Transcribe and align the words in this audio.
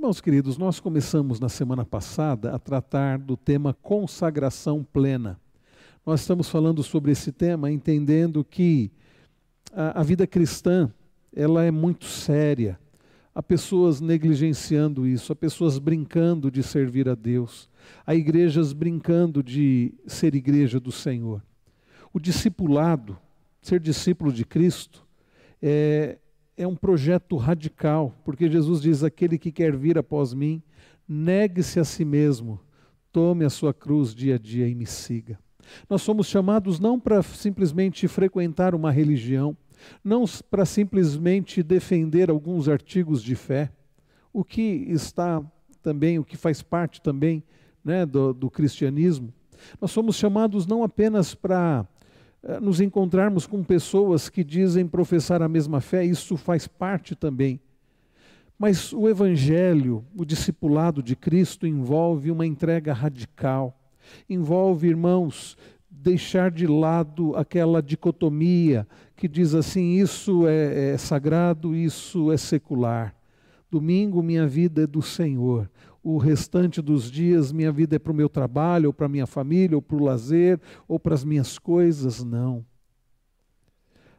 Irmãos 0.00 0.18
queridos, 0.18 0.56
nós 0.56 0.80
começamos 0.80 1.38
na 1.38 1.50
semana 1.50 1.84
passada 1.84 2.54
a 2.54 2.58
tratar 2.58 3.18
do 3.18 3.36
tema 3.36 3.74
consagração 3.82 4.82
plena. 4.82 5.38
Nós 6.06 6.22
estamos 6.22 6.48
falando 6.48 6.82
sobre 6.82 7.12
esse 7.12 7.30
tema 7.30 7.70
entendendo 7.70 8.42
que 8.42 8.90
a, 9.74 10.00
a 10.00 10.02
vida 10.02 10.26
cristã 10.26 10.90
ela 11.36 11.64
é 11.64 11.70
muito 11.70 12.06
séria. 12.06 12.80
Há 13.34 13.42
pessoas 13.42 14.00
negligenciando 14.00 15.06
isso, 15.06 15.34
há 15.34 15.36
pessoas 15.36 15.78
brincando 15.78 16.50
de 16.50 16.62
servir 16.62 17.06
a 17.06 17.14
Deus, 17.14 17.68
há 18.06 18.14
igrejas 18.14 18.72
brincando 18.72 19.42
de 19.42 19.92
ser 20.06 20.34
igreja 20.34 20.80
do 20.80 20.90
Senhor. 20.90 21.42
O 22.10 22.18
discipulado, 22.18 23.18
ser 23.60 23.78
discípulo 23.78 24.32
de 24.32 24.46
Cristo, 24.46 25.06
é, 25.60 26.16
é 26.60 26.66
um 26.66 26.76
projeto 26.76 27.36
radical, 27.36 28.14
porque 28.22 28.50
Jesus 28.50 28.82
diz: 28.82 29.02
aquele 29.02 29.38
que 29.38 29.50
quer 29.50 29.74
vir 29.74 29.96
após 29.96 30.34
mim, 30.34 30.62
negue-se 31.08 31.80
a 31.80 31.84
si 31.84 32.04
mesmo, 32.04 32.60
tome 33.10 33.46
a 33.46 33.50
sua 33.50 33.72
cruz 33.72 34.14
dia 34.14 34.34
a 34.34 34.38
dia 34.38 34.68
e 34.68 34.74
me 34.74 34.84
siga. 34.84 35.38
Nós 35.88 36.02
somos 36.02 36.26
chamados 36.26 36.78
não 36.78 37.00
para 37.00 37.22
simplesmente 37.22 38.06
frequentar 38.06 38.74
uma 38.74 38.90
religião, 38.90 39.56
não 40.04 40.24
para 40.50 40.66
simplesmente 40.66 41.62
defender 41.62 42.28
alguns 42.28 42.68
artigos 42.68 43.22
de 43.22 43.34
fé, 43.34 43.72
o 44.30 44.44
que 44.44 44.60
está 44.60 45.42
também, 45.80 46.18
o 46.18 46.24
que 46.24 46.36
faz 46.36 46.62
parte 46.62 47.00
também 47.00 47.42
né, 47.82 48.04
do, 48.04 48.34
do 48.34 48.50
cristianismo. 48.50 49.32
Nós 49.80 49.90
somos 49.90 50.16
chamados 50.16 50.66
não 50.66 50.82
apenas 50.82 51.34
para 51.34 51.86
nos 52.60 52.80
encontrarmos 52.80 53.46
com 53.46 53.62
pessoas 53.62 54.28
que 54.28 54.42
dizem 54.42 54.86
professar 54.86 55.42
a 55.42 55.48
mesma 55.48 55.80
fé, 55.80 56.04
isso 56.04 56.36
faz 56.36 56.66
parte 56.66 57.14
também. 57.14 57.60
Mas 58.58 58.92
o 58.92 59.08
Evangelho, 59.08 60.04
o 60.16 60.24
discipulado 60.24 61.02
de 61.02 61.16
Cristo, 61.16 61.66
envolve 61.66 62.30
uma 62.30 62.46
entrega 62.46 62.92
radical, 62.92 63.78
envolve, 64.28 64.88
irmãos, 64.88 65.56
deixar 65.90 66.50
de 66.50 66.66
lado 66.66 67.34
aquela 67.36 67.82
dicotomia 67.82 68.86
que 69.16 69.28
diz 69.28 69.54
assim: 69.54 69.92
isso 69.92 70.46
é, 70.46 70.92
é 70.92 70.98
sagrado, 70.98 71.74
isso 71.74 72.32
é 72.32 72.36
secular. 72.36 73.14
Domingo, 73.70 74.22
minha 74.22 74.46
vida 74.46 74.82
é 74.82 74.86
do 74.86 75.00
Senhor. 75.00 75.70
O 76.02 76.16
restante 76.16 76.80
dos 76.80 77.10
dias, 77.10 77.52
minha 77.52 77.70
vida 77.70 77.96
é 77.96 77.98
para 77.98 78.12
o 78.12 78.14
meu 78.14 78.28
trabalho, 78.28 78.88
ou 78.88 78.92
para 78.92 79.08
minha 79.08 79.26
família, 79.26 79.76
ou 79.76 79.82
para 79.82 79.96
o 79.96 80.02
lazer, 80.02 80.58
ou 80.88 80.98
para 80.98 81.14
as 81.14 81.24
minhas 81.24 81.58
coisas. 81.58 82.24
Não. 82.24 82.64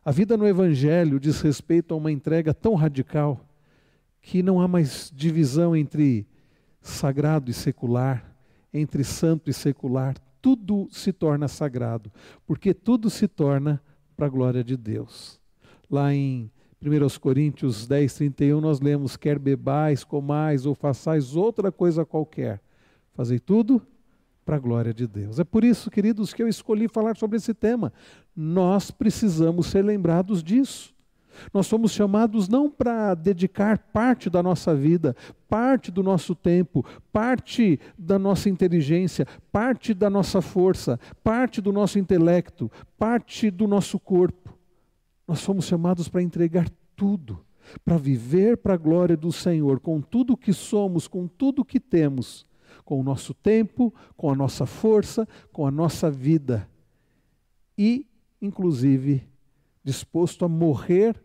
A 0.04 0.12
vida 0.12 0.36
no 0.36 0.48
Evangelho 0.48 1.20
diz 1.20 1.42
respeito 1.42 1.94
a 1.94 1.98
uma 1.98 2.12
entrega 2.12 2.54
tão 2.54 2.76
radical 2.76 3.40
que 4.22 4.44
não 4.44 4.62
há 4.62 4.68
mais 4.68 5.12
divisão 5.14 5.76
entre 5.76 6.28
sagrado 6.82 7.50
e 7.50 7.54
secular, 7.54 8.36
entre 8.74 9.04
santo 9.04 9.50
e 9.50 9.54
secular. 9.54 10.16
Tudo 10.42 10.88
se 10.92 11.12
torna 11.12 11.48
sagrado, 11.48 12.12
porque 12.46 12.74
tudo 12.74 13.10
se 13.10 13.28
torna 13.28 13.82
para 14.16 14.26
a 14.26 14.30
glória 14.30 14.64
de 14.64 14.78
Deus. 14.78 15.40
Lá 15.90 16.14
em 16.14 16.52
1 16.84 17.20
Coríntios 17.20 17.88
10, 17.88 18.14
31, 18.16 18.60
nós 18.60 18.80
lemos: 18.80 19.16
quer 19.16 19.38
bebais, 19.38 20.04
comais 20.04 20.66
ou 20.66 20.74
façais 20.74 21.36
outra 21.36 21.72
coisa 21.72 22.04
qualquer, 22.04 22.60
fazei 23.14 23.40
tudo 23.40 23.82
para 24.44 24.56
a 24.56 24.60
glória 24.60 24.94
de 24.94 25.06
Deus. 25.08 25.40
É 25.40 25.44
por 25.44 25.64
isso, 25.64 25.92
queridos, 25.92 26.34
que 26.34 26.42
eu 26.42 26.48
escolhi 26.48 26.88
falar 26.88 27.16
sobre 27.16 27.38
esse 27.38 27.54
tema. 27.54 27.94
Nós 28.36 28.90
precisamos 28.90 29.68
ser 29.68 29.86
lembrados 29.86 30.44
disso. 30.44 30.94
Nós 31.54 31.68
somos 31.68 31.92
chamados 31.92 32.50
não 32.50 32.70
para 32.70 33.14
dedicar 33.14 33.78
parte 33.78 34.30
da 34.30 34.44
nossa 34.44 34.76
vida, 34.76 35.16
parte 35.48 35.92
do 35.92 36.04
nosso 36.04 36.36
tempo, 36.36 36.86
parte 37.14 37.80
da 37.98 38.20
nossa 38.20 38.50
inteligência, 38.50 39.26
parte 39.52 39.94
da 39.94 40.10
nossa 40.10 40.42
força, 40.42 41.00
parte 41.24 41.62
do 41.62 41.72
nosso 41.72 41.98
intelecto, 41.98 42.70
parte 42.98 43.50
do 43.50 43.68
nosso 43.68 44.00
corpo. 44.00 44.61
Nós 45.32 45.40
somos 45.40 45.64
chamados 45.64 46.10
para 46.10 46.22
entregar 46.22 46.70
tudo, 46.94 47.40
para 47.86 47.96
viver 47.96 48.58
para 48.58 48.74
a 48.74 48.78
glória 48.78 49.16
do 49.16 49.32
Senhor, 49.32 49.80
com 49.80 50.02
tudo 50.02 50.36
que 50.36 50.52
somos, 50.52 51.08
com 51.08 51.26
tudo 51.26 51.64
que 51.64 51.80
temos, 51.80 52.46
com 52.84 53.00
o 53.00 53.04
nosso 53.04 53.34
tempo, 53.34 53.94
com 54.18 54.30
a 54.30 54.36
nossa 54.36 54.66
força, 54.66 55.26
com 55.54 55.66
a 55.66 55.72
nossa 55.72 56.12
vida. 56.12 56.70
E, 57.78 58.06
inclusive, 58.42 59.26
disposto 59.82 60.44
a 60.44 60.50
morrer 60.50 61.16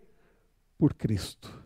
por 0.78 0.94
Cristo. 0.94 1.60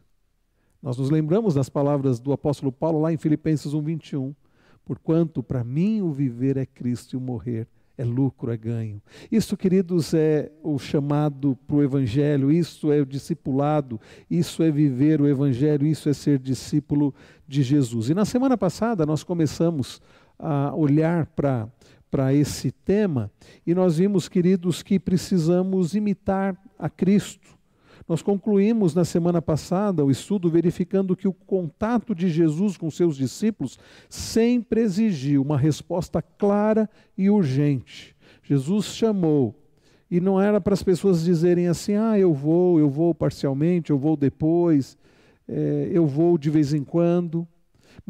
Nós 0.82 0.96
nos 0.96 1.10
lembramos 1.10 1.52
das 1.52 1.68
palavras 1.68 2.18
do 2.18 2.32
apóstolo 2.32 2.72
Paulo 2.72 3.02
lá 3.02 3.12
em 3.12 3.18
Filipenses 3.18 3.74
1:21, 3.74 4.34
porquanto 4.82 5.42
para 5.42 5.62
mim 5.62 6.00
o 6.00 6.10
viver 6.10 6.56
é 6.56 6.64
Cristo 6.64 7.12
e 7.12 7.16
o 7.18 7.20
morrer 7.20 7.68
é 7.68 7.79
lucro, 8.04 8.52
é 8.52 8.56
ganho. 8.56 9.02
Isso, 9.30 9.56
queridos, 9.56 10.14
é 10.14 10.50
o 10.62 10.78
chamado 10.78 11.56
para 11.66 11.76
o 11.76 11.82
Evangelho, 11.82 12.50
isso 12.50 12.92
é 12.92 13.00
o 13.00 13.06
discipulado, 13.06 14.00
isso 14.30 14.62
é 14.62 14.70
viver 14.70 15.20
o 15.20 15.28
Evangelho, 15.28 15.86
isso 15.86 16.08
é 16.08 16.12
ser 16.12 16.38
discípulo 16.38 17.14
de 17.46 17.62
Jesus. 17.62 18.10
E 18.10 18.14
na 18.14 18.24
semana 18.24 18.56
passada 18.56 19.04
nós 19.06 19.22
começamos 19.22 20.00
a 20.38 20.74
olhar 20.74 21.26
para 21.26 21.68
para 22.10 22.34
esse 22.34 22.72
tema 22.72 23.30
e 23.64 23.72
nós 23.72 23.98
vimos, 23.98 24.28
queridos, 24.28 24.82
que 24.82 24.98
precisamos 24.98 25.94
imitar 25.94 26.60
a 26.76 26.90
Cristo. 26.90 27.59
Nós 28.10 28.22
concluímos 28.22 28.92
na 28.92 29.04
semana 29.04 29.40
passada 29.40 30.04
o 30.04 30.10
estudo 30.10 30.50
verificando 30.50 31.14
que 31.14 31.28
o 31.28 31.32
contato 31.32 32.12
de 32.12 32.28
Jesus 32.28 32.76
com 32.76 32.90
seus 32.90 33.16
discípulos 33.16 33.78
sempre 34.08 34.80
exigiu 34.80 35.40
uma 35.42 35.56
resposta 35.56 36.20
clara 36.20 36.90
e 37.16 37.30
urgente. 37.30 38.16
Jesus 38.42 38.86
chamou, 38.86 39.54
e 40.10 40.20
não 40.20 40.40
era 40.40 40.60
para 40.60 40.74
as 40.74 40.82
pessoas 40.82 41.22
dizerem 41.22 41.68
assim: 41.68 41.94
ah, 41.94 42.18
eu 42.18 42.34
vou, 42.34 42.80
eu 42.80 42.90
vou 42.90 43.14
parcialmente, 43.14 43.90
eu 43.90 43.96
vou 43.96 44.16
depois, 44.16 44.98
é, 45.46 45.88
eu 45.92 46.04
vou 46.04 46.36
de 46.36 46.50
vez 46.50 46.74
em 46.74 46.82
quando 46.82 47.46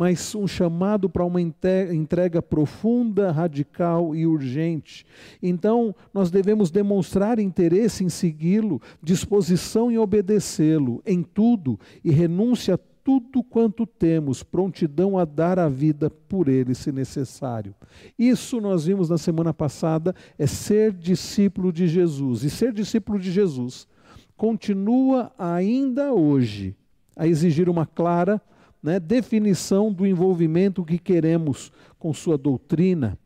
mas 0.01 0.35
um 0.35 0.49
chamado 0.49 1.11
para 1.11 1.27
uma 1.27 1.43
entrega 1.43 2.41
profunda, 2.41 3.31
radical 3.31 4.17
e 4.17 4.27
urgente. 4.27 5.05
Então, 5.43 5.95
nós 6.15 6.31
devemos 6.31 6.71
demonstrar 6.71 7.39
interesse 7.39 8.03
em 8.03 8.09
segui-lo, 8.09 8.81
disposição 9.03 9.91
em 9.91 9.99
obedecê-lo 9.99 11.03
em 11.05 11.23
tudo 11.23 11.79
e 12.03 12.11
renúncia 12.11 12.77
a 12.77 12.79
tudo 13.05 13.45
quanto 13.45 13.85
temos, 13.85 14.43
prontidão 14.43 15.19
a 15.19 15.27
dar 15.27 15.59
a 15.59 15.69
vida 15.69 16.09
por 16.09 16.49
ele, 16.49 16.75
se 16.75 16.91
necessário. 16.91 17.75
Isso 18.19 18.59
nós 18.59 18.87
vimos 18.87 19.11
na 19.11 19.19
semana 19.19 19.53
passada, 19.53 20.15
é 20.39 20.47
ser 20.47 20.95
discípulo 20.95 21.71
de 21.71 21.87
Jesus. 21.87 22.43
E 22.43 22.49
ser 22.49 22.73
discípulo 22.73 23.19
de 23.19 23.31
Jesus 23.31 23.87
continua 24.35 25.31
ainda 25.39 26.11
hoje 26.15 26.75
a 27.15 27.29
exigir 27.29 27.69
uma 27.69 27.85
clara 27.85 28.41
né, 28.83 28.99
definição 28.99 29.93
do 29.93 30.07
envolvimento 30.07 30.85
que 30.85 30.99
queremos 30.99 31.71
com 31.99 32.13
sua 32.13 32.39
doutrina 32.39 33.19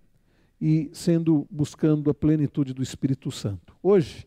e 0.61 0.91
sendo 0.93 1.47
buscando 1.51 2.11
a 2.11 2.15
plenitude 2.15 2.73
do 2.73 2.83
Espírito 2.83 3.31
Santo. 3.31 3.77
Hoje, 3.83 4.27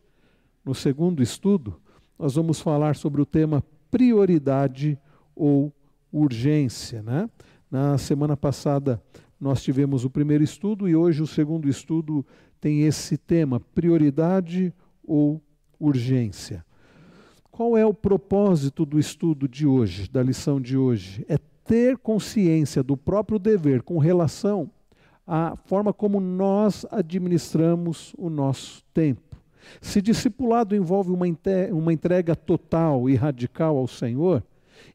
no 0.64 0.76
segundo 0.76 1.24
estudo, 1.24 1.80
nós 2.18 2.36
vamos 2.36 2.60
falar 2.60 2.96
sobre 2.96 3.22
o 3.22 3.26
tema 3.26 3.64
prioridade 3.90 4.98
ou 5.36 5.74
urgência. 6.12 7.02
Né? 7.02 7.30
Na 7.70 7.98
semana 7.98 8.36
passada 8.36 9.02
nós 9.40 9.62
tivemos 9.62 10.04
o 10.04 10.10
primeiro 10.10 10.44
estudo 10.44 10.90
e 10.90 10.96
hoje 10.96 11.22
o 11.22 11.28
segundo 11.28 11.70
estudo 11.70 12.26
tem 12.60 12.82
esse 12.82 13.18
tema, 13.18 13.60
prioridade 13.60 14.74
ou 15.04 15.42
urgência. 15.80 16.66
Qual 17.58 17.76
é 17.76 17.84
o 17.84 17.92
propósito 17.92 18.86
do 18.86 19.00
estudo 19.00 19.48
de 19.48 19.66
hoje, 19.66 20.08
da 20.08 20.22
lição 20.22 20.62
de 20.62 20.78
hoje? 20.78 21.26
É 21.28 21.40
ter 21.66 21.98
consciência 21.98 22.84
do 22.84 22.96
próprio 22.96 23.40
dever 23.40 23.82
com 23.82 23.98
relação 23.98 24.70
à 25.26 25.56
forma 25.66 25.92
como 25.92 26.20
nós 26.20 26.86
administramos 26.92 28.14
o 28.16 28.30
nosso 28.30 28.84
tempo. 28.94 29.36
Se 29.82 30.04
discipulado 30.04 30.76
envolve 30.76 31.10
uma 31.10 31.92
entrega 31.92 32.36
total 32.36 33.10
e 33.10 33.16
radical 33.16 33.76
ao 33.76 33.88
Senhor, 33.88 34.44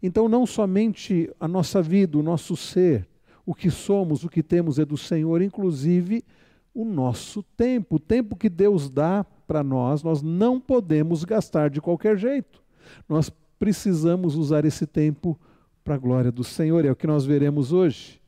então 0.01 0.29
não 0.29 0.47
somente 0.47 1.29
a 1.41 1.49
nossa 1.49 1.83
vida, 1.83 2.17
o 2.17 2.23
nosso 2.23 2.57
ser, 2.57 3.09
o 3.45 3.57
que 3.57 3.73
somos, 3.73 4.23
o 4.23 4.29
que 4.29 4.41
temos 4.41 4.79
é 4.79 4.85
do 4.85 4.97
Senhor, 4.97 5.43
inclusive 5.43 6.25
o 6.75 6.85
nosso 6.85 7.43
tempo, 7.57 7.97
o 7.97 8.01
tempo 8.01 8.37
que 8.37 8.49
Deus 8.49 8.89
dá 8.89 9.25
para 9.47 9.63
nós, 9.63 10.03
nós 10.03 10.23
não 10.23 10.61
podemos 10.61 11.25
gastar 11.25 11.71
de 11.71 11.81
qualquer 11.81 12.17
jeito. 12.17 12.63
Nós 13.09 13.31
precisamos 13.59 14.37
usar 14.37 14.65
esse 14.65 14.87
tempo 14.87 15.39
para 15.85 15.95
a 15.95 15.99
glória 15.99 16.33
do 16.33 16.45
Senhor, 16.45 16.85
é 16.85 16.91
o 16.91 16.97
que 16.97 17.07
nós 17.07 17.25
veremos 17.25 17.73
hoje. 17.73 18.21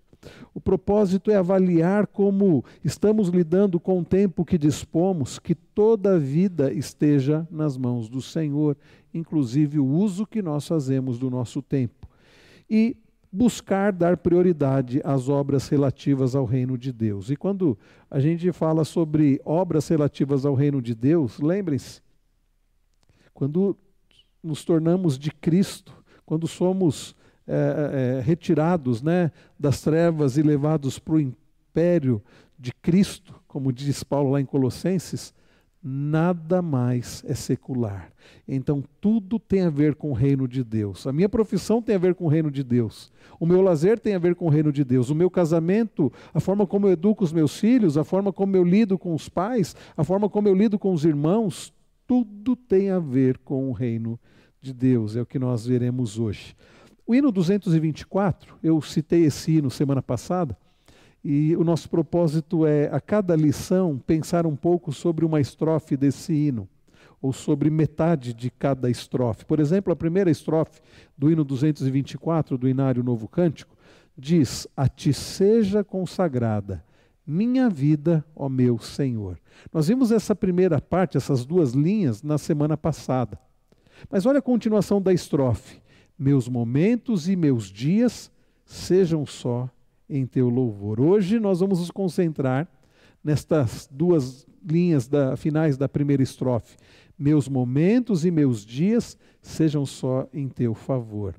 O 0.55 0.61
propósito 0.61 1.31
é 1.31 1.37
avaliar 1.37 2.06
como 2.06 2.64
estamos 2.85 3.29
lidando 3.29 3.79
com 3.79 4.00
o 4.00 4.05
tempo 4.05 4.44
que 4.44 4.56
dispomos, 4.56 5.38
que 5.38 5.55
toda 5.55 6.14
a 6.14 6.19
vida 6.19 6.73
esteja 6.73 7.47
nas 7.50 7.76
mãos 7.76 8.08
do 8.08 8.23
Senhor, 8.23 8.76
inclusive 9.12 9.79
o 9.79 9.87
uso 9.87 10.26
que 10.26 10.40
nós 10.40 10.67
fazemos 10.67 11.19
do 11.19 11.31
nosso 11.31 11.61
tempo. 11.61 12.08
E 12.69 12.97
buscar 13.35 13.93
dar 13.93 14.17
prioridade 14.17 15.01
às 15.03 15.29
obras 15.29 15.69
relativas 15.69 16.37
ao 16.37 16.45
reino 16.45 16.79
de 16.79 16.93
Deus. 16.93 17.31
E 17.31 17.37
quando 17.37 17.77
a 18.09 18.21
gente 18.21 18.53
fala 18.53 18.85
sobre 18.85 19.41
obras 19.45 19.89
relativas 19.89 20.47
ao 20.47 20.55
reino 20.55 20.81
de 20.81 20.95
Deus, 20.95 21.41
lembrem-se, 21.41 22.01
quando 23.33 23.77
nos 24.41 24.65
tornamos 24.65 25.19
de 25.19 25.33
Cristo, 25.33 25.93
quando 26.25 26.47
somos 26.47 27.17
é, 27.45 28.19
é, 28.19 28.21
retirados 28.21 29.03
né, 29.03 29.33
das 29.59 29.81
trevas 29.81 30.37
e 30.37 30.43
levados 30.43 31.01
para 31.01 31.15
o 31.15 31.21
império 31.21 32.23
de 32.57 32.73
Cristo, 32.73 33.35
como 33.49 33.73
diz 33.73 34.05
Paulo 34.05 34.31
lá 34.31 34.41
em 34.41 34.47
Colossenses, 34.47 35.35
nada 35.87 36.63
mais 36.63 37.23
é 37.27 37.35
secular. 37.35 38.11
Então 38.49 38.83
tudo 39.03 39.39
tem 39.39 39.61
a 39.63 39.71
ver 39.71 39.95
com 39.95 40.11
o 40.11 40.15
reino 40.15 40.49
de 40.49 40.65
Deus. 40.65 41.07
A 41.07 41.13
minha 41.13 41.29
profissão 41.29 41.83
tem 41.83 41.95
a 41.95 41.99
ver 41.99 42.15
com 42.15 42.25
o 42.25 42.29
reino 42.29 42.51
de 42.51 42.65
Deus. 42.65 43.13
O 43.39 43.45
meu 43.45 43.61
lazer 43.61 43.99
tem 43.99 44.15
a 44.15 44.19
ver 44.19 44.35
com 44.35 44.47
o 44.47 44.49
reino 44.49 44.73
de 44.73 44.83
Deus. 44.83 45.11
O 45.11 45.15
meu 45.15 45.31
casamento, 45.31 46.11
a 46.33 46.41
forma 46.41 46.67
como 46.67 46.87
eu 46.87 46.93
educo 46.93 47.23
os 47.23 47.35
meus 47.35 47.59
filhos, 47.59 47.99
a 47.99 48.05
forma 48.05 48.33
como 48.33 48.57
eu 48.57 48.65
lido 48.65 48.99
com 48.99 49.15
os 49.15 49.29
pais, 49.29 49.77
a 49.95 50.03
forma 50.03 50.27
como 50.27 50.49
eu 50.49 50.55
lido 50.55 50.79
com 50.79 50.91
os 50.91 51.05
irmãos, 51.05 51.71
tudo 52.07 52.57
tem 52.57 52.89
a 52.89 52.99
ver 52.99 53.37
com 53.39 53.69
o 53.69 53.73
reino 53.73 54.19
de 54.63 54.73
Deus. 54.73 55.17
É 55.17 55.21
o 55.21 55.27
que 55.27 55.39
nós 55.39 55.67
veremos 55.67 56.19
hoje. 56.19 56.57
O 57.07 57.15
hino 57.15 57.31
224, 57.31 58.57
eu 58.63 58.81
citei 58.81 59.25
esse 59.25 59.53
hino 59.53 59.71
semana 59.71 60.01
passada, 60.01 60.57
e 61.25 61.56
o 61.56 61.65
nosso 61.65 61.88
propósito 61.88 62.67
é, 62.67 62.88
a 62.93 63.00
cada 63.00 63.35
lição, 63.35 63.99
pensar 63.99 64.47
um 64.47 64.55
pouco 64.55 64.93
sobre 64.93 65.25
uma 65.25 65.41
estrofe 65.41 65.97
desse 65.97 66.35
hino, 66.35 66.69
ou 67.23 67.32
sobre 67.32 67.71
metade 67.71 68.35
de 68.35 68.50
cada 68.50 68.91
estrofe. 68.91 69.47
Por 69.47 69.59
exemplo, 69.59 69.91
a 69.91 69.97
primeira 69.97 70.31
estrofe 70.31 70.82
do 71.17 71.31
hino 71.31 71.43
224, 71.43 72.59
do 72.59 72.69
Inário 72.69 73.03
Novo 73.03 73.26
Cântico, 73.26 73.75
diz: 74.17 74.69
A 74.76 74.87
ti 74.87 75.15
seja 75.15 75.82
consagrada 75.82 76.85
minha 77.26 77.71
vida, 77.71 78.23
ó 78.37 78.49
meu 78.50 78.79
Senhor. 78.79 79.38
Nós 79.73 79.88
vimos 79.88 80.12
essa 80.12 80.35
primeira 80.35 80.79
parte, 80.79 81.17
essas 81.17 81.47
duas 81.47 81.73
linhas, 81.73 82.23
na 82.23 82.37
semana 82.37 82.76
passada. 82.76 83.38
Mas 84.11 84.26
olha 84.26 84.41
a 84.41 84.43
continuação 84.43 85.00
da 85.00 85.12
estrofe: 85.12 85.81
Meus 86.19 86.49
momentos 86.49 87.29
e 87.29 87.35
meus 87.35 87.71
dias 87.71 88.31
sejam 88.67 89.25
só 89.25 89.71
em 90.16 90.25
teu 90.25 90.49
louvor. 90.49 91.00
Hoje 91.00 91.40
nós 91.40 91.58
vamos 91.58 91.81
nos 91.81 91.90
concentrar 91.90 92.69
nestas 93.22 93.88
duas 93.90 94.46
linhas 94.64 95.08
da, 95.08 95.37
finais 95.37 95.76
da 95.76 95.88
primeira 95.88 96.22
estrofe. 96.22 96.76
Meus 97.19 97.49
momentos 97.49 98.25
e 98.25 98.31
meus 98.31 98.64
dias 98.64 99.19
sejam 99.43 99.84
só 99.84 100.28
em 100.32 100.49
teu 100.49 100.72
favor, 100.72 101.34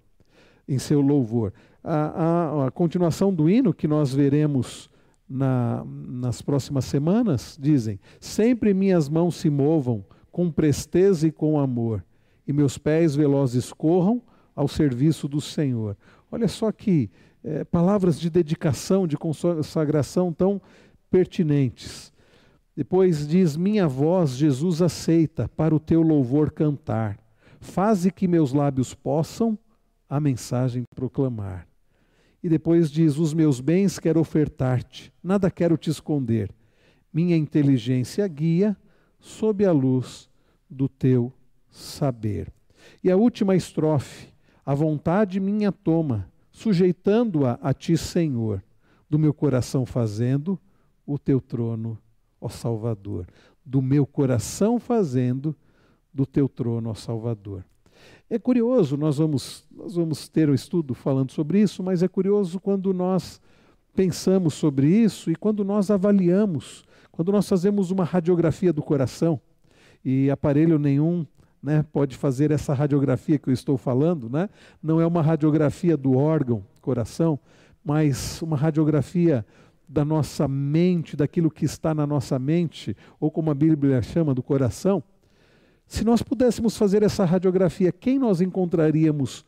em 0.67 0.77
seu 0.77 0.99
louvor. 0.99 1.53
A, 1.81 1.95
a, 1.95 2.67
a 2.67 2.71
continuação 2.71 3.33
do 3.33 3.49
hino 3.49 3.73
que 3.73 3.87
nós 3.87 4.13
veremos 4.13 4.89
na, 5.27 5.83
nas 5.85 6.41
próximas 6.41 6.83
semanas 6.85 7.57
dizem: 7.59 7.99
Sempre 8.19 8.73
minhas 8.73 9.07
mãos 9.07 9.35
se 9.35 9.49
movam 9.49 10.03
com 10.31 10.51
presteza 10.51 11.27
e 11.27 11.31
com 11.31 11.57
amor, 11.57 12.03
e 12.45 12.51
meus 12.51 12.77
pés 12.77 13.15
velozes 13.15 13.71
corram 13.71 14.21
ao 14.53 14.67
serviço 14.67 15.27
do 15.27 15.39
Senhor. 15.39 15.95
Olha 16.31 16.47
só 16.47 16.71
que 16.71 17.09
é, 17.45 17.63
palavras 17.63 18.19
de 18.19 18.27
dedicação, 18.27 19.05
de 19.05 19.15
consagração 19.15 20.33
tão 20.33 20.59
pertinentes. 21.11 22.11
Depois 22.75 23.27
diz: 23.27 23.55
Minha 23.55 23.87
voz, 23.87 24.31
Jesus, 24.31 24.81
aceita 24.81 25.47
para 25.47 25.73
o 25.73 25.79
teu 25.79 26.01
louvor 26.01 26.51
cantar. 26.51 27.19
Faze 27.61 28.11
que 28.11 28.27
meus 28.27 28.51
lábios 28.51 28.95
possam 28.95 29.57
a 30.09 30.19
mensagem 30.19 30.83
proclamar. 30.95 31.67
E 32.43 32.49
depois 32.49 32.89
diz: 32.91 33.17
Os 33.17 33.31
meus 33.31 33.61
bens 33.61 33.99
quero 33.99 34.19
ofertar-te, 34.19 35.13
nada 35.23 35.51
quero 35.51 35.77
te 35.77 35.91
esconder. 35.91 36.49
Minha 37.13 37.37
inteligência 37.37 38.27
guia 38.27 38.75
sob 39.19 39.63
a 39.63 39.71
luz 39.71 40.27
do 40.67 40.89
teu 40.89 41.31
saber. 41.69 42.51
E 43.03 43.11
a 43.11 43.15
última 43.15 43.55
estrofe: 43.55 44.29
A 44.65 44.73
vontade 44.73 45.39
minha 45.39 45.71
toma, 45.71 46.27
sujeitando-a 46.55 47.59
a 47.61 47.73
ti, 47.73 47.97
Senhor, 47.97 48.63
do 49.09 49.19
meu 49.19 49.33
coração 49.33 49.85
fazendo 49.85 50.57
o 51.05 51.19
teu 51.19 51.41
trono, 51.41 51.99
ó 52.39 52.47
Salvador. 52.47 53.27
Do 53.65 53.81
meu 53.81 54.05
coração 54.05 54.79
fazendo 54.79 55.53
do 56.13 56.25
teu 56.25 56.47
trono, 56.47 56.91
ó 56.91 56.93
Salvador. 56.93 57.65
É 58.29 58.39
curioso, 58.39 58.95
nós 58.95 59.17
vamos, 59.17 59.67
nós 59.69 59.95
vamos 59.95 60.29
ter 60.29 60.49
um 60.49 60.53
estudo 60.53 60.93
falando 60.93 61.33
sobre 61.33 61.59
isso, 61.61 61.83
mas 61.83 62.01
é 62.01 62.07
curioso 62.07 62.57
quando 62.57 62.93
nós 62.93 63.41
pensamos 63.93 64.53
sobre 64.53 64.87
isso 64.87 65.29
e 65.29 65.35
quando 65.35 65.61
nós 65.65 65.91
avaliamos, 65.91 66.85
quando 67.11 67.33
nós 67.33 67.49
fazemos 67.49 67.91
uma 67.91 68.05
radiografia 68.05 68.71
do 68.71 68.81
coração, 68.81 69.41
e 70.05 70.31
aparelho 70.31 70.79
nenhum 70.79 71.27
né, 71.65 71.83
pode 71.91 72.15
fazer 72.15 72.51
essa 72.51 72.75
radiografia 72.75 73.39
que 73.39 73.49
eu 73.49 73.53
estou 73.53 73.75
falando, 73.75 74.29
né? 74.29 74.47
não 74.83 75.01
é 75.01 75.07
uma 75.07 75.23
radiografia 75.23 75.97
do 75.97 76.15
órgão, 76.15 76.63
coração, 76.79 77.39
mas 77.83 78.39
uma 78.43 78.55
radiografia 78.55 79.43
da 79.87 80.05
nossa 80.05 80.47
mente, 80.47 81.17
daquilo 81.17 81.49
que 81.49 81.65
está 81.65 81.91
na 81.91 82.05
nossa 82.05 82.37
mente, 82.37 82.95
ou 83.19 83.31
como 83.31 83.49
a 83.49 83.55
Bíblia 83.55 83.99
chama, 84.03 84.31
do 84.35 84.43
coração. 84.43 85.03
Se 85.87 86.03
nós 86.03 86.21
pudéssemos 86.21 86.77
fazer 86.77 87.01
essa 87.01 87.25
radiografia, 87.25 87.91
quem 87.91 88.19
nós 88.19 88.41
encontraríamos 88.41 89.43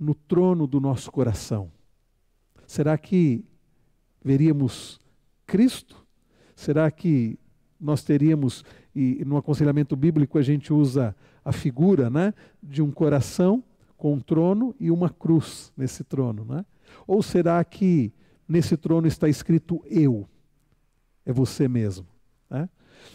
no 0.00 0.14
trono 0.14 0.66
do 0.66 0.80
nosso 0.80 1.12
coração? 1.12 1.70
Será 2.66 2.96
que 2.96 3.44
veríamos 4.24 4.98
Cristo? 5.46 6.06
Será 6.56 6.90
que 6.90 7.38
nós 7.78 8.02
teríamos, 8.02 8.64
e 8.94 9.22
no 9.26 9.36
aconselhamento 9.36 9.94
bíblico 9.94 10.38
a 10.38 10.42
gente 10.42 10.72
usa 10.72 11.14
a 11.44 11.52
figura 11.52 12.08
né, 12.08 12.32
de 12.62 12.82
um 12.82 12.90
coração 12.90 13.62
com 13.96 14.14
um 14.14 14.20
trono 14.20 14.74
e 14.80 14.90
uma 14.90 15.10
cruz 15.10 15.72
nesse 15.76 16.02
trono. 16.02 16.44
Né? 16.44 16.64
Ou 17.06 17.22
será 17.22 17.62
que 17.64 18.12
nesse 18.48 18.76
trono 18.76 19.06
está 19.06 19.28
escrito 19.28 19.82
eu? 19.86 20.28
É 21.26 21.32
você 21.32 21.68
mesmo. 21.68 22.06
Né? 22.48 22.68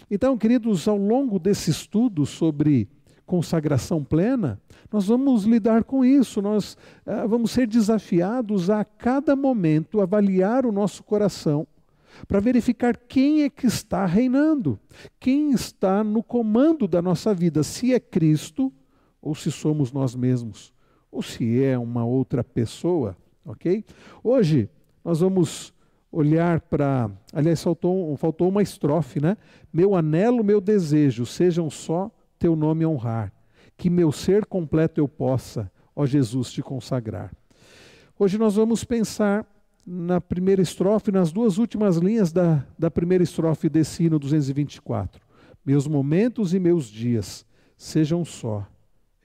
Então, 0.10 0.38
queridos, 0.38 0.88
ao 0.88 0.98
longo 0.98 1.40
desse 1.40 1.72
estudo 1.72 2.26
sobre 2.26 2.88
consagração 3.26 4.04
plena, 4.04 4.60
nós 4.92 5.06
vamos 5.06 5.44
lidar 5.44 5.84
com 5.84 6.04
isso, 6.04 6.42
nós 6.42 6.75
ah, 7.06 7.28
vamos 7.28 7.52
ser 7.52 7.68
desafiados 7.68 8.72
a, 8.72 8.84
cada 8.84 9.36
momento 9.36 10.02
avaliar 10.02 10.66
o 10.66 10.72
nosso 10.72 11.03
coração 11.03 11.68
para 12.28 12.40
verificar 12.40 12.98
quem 12.98 13.44
é 13.44 13.50
que 13.50 13.68
está 13.68 14.06
reinando, 14.06 14.80
quem 15.20 15.52
está 15.52 16.04
no 16.04 16.24
comando 16.24 16.88
da 16.88 17.02
nossa 17.02 17.34
vida, 17.34 17.64
se 17.64 17.94
é 17.94 18.00
Cristo 18.00 18.72
ou 19.22 19.36
se 19.36 19.52
somos 19.52 19.92
nós 19.92 20.16
mesmos, 20.16 20.74
ou 21.12 21.22
se 21.22 21.64
é 21.64 21.78
uma 21.78 22.06
outra 22.06 22.44
pessoa, 22.44 23.18
ok? 23.46 23.84
Hoje 24.24 24.70
nós 25.04 25.20
vamos 25.20 25.74
olhar 26.12 26.62
para. 26.62 27.10
Aliás, 27.34 27.62
faltou, 27.62 28.16
faltou 28.18 28.50
uma 28.50 28.62
estrofe, 28.62 29.20
né? 29.20 29.38
Meu 29.72 29.96
anelo, 29.96 30.44
meu 30.44 30.62
desejo, 30.62 31.26
sejam 31.26 31.70
só 31.70 32.12
teu 32.38 32.56
nome 32.56 32.86
honrar, 32.86 33.34
que 33.78 33.90
meu 33.90 34.12
ser 34.12 34.46
completo 34.46 35.00
eu 35.00 35.08
possa, 35.08 35.72
ó 35.96 36.06
Jesus, 36.06 36.52
te 36.52 36.62
consagrar. 36.62 37.34
Hoje 38.18 38.38
nós 38.38 38.56
vamos 38.56 38.84
pensar 38.84 39.46
na 39.91 40.22
primeira 40.22 40.62
estrofe, 40.62 41.12
nas 41.12 41.31
duas 41.31 41.58
últimas 41.58 41.98
linhas 41.98 42.31
da, 42.31 42.63
da 42.77 42.91
primeira 42.91 43.24
estrofe 43.24 43.67
desse 43.67 44.03
hino 44.03 44.19
224. 44.19 45.19
Meus 45.65 45.88
momentos 45.88 46.53
e 46.53 46.60
meus 46.60 46.86
dias 46.86 47.43
sejam 47.75 48.24
só 48.24 48.67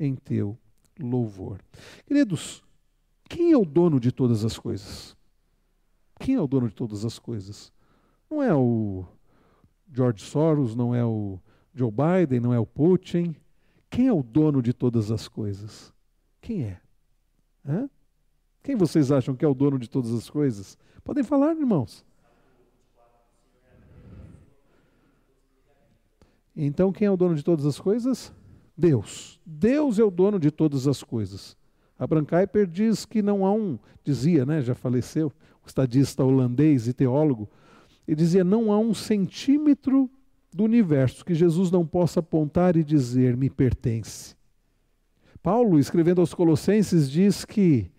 em 0.01 0.15
teu 0.15 0.57
louvor. 0.99 1.61
Queridos, 2.07 2.65
quem 3.29 3.53
é 3.53 3.59
o 3.59 3.65
dono 3.67 4.01
de 4.01 4.11
todas 4.11 4.43
as 4.43 4.59
coisas? 4.59 5.15
Quem 6.19 6.37
é 6.37 6.41
o 6.41 6.47
dono 6.47 6.69
de 6.69 6.75
todas 6.75 7.05
as 7.05 7.19
coisas? 7.19 7.71
Não 8.31 8.43
é 8.43 8.55
o 8.55 9.05
George 9.93 10.25
Soros, 10.25 10.75
não 10.75 10.95
é 10.95 11.05
o 11.05 11.39
Joe 11.75 11.93
Biden, 11.93 12.41
não 12.41 12.55
é 12.55 12.59
o 12.59 12.65
Putin. 12.65 13.37
Quem 13.91 14.07
é 14.07 14.13
o 14.13 14.23
dono 14.23 14.63
de 14.63 14.73
todas 14.73 15.11
as 15.11 15.29
coisas? 15.29 15.93
Quem 16.41 16.65
é? 16.65 16.81
Hã? 17.67 17.91
Quem 18.65 18.75
vocês 18.75 19.13
acham 19.13 19.37
que 19.37 19.45
é 19.45 19.49
o 19.49 19.53
dono 19.53 19.79
de 19.79 19.89
todas 19.89 20.11
as 20.15 20.29
coisas? 20.29 20.79
Podem 21.05 21.23
falar, 21.23 21.55
irmãos. 21.55 22.03
Então, 26.57 26.91
quem 26.91 27.07
é 27.07 27.11
o 27.11 27.17
dono 27.17 27.35
de 27.35 27.43
todas 27.43 27.67
as 27.67 27.79
coisas? 27.79 28.33
Deus. 28.75 29.39
Deus 29.45 29.99
é 29.99 30.03
o 30.03 30.11
dono 30.11 30.41
de 30.41 30.51
todas 30.51 30.89
as 30.89 31.03
coisas. 31.03 31.55
Abraham 31.99 32.25
Kuyper 32.25 32.67
diz 32.67 33.05
que 33.05 33.21
não 33.21 33.45
há 33.45 33.53
um, 33.53 33.79
dizia, 34.03 34.47
né, 34.47 34.63
já 34.63 34.75
faleceu, 34.75 35.31
estadista 35.67 36.25
holandês 36.25 36.89
e 36.89 36.95
teólogo, 36.95 37.51
ele 38.09 38.17
dizia: 38.17 38.43
não 38.43 38.73
há 38.73 38.79
um 38.79 38.95
centímetro 38.95 40.11
do 40.51 40.65
universo 40.65 41.23
que 41.23 41.35
Jesus 41.35 41.71
não 41.71 41.87
possa 41.87 42.21
apontar 42.21 42.77
e 42.77 42.83
dizer: 42.83 43.37
me 43.37 43.51
pertence. 43.51 44.35
Paulo, 45.43 45.79
escrevendo 45.79 46.23
aos 46.23 46.33
Colossenses, 46.33 47.11
diz 47.11 47.45
que 47.45 47.93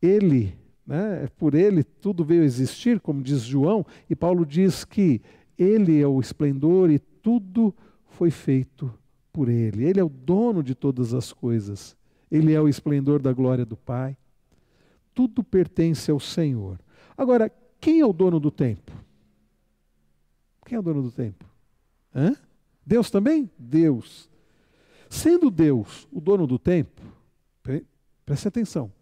ele, 0.00 0.56
né, 0.86 1.28
por 1.36 1.54
ele 1.54 1.82
tudo 1.82 2.24
veio 2.24 2.42
existir, 2.42 3.00
como 3.00 3.22
diz 3.22 3.42
João, 3.42 3.84
e 4.08 4.14
Paulo 4.14 4.44
diz 4.44 4.84
que 4.84 5.20
ele 5.58 6.00
é 6.00 6.06
o 6.06 6.20
esplendor 6.20 6.90
e 6.90 6.98
tudo 6.98 7.74
foi 8.08 8.30
feito 8.30 8.92
por 9.32 9.48
ele. 9.48 9.84
Ele 9.84 10.00
é 10.00 10.04
o 10.04 10.08
dono 10.08 10.62
de 10.62 10.74
todas 10.74 11.12
as 11.14 11.32
coisas. 11.32 11.96
Ele 12.30 12.52
é 12.52 12.60
o 12.60 12.68
esplendor 12.68 13.20
da 13.20 13.32
glória 13.32 13.64
do 13.64 13.76
Pai. 13.76 14.16
Tudo 15.14 15.42
pertence 15.42 16.10
ao 16.10 16.20
Senhor. 16.20 16.78
Agora, 17.16 17.50
quem 17.80 18.00
é 18.00 18.06
o 18.06 18.12
dono 18.12 18.38
do 18.38 18.50
tempo? 18.50 18.92
Quem 20.64 20.76
é 20.76 20.78
o 20.78 20.82
dono 20.82 21.02
do 21.02 21.10
tempo? 21.10 21.44
Hã? 22.14 22.34
Deus 22.84 23.10
também? 23.10 23.50
Deus. 23.58 24.28
Sendo 25.08 25.50
Deus 25.50 26.06
o 26.12 26.20
dono 26.20 26.46
do 26.46 26.58
tempo, 26.58 27.00
preste 28.24 28.48
atenção. 28.48 28.92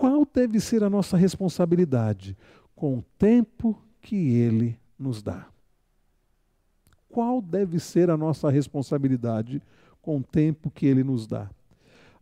Qual 0.00 0.26
deve 0.32 0.58
ser 0.60 0.82
a 0.82 0.88
nossa 0.88 1.14
responsabilidade 1.14 2.34
com 2.74 2.96
o 2.96 3.04
tempo 3.18 3.78
que 4.00 4.30
Ele 4.30 4.78
nos 4.98 5.22
dá? 5.22 5.46
Qual 7.06 7.42
deve 7.42 7.78
ser 7.78 8.08
a 8.08 8.16
nossa 8.16 8.48
responsabilidade 8.48 9.62
com 10.00 10.16
o 10.16 10.22
tempo 10.22 10.70
que 10.70 10.86
Ele 10.86 11.04
nos 11.04 11.26
dá? 11.26 11.50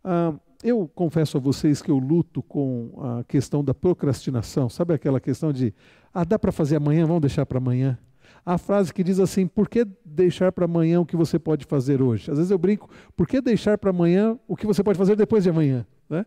Ah, 0.02 0.34
eu 0.60 0.90
confesso 0.92 1.36
a 1.36 1.40
vocês 1.40 1.80
que 1.80 1.88
eu 1.88 1.98
luto 1.98 2.42
com 2.42 2.94
a 3.00 3.22
questão 3.22 3.62
da 3.62 3.72
procrastinação. 3.72 4.68
Sabe 4.68 4.92
aquela 4.92 5.20
questão 5.20 5.52
de, 5.52 5.72
ah, 6.12 6.24
dá 6.24 6.36
para 6.36 6.50
fazer 6.50 6.74
amanhã, 6.74 7.06
vamos 7.06 7.20
deixar 7.20 7.46
para 7.46 7.58
amanhã? 7.58 7.96
A 8.44 8.58
frase 8.58 8.92
que 8.92 9.04
diz 9.04 9.20
assim, 9.20 9.46
por 9.46 9.68
que 9.68 9.86
deixar 10.04 10.50
para 10.50 10.64
amanhã 10.64 11.00
o 11.00 11.06
que 11.06 11.14
você 11.14 11.38
pode 11.38 11.64
fazer 11.64 12.02
hoje? 12.02 12.28
Às 12.28 12.38
vezes 12.38 12.50
eu 12.50 12.58
brinco, 12.58 12.90
por 13.16 13.28
que 13.28 13.40
deixar 13.40 13.78
para 13.78 13.90
amanhã 13.90 14.36
o 14.48 14.56
que 14.56 14.66
você 14.66 14.82
pode 14.82 14.98
fazer 14.98 15.14
depois 15.14 15.44
de 15.44 15.50
amanhã? 15.50 15.86
Né? 16.10 16.26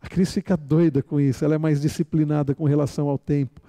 A 0.00 0.08
Cris 0.08 0.32
fica 0.32 0.56
doida 0.56 1.02
com 1.02 1.20
isso, 1.20 1.44
ela 1.44 1.54
é 1.54 1.58
mais 1.58 1.80
disciplinada 1.80 2.54
com 2.54 2.64
relação 2.64 3.08
ao 3.08 3.18
tempo. 3.18 3.60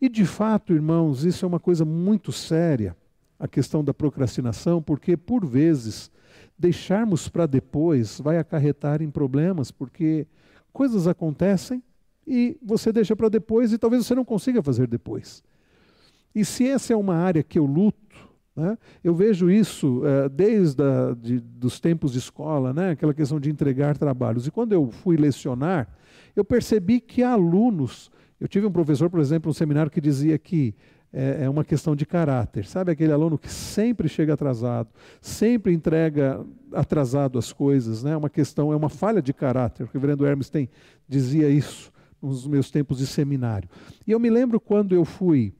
E 0.00 0.08
de 0.08 0.26
fato, 0.26 0.72
irmãos, 0.72 1.24
isso 1.24 1.44
é 1.44 1.48
uma 1.48 1.60
coisa 1.60 1.84
muito 1.84 2.32
séria, 2.32 2.96
a 3.38 3.46
questão 3.46 3.84
da 3.84 3.94
procrastinação, 3.94 4.82
porque 4.82 5.16
por 5.16 5.46
vezes 5.46 6.10
deixarmos 6.58 7.28
para 7.28 7.46
depois 7.46 8.20
vai 8.20 8.38
acarretar 8.38 9.02
em 9.02 9.10
problemas, 9.10 9.70
porque 9.70 10.26
coisas 10.72 11.06
acontecem 11.06 11.82
e 12.26 12.58
você 12.62 12.92
deixa 12.92 13.14
para 13.14 13.28
depois 13.28 13.72
e 13.72 13.78
talvez 13.78 14.04
você 14.04 14.14
não 14.14 14.24
consiga 14.24 14.62
fazer 14.62 14.86
depois. 14.86 15.42
E 16.34 16.44
se 16.44 16.66
essa 16.66 16.92
é 16.92 16.96
uma 16.96 17.14
área 17.14 17.42
que 17.42 17.58
eu 17.58 17.64
luto, 17.64 17.98
né, 18.56 18.78
eu 19.04 19.14
vejo 19.14 19.50
isso 19.50 20.02
é, 20.04 20.28
desde 20.28 20.82
a, 20.82 21.14
de, 21.14 21.38
dos 21.38 21.78
tempos 21.78 22.12
de 22.12 22.18
escola, 22.18 22.72
né, 22.72 22.90
aquela 22.90 23.12
questão 23.12 23.38
de 23.38 23.50
entregar 23.50 23.98
trabalhos. 23.98 24.46
E 24.46 24.50
quando 24.50 24.72
eu 24.72 24.90
fui 24.90 25.16
lecionar, 25.16 25.88
eu 26.34 26.44
percebi 26.44 27.00
que 27.00 27.22
alunos. 27.22 28.10
Eu 28.40 28.48
tive 28.48 28.66
um 28.66 28.72
professor, 28.72 29.10
por 29.10 29.20
exemplo, 29.20 29.48
no 29.48 29.50
um 29.50 29.54
seminário 29.54 29.90
que 29.90 30.00
dizia 30.00 30.38
que 30.38 30.74
é, 31.12 31.44
é 31.44 31.50
uma 31.50 31.64
questão 31.64 31.96
de 31.96 32.04
caráter. 32.04 32.66
Sabe 32.66 32.92
aquele 32.92 33.12
aluno 33.12 33.38
que 33.38 33.50
sempre 33.50 34.08
chega 34.08 34.34
atrasado, 34.34 34.88
sempre 35.20 35.72
entrega 35.72 36.44
atrasado 36.72 37.38
as 37.38 37.52
coisas, 37.52 38.02
né? 38.02 38.12
É 38.12 38.16
uma 38.16 38.28
questão, 38.28 38.72
é 38.72 38.76
uma 38.76 38.88
falha 38.88 39.22
de 39.22 39.32
caráter. 39.32 39.84
O 39.84 39.90
reverendo 39.92 40.26
Hermes 40.26 40.50
tem, 40.50 40.68
dizia 41.08 41.48
isso 41.48 41.90
nos 42.20 42.46
meus 42.46 42.70
tempos 42.70 42.98
de 42.98 43.06
seminário. 43.06 43.68
E 44.06 44.12
eu 44.12 44.20
me 44.20 44.28
lembro 44.28 44.60
quando 44.60 44.94
eu 44.94 45.04
fui 45.04 45.54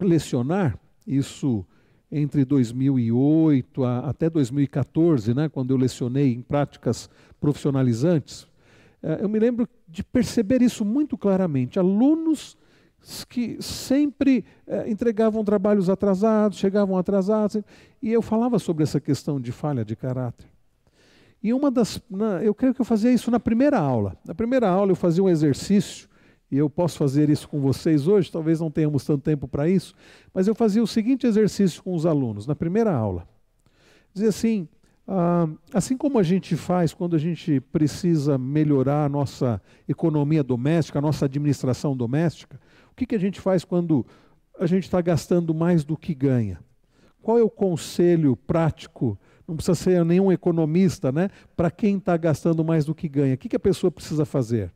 lecionar, 0.00 0.78
isso 1.06 1.64
entre 2.10 2.44
2008 2.44 3.84
a, 3.84 3.98
até 4.00 4.30
2014, 4.30 5.34
né, 5.34 5.48
quando 5.48 5.70
eu 5.72 5.76
lecionei 5.76 6.32
em 6.32 6.42
práticas 6.42 7.10
profissionalizantes, 7.40 8.48
é, 9.02 9.22
eu 9.22 9.28
me 9.28 9.38
lembro 9.38 9.68
de 9.88 10.02
perceber 10.02 10.62
isso 10.62 10.84
muito 10.84 11.16
claramente. 11.16 11.78
Alunos 11.78 12.56
que 13.28 13.62
sempre 13.62 14.44
eh, 14.66 14.90
entregavam 14.90 15.44
trabalhos 15.44 15.88
atrasados, 15.88 16.58
chegavam 16.58 16.98
atrasados, 16.98 17.62
e 18.02 18.12
eu 18.12 18.20
falava 18.20 18.58
sobre 18.58 18.82
essa 18.82 19.00
questão 19.00 19.40
de 19.40 19.52
falha 19.52 19.84
de 19.84 19.94
caráter. 19.94 20.48
E 21.42 21.52
uma 21.52 21.70
das, 21.70 22.02
na, 22.10 22.42
eu 22.42 22.52
creio 22.54 22.74
que 22.74 22.80
eu 22.80 22.84
fazia 22.84 23.12
isso 23.12 23.30
na 23.30 23.38
primeira 23.38 23.78
aula. 23.78 24.16
Na 24.24 24.34
primeira 24.34 24.68
aula 24.68 24.90
eu 24.90 24.96
fazia 24.96 25.22
um 25.22 25.28
exercício, 25.28 26.08
e 26.50 26.58
eu 26.58 26.70
posso 26.70 26.96
fazer 26.98 27.28
isso 27.28 27.48
com 27.48 27.60
vocês 27.60 28.06
hoje, 28.06 28.30
talvez 28.30 28.60
não 28.60 28.70
tenhamos 28.70 29.04
tanto 29.04 29.22
tempo 29.22 29.48
para 29.48 29.68
isso, 29.68 29.94
mas 30.32 30.46
eu 30.46 30.54
fazia 30.54 30.82
o 30.82 30.86
seguinte 30.86 31.26
exercício 31.26 31.82
com 31.82 31.94
os 31.94 32.06
alunos, 32.06 32.46
na 32.46 32.54
primeira 32.54 32.92
aula. 32.92 33.28
Dizia 34.14 34.28
assim, 34.28 34.68
ah, 35.08 35.48
assim 35.72 35.96
como 35.96 36.18
a 36.18 36.22
gente 36.22 36.56
faz 36.56 36.92
quando 36.92 37.14
a 37.14 37.18
gente 37.18 37.60
precisa 37.60 38.38
melhorar 38.38 39.04
a 39.04 39.08
nossa 39.08 39.60
economia 39.88 40.42
doméstica, 40.42 40.98
a 40.98 41.02
nossa 41.02 41.26
administração 41.26 41.96
doméstica, 41.96 42.60
o 42.90 42.94
que, 42.94 43.06
que 43.06 43.14
a 43.14 43.20
gente 43.20 43.40
faz 43.40 43.64
quando 43.64 44.06
a 44.58 44.66
gente 44.66 44.84
está 44.84 45.00
gastando 45.00 45.54
mais 45.54 45.84
do 45.84 45.96
que 45.96 46.14
ganha? 46.14 46.58
Qual 47.22 47.38
é 47.38 47.42
o 47.42 47.50
conselho 47.50 48.36
prático? 48.36 49.18
Não 49.46 49.56
precisa 49.56 49.74
ser 49.74 50.04
nenhum 50.04 50.32
economista, 50.32 51.12
né? 51.12 51.28
Para 51.56 51.70
quem 51.70 51.98
está 51.98 52.16
gastando 52.16 52.64
mais 52.64 52.84
do 52.84 52.94
que 52.94 53.08
ganha, 53.08 53.34
o 53.34 53.38
que, 53.38 53.48
que 53.48 53.56
a 53.56 53.60
pessoa 53.60 53.90
precisa 53.90 54.24
fazer? 54.24 54.72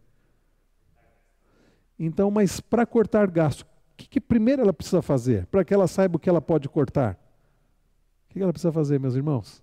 Então, 2.03 2.31
mas 2.31 2.61
para 2.61 2.87
cortar 2.87 3.31
gasto, 3.31 3.61
o 3.61 3.67
que, 3.99 4.09
que, 4.09 4.21
primeiro 4.21 4.63
ela 4.63 4.73
precisa 4.73 5.03
fazer? 5.03 5.45
Para 5.49 5.63
que 5.63 5.75
ela 5.75 5.87
saiba 5.87 6.17
o 6.17 6.19
que 6.19 6.31
ela 6.31 6.41
pode 6.41 6.67
cortar? 6.67 7.13
O 7.13 8.29
que, 8.31 8.39
que 8.39 8.43
ela 8.43 8.55
precisa 8.55 8.73
fazer, 8.73 8.99
meus 8.99 9.15
irmãos? 9.15 9.63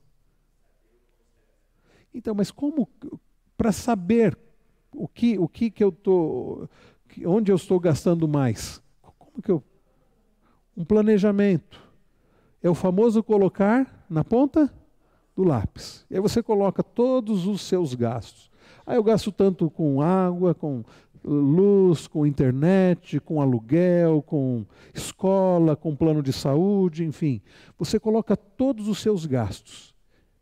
Então, 2.13 2.35
mas 2.35 2.51
como 2.51 2.87
para 3.57 3.71
saber 3.71 4.37
o 4.93 5.07
que 5.07 5.39
o 5.39 5.47
que, 5.47 5.71
que 5.71 5.83
eu 5.83 5.89
estou 5.89 6.69
onde 7.25 7.51
eu 7.51 7.55
estou 7.55 7.79
gastando 7.79 8.27
mais? 8.27 8.83
Como 9.17 9.41
que 9.41 9.49
eu. 9.49 9.63
Um 10.75 10.85
planejamento. 10.85 11.81
É 12.61 12.69
o 12.69 12.75
famoso 12.75 13.23
colocar 13.23 14.05
na 14.07 14.23
ponta 14.23 14.71
do 15.35 15.43
lápis. 15.43 16.05
E 16.07 16.15
aí 16.15 16.21
você 16.21 16.43
coloca 16.43 16.83
todos 16.83 17.47
os 17.47 17.61
seus 17.61 17.95
gastos. 17.95 18.51
Aí 18.87 18.95
eu 18.95 19.03
gasto 19.03 19.33
tanto 19.33 19.69
com 19.69 20.01
água, 20.01 20.55
com 20.55 20.81
luz, 21.27 22.07
com 22.07 22.25
internet, 22.25 23.19
com 23.19 23.41
aluguel, 23.41 24.21
com 24.21 24.65
escola, 24.93 25.75
com 25.75 25.95
plano 25.95 26.23
de 26.23 26.31
saúde, 26.31 27.03
enfim. 27.03 27.41
Você 27.77 27.99
coloca 27.99 28.37
todos 28.37 28.87
os 28.87 28.99
seus 28.99 29.25
gastos. 29.25 29.93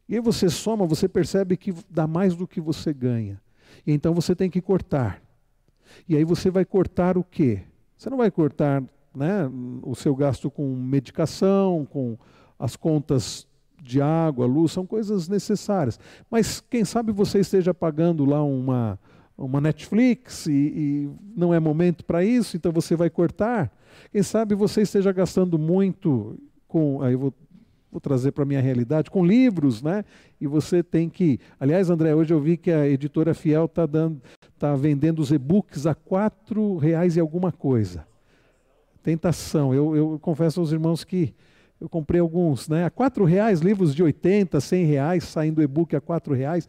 E 0.08 0.16
aí 0.16 0.22
você 0.22 0.50
soma, 0.50 0.86
você 0.86 1.08
percebe 1.08 1.58
que 1.58 1.74
dá 1.90 2.06
mais 2.06 2.36
do 2.36 2.48
que 2.48 2.62
você 2.62 2.94
ganha. 2.94 3.42
E 3.86 3.92
então 3.92 4.14
você 4.14 4.36
tem 4.36 4.50
que 4.50 4.62
cortar. 4.62 5.22
E 6.08 6.16
aí 6.16 6.24
você 6.24 6.52
vai 6.52 6.64
cortar 6.64 7.18
o 7.18 7.24
quê? 7.24 7.62
Você 7.98 8.10
não 8.10 8.18
vai 8.18 8.30
cortar 8.30 8.84
né, 9.16 9.50
o 9.82 9.96
seu 9.96 10.16
gasto 10.16 10.52
com 10.52 10.76
medicação, 10.76 11.86
com 11.90 12.18
as 12.60 12.76
contas 12.76 13.48
de 13.82 14.02
água, 14.02 14.46
luz, 14.46 14.72
são 14.72 14.86
coisas 14.86 15.28
necessárias. 15.28 16.00
Mas 16.30 16.60
quem 16.60 16.84
sabe 16.84 17.12
você 17.12 17.40
esteja 17.40 17.74
pagando 17.74 18.26
lá 18.26 18.44
uma, 18.44 19.00
uma 19.38 19.60
Netflix 19.60 20.46
e, 20.48 20.52
e 20.52 21.10
não 21.36 21.54
é 21.54 21.60
momento 21.60 22.06
para 22.06 22.24
isso, 22.24 22.56
então 22.56 22.72
você 22.72 22.96
vai 22.96 23.10
cortar. 23.10 23.72
Quem 24.12 24.24
sabe 24.24 24.56
você 24.56 24.82
esteja 24.82 25.12
gastando 25.12 25.58
muito 25.58 26.40
com. 26.68 27.02
Aí 27.02 27.14
eu 27.14 27.20
vou 27.20 27.34
vou 27.96 28.02
trazer 28.02 28.34
para 28.34 28.44
a 28.44 28.46
minha 28.46 28.60
realidade, 28.60 29.10
com 29.10 29.26
livros, 29.26 29.82
né? 29.82 30.04
E 30.40 30.46
você 30.46 30.84
tem 30.84 31.10
que. 31.10 31.40
Aliás, 31.58 31.90
André, 31.90 32.14
hoje 32.14 32.34
eu 32.34 32.42
vi 32.42 32.58
que 32.58 32.70
a 32.70 32.86
editora 32.88 33.34
Fiel 33.34 33.66
está 33.66 33.88
tá 34.60 34.76
vendendo 34.76 35.20
os 35.20 35.32
e-books 35.32 35.86
a 35.86 35.96
quatro 35.96 36.76
reais 36.76 37.16
e 37.16 37.22
alguma 37.22 37.54
coisa. 37.54 38.06
Tentação. 39.02 39.74
Eu, 39.74 39.96
eu 39.96 40.20
confesso 40.22 40.60
aos 40.60 40.74
irmãos 40.74 41.06
que 41.06 41.34
eu 41.80 41.88
comprei 41.88 42.20
alguns, 42.20 42.68
né? 42.68 42.84
A 42.84 42.90
quatro 42.90 43.24
reais, 43.24 43.62
livros 43.62 43.96
de 43.96 44.04
80, 44.04 44.60
100 44.60 44.86
reais, 44.86 45.24
saindo 45.24 45.64
e-book 45.64 45.96
a 45.96 46.02
quatro 46.02 46.34
reais. 46.34 46.68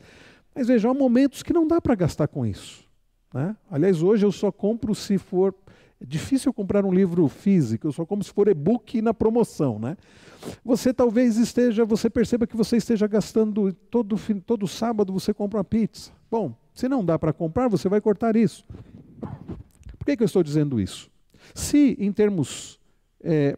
Mas 0.57 0.69
veja, 0.69 0.91
há 0.91 0.95
momentos 0.95 1.43
que 1.43 1.53
não 1.53 1.67
dá 1.67 1.81
para 1.81 1.95
gastar 1.95 2.27
com 2.27 2.47
isso. 2.47 2.85
Né? 3.33 3.55
Aliás, 3.71 4.03
hoje 4.03 4.25
eu 4.25 4.33
só 4.33 4.51
compro 4.51 4.95
se 4.95 5.19
for 5.19 5.55
é 6.01 6.05
difícil 6.05 6.53
comprar 6.53 6.85
um 6.85 6.93
livro 6.93 7.27
físico, 7.27 7.91
só 7.91 8.05
como 8.05 8.23
se 8.23 8.31
for 8.31 8.49
e-book 8.49 9.01
na 9.01 9.15
promoção, 9.15 9.79
né? 9.79 9.97
Você 10.63 10.93
talvez 10.93 11.39
esteja, 11.39 11.87
você 11.87 12.11
perceba 12.11 12.47
que 12.47 12.55
você 12.55 12.77
esteja 12.77 13.07
gastando 13.07 13.73
todo, 13.91 14.15
todo 14.45 14.69
sábado 14.69 15.11
você 15.11 15.33
compra 15.33 15.59
uma 15.59 15.65
pizza. 15.65 16.13
Bom, 16.31 16.55
se 16.75 16.87
não 16.87 17.03
dá 17.03 17.19
para 17.19 17.33
comprar, 17.33 17.69
você 17.69 17.89
vai 17.89 18.01
cortar 18.01 18.37
isso. 18.37 18.63
Por 19.99 20.05
que, 20.05 20.19
que 20.19 20.23
eu 20.23 20.27
estou 20.27 20.43
dizendo 20.43 20.79
isso? 20.79 21.11
Se 21.55 21.97
em 21.99 22.13
termos 22.13 22.79
é, 23.23 23.57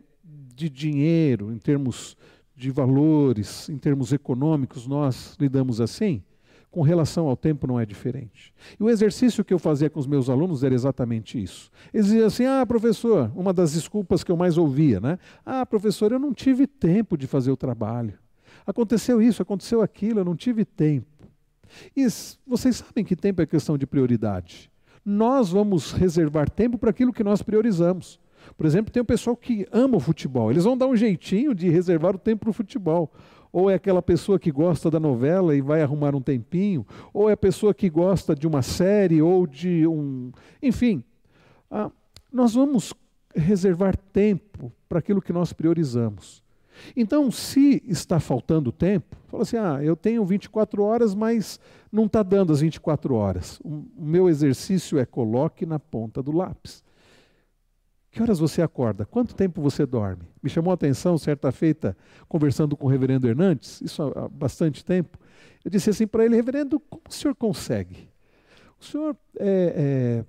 de 0.55 0.71
dinheiro, 0.71 1.53
em 1.53 1.59
termos 1.59 2.17
de 2.55 2.71
valores, 2.71 3.69
em 3.69 3.79
termos 3.79 4.13
econômicos, 4.13 4.87
nós 4.87 5.37
lidamos 5.41 5.81
assim, 5.81 6.23
com 6.71 6.83
relação 6.83 7.27
ao 7.27 7.37
tempo 7.37 7.67
não 7.67 7.81
é 7.81 7.87
diferente. 7.87 8.53
E 8.79 8.83
o 8.83 8.91
exercício 8.91 9.45
que 9.45 9.55
eu 9.55 9.59
fazia 9.59 9.89
com 9.89 9.99
os 9.99 10.07
meus 10.07 10.29
alunos 10.29 10.63
era 10.63 10.75
exatamente 10.75 11.43
isso. 11.43 11.71
Eles 11.93 12.07
diziam 12.07 12.27
assim: 12.27 12.45
ah, 12.45 12.65
professor, 12.67 13.33
uma 13.35 13.53
das 13.53 13.73
desculpas 13.73 14.23
que 14.23 14.31
eu 14.31 14.37
mais 14.37 14.59
ouvia, 14.59 15.01
né? 15.01 15.19
Ah, 15.45 15.65
professor, 15.65 16.13
eu 16.13 16.19
não 16.19 16.33
tive 16.35 16.67
tempo 16.67 17.17
de 17.17 17.27
fazer 17.27 17.51
o 17.51 17.57
trabalho. 17.57 18.15
Aconteceu 18.67 19.23
isso, 19.23 19.41
aconteceu 19.41 19.81
aquilo, 19.81 20.21
eu 20.21 20.25
não 20.25 20.37
tive 20.37 20.65
tempo. 20.65 21.07
E 21.97 22.07
vocês 22.47 22.77
sabem 22.77 23.05
que 23.05 23.17
tempo 23.17 23.41
é 23.43 23.47
questão 23.47 23.77
de 23.79 23.87
prioridade. 23.87 24.71
nós 25.05 25.51
vamos 25.51 25.93
reservar 25.93 26.51
tempo 26.51 26.77
para 26.77 26.91
aquilo 26.91 27.13
que 27.13 27.25
nós 27.25 27.41
priorizamos. 27.41 28.21
Por 28.57 28.67
exemplo, 28.67 28.93
tem 28.93 29.03
um 29.03 29.07
pessoal 29.07 29.37
que 29.37 29.67
ama 29.73 29.97
o 29.97 30.01
futebol, 30.01 30.51
eles 30.51 30.65
vão 30.65 30.77
dar 30.77 30.87
um 30.87 30.97
jeitinho 30.97 31.55
de 31.55 31.69
reservar 31.71 32.15
o 32.15 32.19
tempo 32.19 32.41
para 32.41 32.51
o 32.51 32.53
futebol. 32.53 33.11
Ou 33.59 33.69
é 33.69 33.75
aquela 33.75 34.01
pessoa 34.01 34.39
que 34.39 34.53
gosta 34.53 34.89
da 34.89 35.01
novela 35.01 35.53
e 35.53 35.61
vai 35.61 35.83
arrumar 35.83 36.15
um 36.15 36.21
tempinho, 36.21 36.87
ou 37.13 37.29
é 37.29 37.33
a 37.33 37.37
pessoa 37.37 37.75
que 37.75 37.91
gosta 37.91 38.33
de 38.33 38.47
uma 38.47 38.63
série 38.63 39.21
ou 39.21 39.49
de 39.49 39.85
um. 39.85 40.31
Enfim, 40.63 41.03
ah, 41.69 41.91
nós 42.33 42.55
vamos 42.55 42.95
reservar 43.35 43.97
tempo 44.13 44.73
para 44.89 45.01
aquilo 45.01 45.21
que 45.21 45.33
nós 45.33 45.53
priorizamos. 45.53 46.41
Então, 46.97 47.33
se 47.33 47.83
está 47.85 48.21
faltando 48.21 48.71
tempo, 48.71 49.17
fala 49.27 49.43
assim: 49.43 49.57
ah, 49.57 49.81
eu 49.83 49.97
tenho 49.97 50.25
24 50.25 50.81
horas, 50.81 51.13
mas 51.13 51.59
não 51.91 52.05
está 52.05 52.23
dando 52.23 52.53
as 52.53 52.61
24 52.61 53.13
horas. 53.13 53.61
O 53.65 53.85
meu 53.99 54.29
exercício 54.29 55.01
é 55.01 55.05
coloque 55.05 55.67
na 55.67 55.81
ponta 55.81 56.23
do 56.23 56.31
lápis. 56.31 56.85
Que 58.19 58.23
horas 58.23 58.41
você 58.41 58.61
acorda? 58.61 59.07
Quanto 59.07 59.33
tempo 59.33 59.63
você 59.63 59.87
dorme? 59.87 60.25
Me 60.43 60.51
chamou 60.51 60.73
a 60.73 60.75
atenção, 60.75 61.17
certa 61.17 61.53
feita, 61.53 61.97
conversando 62.29 62.77
com 62.77 62.89
o 62.89 62.91
reverendo 62.91 63.29
Hernandes, 63.29 63.81
isso 63.81 64.03
há 64.03 64.29
bastante 64.29 64.85
tempo. 64.85 65.17
Eu 65.65 65.71
disse 65.71 65.89
assim 65.89 66.05
para 66.05 66.25
ele: 66.25 66.35
Reverendo, 66.35 66.81
como 66.81 67.01
o 67.09 67.13
senhor 67.13 67.37
consegue? 67.37 68.11
O 68.81 68.85
senhor 68.85 69.17
é, 69.39 69.73
é, 69.77 70.25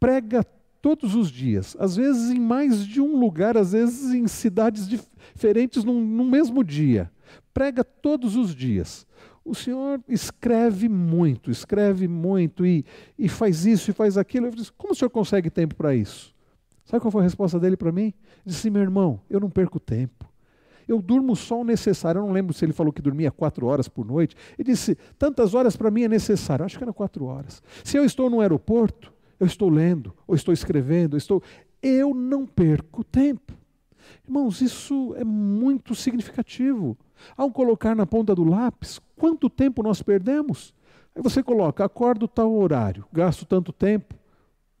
prega 0.00 0.44
todos 0.82 1.14
os 1.14 1.30
dias, 1.30 1.76
às 1.78 1.94
vezes 1.94 2.32
em 2.32 2.40
mais 2.40 2.84
de 2.84 3.00
um 3.00 3.20
lugar, 3.20 3.56
às 3.56 3.70
vezes 3.70 4.12
em 4.12 4.26
cidades 4.26 4.88
diferentes 4.88 5.84
num, 5.84 6.04
no 6.04 6.24
mesmo 6.24 6.64
dia. 6.64 7.08
Prega 7.54 7.84
todos 7.84 8.34
os 8.34 8.52
dias. 8.52 9.06
O 9.44 9.54
senhor 9.54 10.00
escreve 10.08 10.88
muito, 10.88 11.52
escreve 11.52 12.08
muito 12.08 12.66
e, 12.66 12.84
e 13.16 13.28
faz 13.28 13.64
isso 13.64 13.92
e 13.92 13.94
faz 13.94 14.18
aquilo. 14.18 14.46
Eu 14.46 14.50
disse, 14.50 14.72
como 14.72 14.92
o 14.92 14.96
senhor 14.96 15.10
consegue 15.10 15.48
tempo 15.50 15.76
para 15.76 15.94
isso? 15.94 16.34
Sabe 16.86 17.00
qual 17.00 17.10
foi 17.10 17.20
a 17.20 17.24
resposta 17.24 17.58
dele 17.58 17.76
para 17.76 17.92
mim? 17.92 18.14
Disse, 18.44 18.70
meu 18.70 18.80
irmão, 18.80 19.20
eu 19.28 19.40
não 19.40 19.50
perco 19.50 19.78
tempo. 19.78 20.24
Eu 20.86 21.02
durmo 21.02 21.34
só 21.34 21.60
o 21.60 21.64
necessário. 21.64 22.20
Eu 22.20 22.26
não 22.26 22.32
lembro 22.32 22.54
se 22.54 22.64
ele 22.64 22.72
falou 22.72 22.92
que 22.92 23.02
dormia 23.02 23.30
quatro 23.30 23.66
horas 23.66 23.88
por 23.88 24.06
noite. 24.06 24.36
Ele 24.56 24.70
disse, 24.70 24.96
tantas 25.18 25.52
horas 25.52 25.76
para 25.76 25.90
mim 25.90 26.04
é 26.04 26.08
necessário. 26.08 26.62
Eu 26.62 26.66
acho 26.66 26.78
que 26.78 26.84
era 26.84 26.92
quatro 26.92 27.24
horas. 27.24 27.60
Se 27.82 27.96
eu 27.96 28.04
estou 28.04 28.30
no 28.30 28.40
aeroporto, 28.40 29.12
eu 29.38 29.46
estou 29.46 29.68
lendo, 29.68 30.14
ou 30.28 30.36
estou 30.36 30.54
escrevendo, 30.54 31.14
ou 31.14 31.18
estou. 31.18 31.42
Eu 31.82 32.14
não 32.14 32.46
perco 32.46 33.02
tempo. 33.02 33.52
Irmãos, 34.24 34.60
isso 34.60 35.12
é 35.16 35.24
muito 35.24 35.92
significativo. 35.92 36.96
Ao 37.36 37.50
colocar 37.50 37.96
na 37.96 38.06
ponta 38.06 38.32
do 38.32 38.44
lápis, 38.44 39.00
quanto 39.16 39.50
tempo 39.50 39.82
nós 39.82 40.02
perdemos? 40.02 40.72
Aí 41.14 41.22
você 41.22 41.42
coloca, 41.42 41.84
acordo 41.84 42.28
tal 42.28 42.52
horário, 42.52 43.04
gasto 43.12 43.44
tanto 43.44 43.72
tempo, 43.72 44.14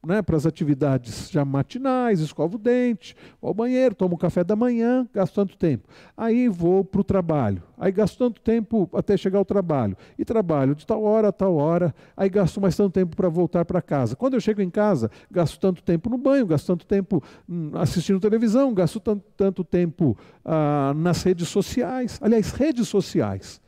né, 0.06 0.22
para 0.22 0.36
as 0.36 0.46
atividades 0.46 1.28
já 1.30 1.44
matinais, 1.44 2.20
escovo 2.20 2.56
o 2.56 2.58
dente, 2.58 3.16
vou 3.40 3.48
ao 3.48 3.54
banheiro, 3.54 3.94
tomo 3.94 4.16
café 4.16 4.44
da 4.44 4.54
manhã, 4.54 5.06
gasto 5.12 5.34
tanto 5.34 5.56
tempo. 5.56 5.88
Aí 6.16 6.48
vou 6.48 6.84
para 6.84 7.00
o 7.00 7.04
trabalho, 7.04 7.62
aí 7.76 7.90
gasto 7.90 8.16
tanto 8.16 8.40
tempo 8.40 8.88
até 8.92 9.16
chegar 9.16 9.38
ao 9.38 9.44
trabalho. 9.44 9.96
E 10.16 10.24
trabalho 10.24 10.74
de 10.74 10.86
tal 10.86 11.02
hora 11.02 11.28
a 11.28 11.32
tal 11.32 11.56
hora, 11.56 11.94
aí 12.16 12.28
gasto 12.28 12.60
mais 12.60 12.76
tanto 12.76 12.92
tempo 12.92 13.16
para 13.16 13.28
voltar 13.28 13.64
para 13.64 13.82
casa. 13.82 14.14
Quando 14.14 14.34
eu 14.34 14.40
chego 14.40 14.62
em 14.62 14.70
casa, 14.70 15.10
gasto 15.30 15.58
tanto 15.58 15.82
tempo 15.82 16.08
no 16.08 16.16
banho, 16.16 16.46
gasto 16.46 16.66
tanto 16.68 16.86
tempo 16.86 17.22
hum, 17.48 17.72
assistindo 17.74 18.20
televisão, 18.20 18.72
gasto 18.72 19.00
tanto, 19.00 19.24
tanto 19.36 19.64
tempo 19.64 20.16
ah, 20.44 20.94
nas 20.96 21.22
redes 21.24 21.48
sociais. 21.48 22.18
Aliás, 22.22 22.52
redes 22.52 22.86
sociais. 22.88 23.60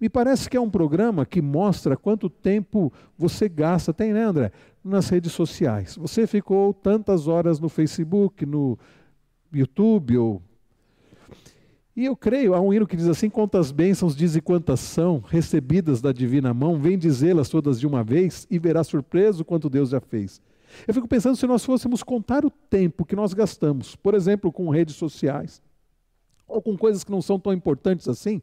Me 0.00 0.08
parece 0.08 0.48
que 0.48 0.56
é 0.56 0.60
um 0.60 0.68
programa 0.68 1.24
que 1.24 1.40
mostra 1.40 1.96
quanto 1.96 2.28
tempo 2.28 2.92
você 3.16 3.48
gasta. 3.48 3.94
Tem, 3.94 4.12
né, 4.12 4.24
André? 4.24 4.52
Nas 4.86 5.08
redes 5.08 5.32
sociais. 5.32 5.96
Você 5.96 6.26
ficou 6.26 6.72
tantas 6.72 7.26
horas 7.26 7.58
no 7.58 7.68
Facebook, 7.68 8.46
no 8.46 8.78
YouTube 9.52 10.16
ou 10.18 10.42
e 11.96 12.04
eu 12.04 12.14
creio, 12.14 12.52
há 12.52 12.60
um 12.60 12.74
hino 12.74 12.86
que 12.86 12.94
diz 12.94 13.08
assim: 13.08 13.30
quantas 13.30 13.72
bênçãos 13.72 14.14
diz 14.14 14.36
e 14.36 14.40
quantas 14.42 14.80
são 14.80 15.18
recebidas 15.18 16.02
da 16.02 16.12
divina 16.12 16.52
mão, 16.52 16.78
vem 16.78 16.98
dizê-las 16.98 17.48
todas 17.48 17.80
de 17.80 17.86
uma 17.86 18.04
vez 18.04 18.46
e 18.50 18.58
verá 18.58 18.84
surpreso 18.84 19.46
quanto 19.46 19.70
Deus 19.70 19.88
já 19.88 20.00
fez. 20.00 20.42
Eu 20.86 20.92
fico 20.92 21.08
pensando 21.08 21.36
se 21.36 21.46
nós 21.46 21.64
fôssemos 21.64 22.02
contar 22.02 22.44
o 22.44 22.50
tempo 22.50 23.06
que 23.06 23.16
nós 23.16 23.32
gastamos, 23.32 23.96
por 23.96 24.12
exemplo, 24.12 24.52
com 24.52 24.68
redes 24.68 24.96
sociais, 24.96 25.62
ou 26.46 26.60
com 26.60 26.76
coisas 26.76 27.02
que 27.02 27.10
não 27.10 27.22
são 27.22 27.38
tão 27.38 27.52
importantes 27.54 28.08
assim, 28.08 28.42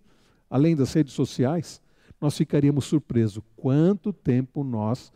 além 0.49 0.75
das 0.75 0.91
redes 0.91 1.13
sociais, 1.13 1.79
nós 2.19 2.35
ficaríamos 2.35 2.85
surpresos 2.85 3.43
quanto 3.55 4.11
tempo 4.11 4.63
nós 4.63 5.11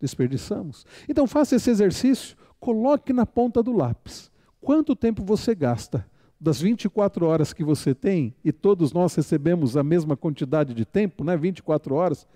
desperdiçamos. 0.00 0.86
Então 1.08 1.26
faça 1.26 1.56
esse 1.56 1.70
exercício, 1.70 2.36
coloque 2.58 3.12
na 3.12 3.26
ponta 3.26 3.62
do 3.62 3.72
lápis. 3.72 4.30
Quanto 4.60 4.96
tempo 4.96 5.22
você 5.22 5.54
gasta 5.54 6.06
das 6.40 6.60
24 6.60 7.26
horas 7.26 7.52
que 7.52 7.62
você 7.62 7.94
tem, 7.94 8.34
e 8.42 8.50
todos 8.50 8.92
nós 8.92 9.14
recebemos 9.14 9.76
a 9.76 9.82
mesma 9.82 10.16
quantidade 10.16 10.72
de 10.72 10.86
tempo, 10.86 11.22
né, 11.22 11.36
24 11.36 11.94
horas, 11.94 12.26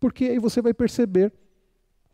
porque 0.00 0.24
aí 0.24 0.38
você 0.38 0.60
vai 0.60 0.74
perceber 0.74 1.32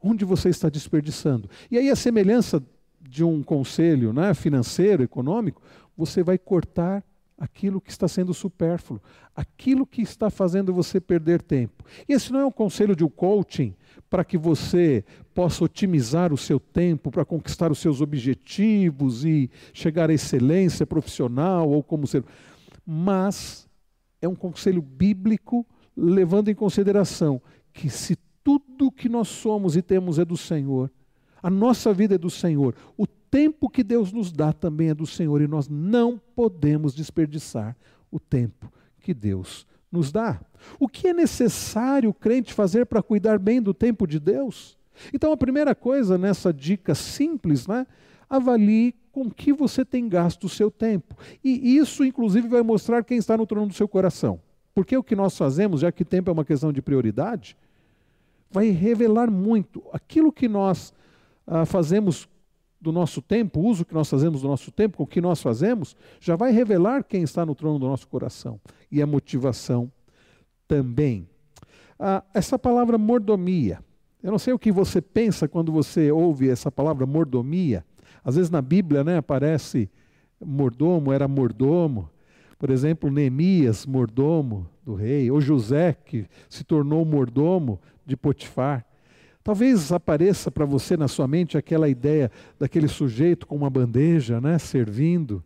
onde 0.02 0.24
você 0.26 0.50
está 0.50 0.68
desperdiçando. 0.68 1.48
E 1.70 1.78
aí 1.78 1.88
a 1.88 1.96
semelhança 1.96 2.62
de 3.00 3.24
um 3.24 3.42
conselho 3.42 4.12
né, 4.12 4.34
financeiro, 4.34 5.02
econômico, 5.02 5.62
você 5.96 6.22
vai 6.22 6.36
cortar 6.36 7.02
aquilo 7.42 7.80
que 7.80 7.90
está 7.90 8.06
sendo 8.06 8.32
supérfluo, 8.32 9.02
aquilo 9.34 9.84
que 9.84 10.00
está 10.00 10.30
fazendo 10.30 10.72
você 10.72 11.00
perder 11.00 11.42
tempo. 11.42 11.84
E 12.08 12.12
esse 12.12 12.30
não 12.30 12.38
é 12.38 12.46
um 12.46 12.52
conselho 12.52 12.94
de 12.94 13.02
um 13.02 13.08
coaching 13.08 13.74
para 14.08 14.24
que 14.24 14.38
você 14.38 15.04
possa 15.34 15.64
otimizar 15.64 16.32
o 16.32 16.38
seu 16.38 16.60
tempo 16.60 17.10
para 17.10 17.24
conquistar 17.24 17.72
os 17.72 17.80
seus 17.80 18.00
objetivos 18.00 19.24
e 19.24 19.50
chegar 19.74 20.08
à 20.08 20.12
excelência 20.12 20.86
profissional 20.86 21.68
ou 21.68 21.82
como 21.82 22.06
ser. 22.06 22.24
Mas 22.86 23.68
é 24.20 24.28
um 24.28 24.36
conselho 24.36 24.80
bíblico 24.80 25.66
levando 25.96 26.48
em 26.48 26.54
consideração 26.54 27.42
que 27.72 27.90
se 27.90 28.16
tudo 28.44 28.92
que 28.92 29.08
nós 29.08 29.26
somos 29.26 29.76
e 29.76 29.82
temos 29.82 30.20
é 30.20 30.24
do 30.24 30.36
Senhor, 30.36 30.92
a 31.42 31.50
nossa 31.50 31.92
vida 31.92 32.14
é 32.14 32.18
do 32.18 32.30
Senhor, 32.30 32.76
o 32.96 33.04
tempo 33.32 33.70
que 33.70 33.82
Deus 33.82 34.12
nos 34.12 34.30
dá 34.30 34.52
também 34.52 34.90
é 34.90 34.94
do 34.94 35.06
Senhor 35.06 35.40
e 35.40 35.48
nós 35.48 35.66
não 35.66 36.20
podemos 36.36 36.94
desperdiçar 36.94 37.74
o 38.10 38.20
tempo 38.20 38.70
que 39.00 39.14
Deus 39.14 39.66
nos 39.90 40.12
dá. 40.12 40.38
O 40.78 40.86
que 40.86 41.08
é 41.08 41.14
necessário 41.14 42.10
o 42.10 42.14
crente 42.14 42.52
fazer 42.52 42.84
para 42.84 43.02
cuidar 43.02 43.38
bem 43.38 43.62
do 43.62 43.72
tempo 43.72 44.06
de 44.06 44.20
Deus? 44.20 44.76
Então, 45.14 45.32
a 45.32 45.36
primeira 45.36 45.74
coisa 45.74 46.18
nessa 46.18 46.52
dica 46.52 46.94
simples, 46.94 47.66
né? 47.66 47.86
Avalie 48.28 48.94
com 49.10 49.30
que 49.30 49.50
você 49.50 49.82
tem 49.82 50.10
gasto 50.10 50.44
o 50.44 50.48
seu 50.50 50.70
tempo. 50.70 51.16
E 51.42 51.76
isso, 51.78 52.04
inclusive, 52.04 52.46
vai 52.48 52.62
mostrar 52.62 53.02
quem 53.02 53.16
está 53.16 53.34
no 53.34 53.46
trono 53.46 53.68
do 53.68 53.74
seu 53.74 53.88
coração. 53.88 54.40
Porque 54.74 54.94
o 54.94 55.02
que 55.02 55.16
nós 55.16 55.36
fazemos, 55.38 55.80
já 55.80 55.90
que 55.90 56.04
tempo 56.04 56.28
é 56.28 56.32
uma 56.34 56.44
questão 56.44 56.70
de 56.70 56.82
prioridade, 56.82 57.56
vai 58.50 58.68
revelar 58.68 59.30
muito. 59.30 59.82
Aquilo 59.90 60.30
que 60.30 60.48
nós 60.48 60.92
ah, 61.46 61.64
fazemos 61.64 62.28
do 62.82 62.90
nosso 62.90 63.22
tempo, 63.22 63.60
o 63.60 63.64
uso 63.64 63.84
que 63.84 63.94
nós 63.94 64.10
fazemos 64.10 64.42
do 64.42 64.48
nosso 64.48 64.72
tempo, 64.72 64.96
com 64.96 65.04
o 65.04 65.06
que 65.06 65.20
nós 65.20 65.40
fazemos, 65.40 65.96
já 66.20 66.34
vai 66.34 66.50
revelar 66.50 67.04
quem 67.04 67.22
está 67.22 67.46
no 67.46 67.54
trono 67.54 67.78
do 67.78 67.86
nosso 67.86 68.08
coração. 68.08 68.60
E 68.90 69.00
a 69.00 69.06
motivação 69.06 69.90
também. 70.66 71.28
Ah, 71.96 72.24
essa 72.34 72.58
palavra 72.58 72.98
mordomia, 72.98 73.78
eu 74.20 74.32
não 74.32 74.38
sei 74.38 74.52
o 74.52 74.58
que 74.58 74.72
você 74.72 75.00
pensa 75.00 75.46
quando 75.46 75.70
você 75.70 76.10
ouve 76.10 76.48
essa 76.48 76.72
palavra 76.72 77.06
mordomia. 77.06 77.84
Às 78.24 78.34
vezes 78.34 78.50
na 78.50 78.60
Bíblia 78.60 79.04
né, 79.04 79.16
aparece 79.16 79.88
mordomo, 80.44 81.12
era 81.12 81.28
mordomo. 81.28 82.10
Por 82.58 82.70
exemplo, 82.70 83.10
Neemias, 83.10 83.86
mordomo 83.86 84.68
do 84.84 84.94
rei, 84.94 85.30
ou 85.30 85.40
José, 85.40 85.92
que 86.04 86.26
se 86.48 86.64
tornou 86.64 87.04
mordomo 87.04 87.80
de 88.04 88.16
Potifar. 88.16 88.84
Talvez 89.42 89.90
apareça 89.90 90.50
para 90.50 90.64
você 90.64 90.96
na 90.96 91.08
sua 91.08 91.26
mente 91.26 91.58
aquela 91.58 91.88
ideia 91.88 92.30
daquele 92.58 92.88
sujeito 92.88 93.46
com 93.46 93.56
uma 93.56 93.70
bandeja, 93.70 94.40
né, 94.40 94.58
servindo. 94.58 95.42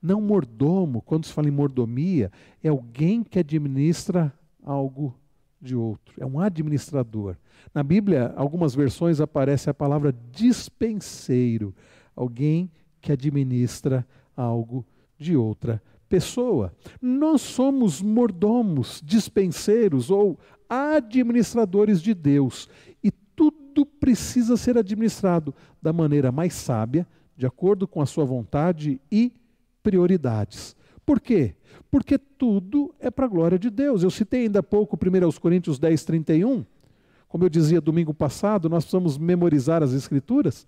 Não 0.00 0.20
mordomo, 0.20 1.02
quando 1.02 1.26
se 1.26 1.32
fala 1.32 1.48
em 1.48 1.52
mordomia, 1.52 2.32
é 2.62 2.68
alguém 2.68 3.22
que 3.22 3.38
administra 3.38 4.32
algo 4.64 5.14
de 5.60 5.76
outro, 5.76 6.14
é 6.18 6.26
um 6.26 6.40
administrador. 6.40 7.36
Na 7.72 7.82
Bíblia, 7.84 8.32
algumas 8.36 8.74
versões 8.74 9.20
aparece 9.20 9.70
a 9.70 9.74
palavra 9.74 10.14
dispenseiro, 10.32 11.74
alguém 12.16 12.70
que 13.00 13.12
administra 13.12 14.06
algo 14.36 14.84
de 15.18 15.36
outra 15.36 15.80
pessoa. 16.08 16.74
Nós 17.00 17.40
somos 17.40 18.02
mordomos, 18.02 19.00
dispenseiros 19.04 20.10
ou 20.10 20.38
administradores 20.72 22.00
de 22.00 22.14
Deus 22.14 22.68
tudo 23.72 23.86
precisa 23.86 24.56
ser 24.56 24.76
administrado 24.76 25.54
da 25.80 25.92
maneira 25.92 26.30
mais 26.30 26.52
sábia, 26.52 27.06
de 27.36 27.46
acordo 27.46 27.88
com 27.88 28.02
a 28.02 28.06
sua 28.06 28.24
vontade 28.24 29.00
e 29.10 29.32
prioridades. 29.82 30.76
Por 31.04 31.20
quê? 31.20 31.54
Porque 31.90 32.18
tudo 32.18 32.94
é 33.00 33.10
para 33.10 33.24
a 33.24 33.28
glória 33.28 33.58
de 33.58 33.70
Deus. 33.70 34.02
Eu 34.02 34.10
citei 34.10 34.42
ainda 34.42 34.60
há 34.60 34.62
pouco 34.62 34.96
1 34.96 35.40
Coríntios 35.40 35.78
10, 35.78 36.04
31, 36.04 36.64
Como 37.26 37.44
eu 37.44 37.48
dizia 37.48 37.80
domingo 37.80 38.12
passado, 38.12 38.68
nós 38.68 38.84
precisamos 38.84 39.16
memorizar 39.16 39.82
as 39.82 39.92
Escrituras. 39.94 40.66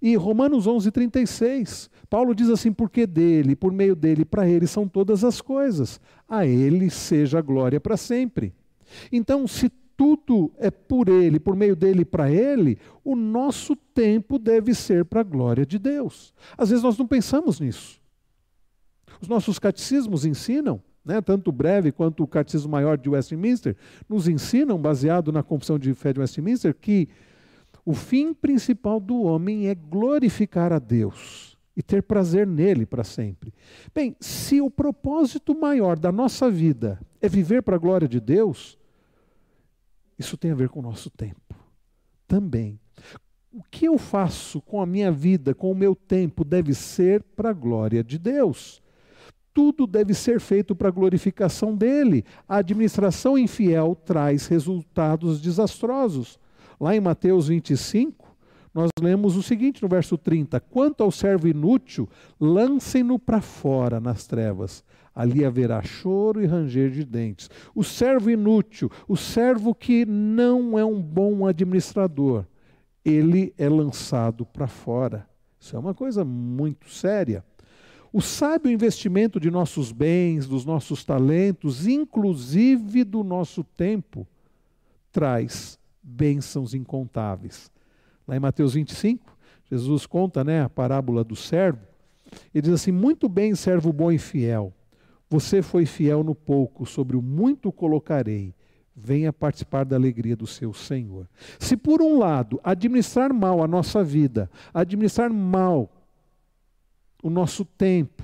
E 0.00 0.14
Romanos 0.16 0.66
11, 0.66 0.90
36, 0.90 1.90
Paulo 2.08 2.34
diz 2.34 2.48
assim: 2.48 2.72
porque 2.72 3.06
dele, 3.06 3.56
por 3.56 3.72
meio 3.72 3.96
dele, 3.96 4.24
para 4.24 4.48
ele 4.48 4.66
são 4.66 4.86
todas 4.86 5.24
as 5.24 5.40
coisas. 5.40 6.00
A 6.28 6.46
ele 6.46 6.90
seja 6.90 7.38
a 7.38 7.42
glória 7.42 7.80
para 7.80 7.96
sempre. 7.96 8.54
Então, 9.12 9.46
se 9.46 9.70
tudo 9.96 10.52
é 10.58 10.70
por 10.70 11.08
ele, 11.08 11.38
por 11.38 11.56
meio 11.56 11.76
dele 11.76 12.02
e 12.02 12.04
para 12.04 12.30
ele, 12.30 12.78
o 13.04 13.14
nosso 13.14 13.76
tempo 13.76 14.38
deve 14.38 14.74
ser 14.74 15.04
para 15.04 15.20
a 15.20 15.24
glória 15.24 15.64
de 15.64 15.78
Deus. 15.78 16.34
Às 16.56 16.70
vezes 16.70 16.82
nós 16.82 16.98
não 16.98 17.06
pensamos 17.06 17.60
nisso. 17.60 18.00
Os 19.20 19.28
nossos 19.28 19.58
catecismos 19.58 20.24
ensinam, 20.24 20.82
né, 21.04 21.20
tanto 21.20 21.48
o 21.48 21.52
breve 21.52 21.92
quanto 21.92 22.22
o 22.22 22.26
catecismo 22.26 22.72
maior 22.72 22.98
de 22.98 23.08
Westminster, 23.08 23.76
nos 24.08 24.26
ensinam, 24.26 24.78
baseado 24.78 25.30
na 25.30 25.42
confissão 25.42 25.78
de 25.78 25.94
fé 25.94 26.12
de 26.12 26.20
Westminster, 26.20 26.74
que 26.74 27.08
o 27.84 27.94
fim 27.94 28.32
principal 28.32 28.98
do 28.98 29.22
homem 29.22 29.68
é 29.68 29.74
glorificar 29.74 30.72
a 30.72 30.78
Deus 30.78 31.56
e 31.76 31.82
ter 31.82 32.02
prazer 32.02 32.46
nele 32.46 32.86
para 32.86 33.04
sempre. 33.04 33.52
Bem, 33.94 34.16
se 34.20 34.60
o 34.60 34.70
propósito 34.70 35.58
maior 35.58 35.98
da 35.98 36.10
nossa 36.10 36.50
vida 36.50 37.00
é 37.20 37.28
viver 37.28 37.62
para 37.62 37.76
a 37.76 37.78
glória 37.78 38.08
de 38.08 38.20
Deus, 38.20 38.78
isso 40.18 40.36
tem 40.36 40.50
a 40.50 40.54
ver 40.54 40.68
com 40.68 40.80
o 40.80 40.82
nosso 40.82 41.10
tempo 41.10 41.54
também. 42.26 42.80
O 43.52 43.62
que 43.70 43.86
eu 43.86 43.96
faço 43.98 44.60
com 44.60 44.80
a 44.80 44.86
minha 44.86 45.12
vida, 45.12 45.54
com 45.54 45.70
o 45.70 45.74
meu 45.74 45.94
tempo, 45.94 46.44
deve 46.44 46.74
ser 46.74 47.22
para 47.22 47.50
a 47.50 47.52
glória 47.52 48.02
de 48.02 48.18
Deus. 48.18 48.82
Tudo 49.52 49.86
deve 49.86 50.12
ser 50.12 50.40
feito 50.40 50.74
para 50.74 50.88
a 50.88 50.90
glorificação 50.90 51.76
dele. 51.76 52.24
A 52.48 52.56
administração 52.56 53.38
infiel 53.38 53.94
traz 53.94 54.48
resultados 54.48 55.40
desastrosos. 55.40 56.40
Lá 56.80 56.96
em 56.96 57.00
Mateus 57.00 57.46
25, 57.46 58.36
nós 58.74 58.88
lemos 59.00 59.36
o 59.36 59.42
seguinte 59.42 59.80
no 59.80 59.88
verso 59.88 60.18
30: 60.18 60.58
Quanto 60.58 61.04
ao 61.04 61.12
servo 61.12 61.46
inútil, 61.46 62.08
lancem-no 62.40 63.16
para 63.16 63.40
fora 63.40 64.00
nas 64.00 64.26
trevas 64.26 64.82
ali 65.14 65.44
haverá 65.44 65.82
choro 65.82 66.42
e 66.42 66.46
ranger 66.46 66.90
de 66.90 67.04
dentes. 67.04 67.48
O 67.74 67.84
servo 67.84 68.30
inútil, 68.30 68.90
o 69.06 69.16
servo 69.16 69.74
que 69.74 70.04
não 70.04 70.78
é 70.78 70.84
um 70.84 71.00
bom 71.00 71.46
administrador, 71.46 72.44
ele 73.04 73.54
é 73.56 73.68
lançado 73.68 74.44
para 74.44 74.66
fora. 74.66 75.28
Isso 75.60 75.76
é 75.76 75.78
uma 75.78 75.94
coisa 75.94 76.24
muito 76.24 76.90
séria. 76.90 77.44
O 78.12 78.20
sábio 78.20 78.70
investimento 78.70 79.40
de 79.40 79.50
nossos 79.50 79.90
bens, 79.90 80.46
dos 80.46 80.64
nossos 80.64 81.04
talentos, 81.04 81.86
inclusive 81.86 83.02
do 83.02 83.24
nosso 83.24 83.64
tempo, 83.64 84.26
traz 85.10 85.78
bênçãos 86.02 86.74
incontáveis. 86.74 87.70
Lá 88.26 88.36
em 88.36 88.40
Mateus 88.40 88.74
25, 88.74 89.36
Jesus 89.70 90.06
conta 90.06 90.44
né, 90.44 90.62
a 90.62 90.68
parábola 90.68 91.24
do 91.24 91.34
servo. 91.34 91.80
Ele 92.54 92.62
diz 92.62 92.74
assim: 92.74 92.92
Muito 92.92 93.28
bem, 93.28 93.54
servo 93.54 93.92
bom 93.92 94.12
e 94.12 94.18
fiel. 94.18 94.72
Você 95.34 95.62
foi 95.62 95.84
fiel 95.84 96.22
no 96.22 96.32
pouco, 96.32 96.86
sobre 96.86 97.16
o 97.16 97.20
muito 97.20 97.72
colocarei. 97.72 98.54
Venha 98.94 99.32
participar 99.32 99.84
da 99.84 99.96
alegria 99.96 100.36
do 100.36 100.46
seu 100.46 100.72
Senhor. 100.72 101.28
Se 101.58 101.76
por 101.76 102.00
um 102.00 102.16
lado 102.16 102.60
administrar 102.62 103.34
mal 103.34 103.60
a 103.60 103.66
nossa 103.66 104.04
vida, 104.04 104.48
administrar 104.72 105.32
mal 105.32 105.90
o 107.20 107.28
nosso 107.28 107.64
tempo, 107.64 108.22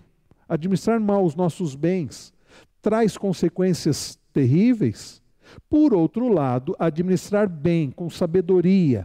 administrar 0.49 1.01
mal 1.01 1.25
os 1.25 1.35
nossos 1.35 1.75
bens, 1.75 2.33
traz 2.81 3.19
consequências 3.19 4.17
terríveis, 4.33 5.21
por 5.69 5.93
outro 5.93 6.29
lado, 6.29 6.77
administrar 6.79 7.49
bem, 7.49 7.91
com 7.91 8.09
sabedoria, 8.09 9.05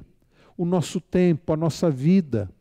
o 0.55 0.63
nosso 0.63 1.01
tempo, 1.01 1.51
a 1.53 1.57
nossa 1.57 1.89
vida, 1.89 2.51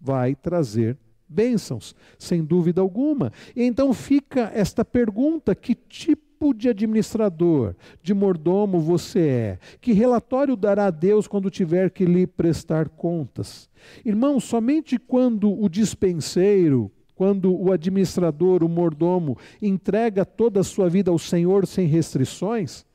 vai 0.00 0.34
trazer 0.34 0.96
bênçãos, 1.30 1.94
sem 2.18 2.44
dúvida 2.44 2.80
alguma. 2.80 3.32
E 3.54 3.62
então 3.62 3.94
fica 3.94 4.50
esta 4.52 4.84
pergunta: 4.84 5.54
que 5.54 5.74
tipo 5.74 6.52
de 6.54 6.68
administrador, 6.68 7.74
de 8.02 8.12
mordomo 8.12 8.80
você 8.80 9.20
é? 9.20 9.58
Que 9.80 9.92
relatório 9.92 10.56
dará 10.56 10.86
a 10.86 10.90
Deus 10.90 11.26
quando 11.28 11.50
tiver 11.50 11.90
que 11.90 12.04
lhe 12.04 12.26
prestar 12.26 12.88
contas? 12.88 13.70
Irmão, 14.04 14.40
somente 14.40 14.98
quando 14.98 15.52
o 15.52 15.68
dispenseiro, 15.68 16.90
quando 17.14 17.54
o 17.54 17.70
administrador, 17.70 18.64
o 18.64 18.68
mordomo, 18.68 19.36
entrega 19.60 20.24
toda 20.24 20.60
a 20.60 20.64
sua 20.64 20.88
vida 20.88 21.10
ao 21.10 21.18
Senhor 21.18 21.66
sem 21.66 21.86
restrições, 21.86 22.86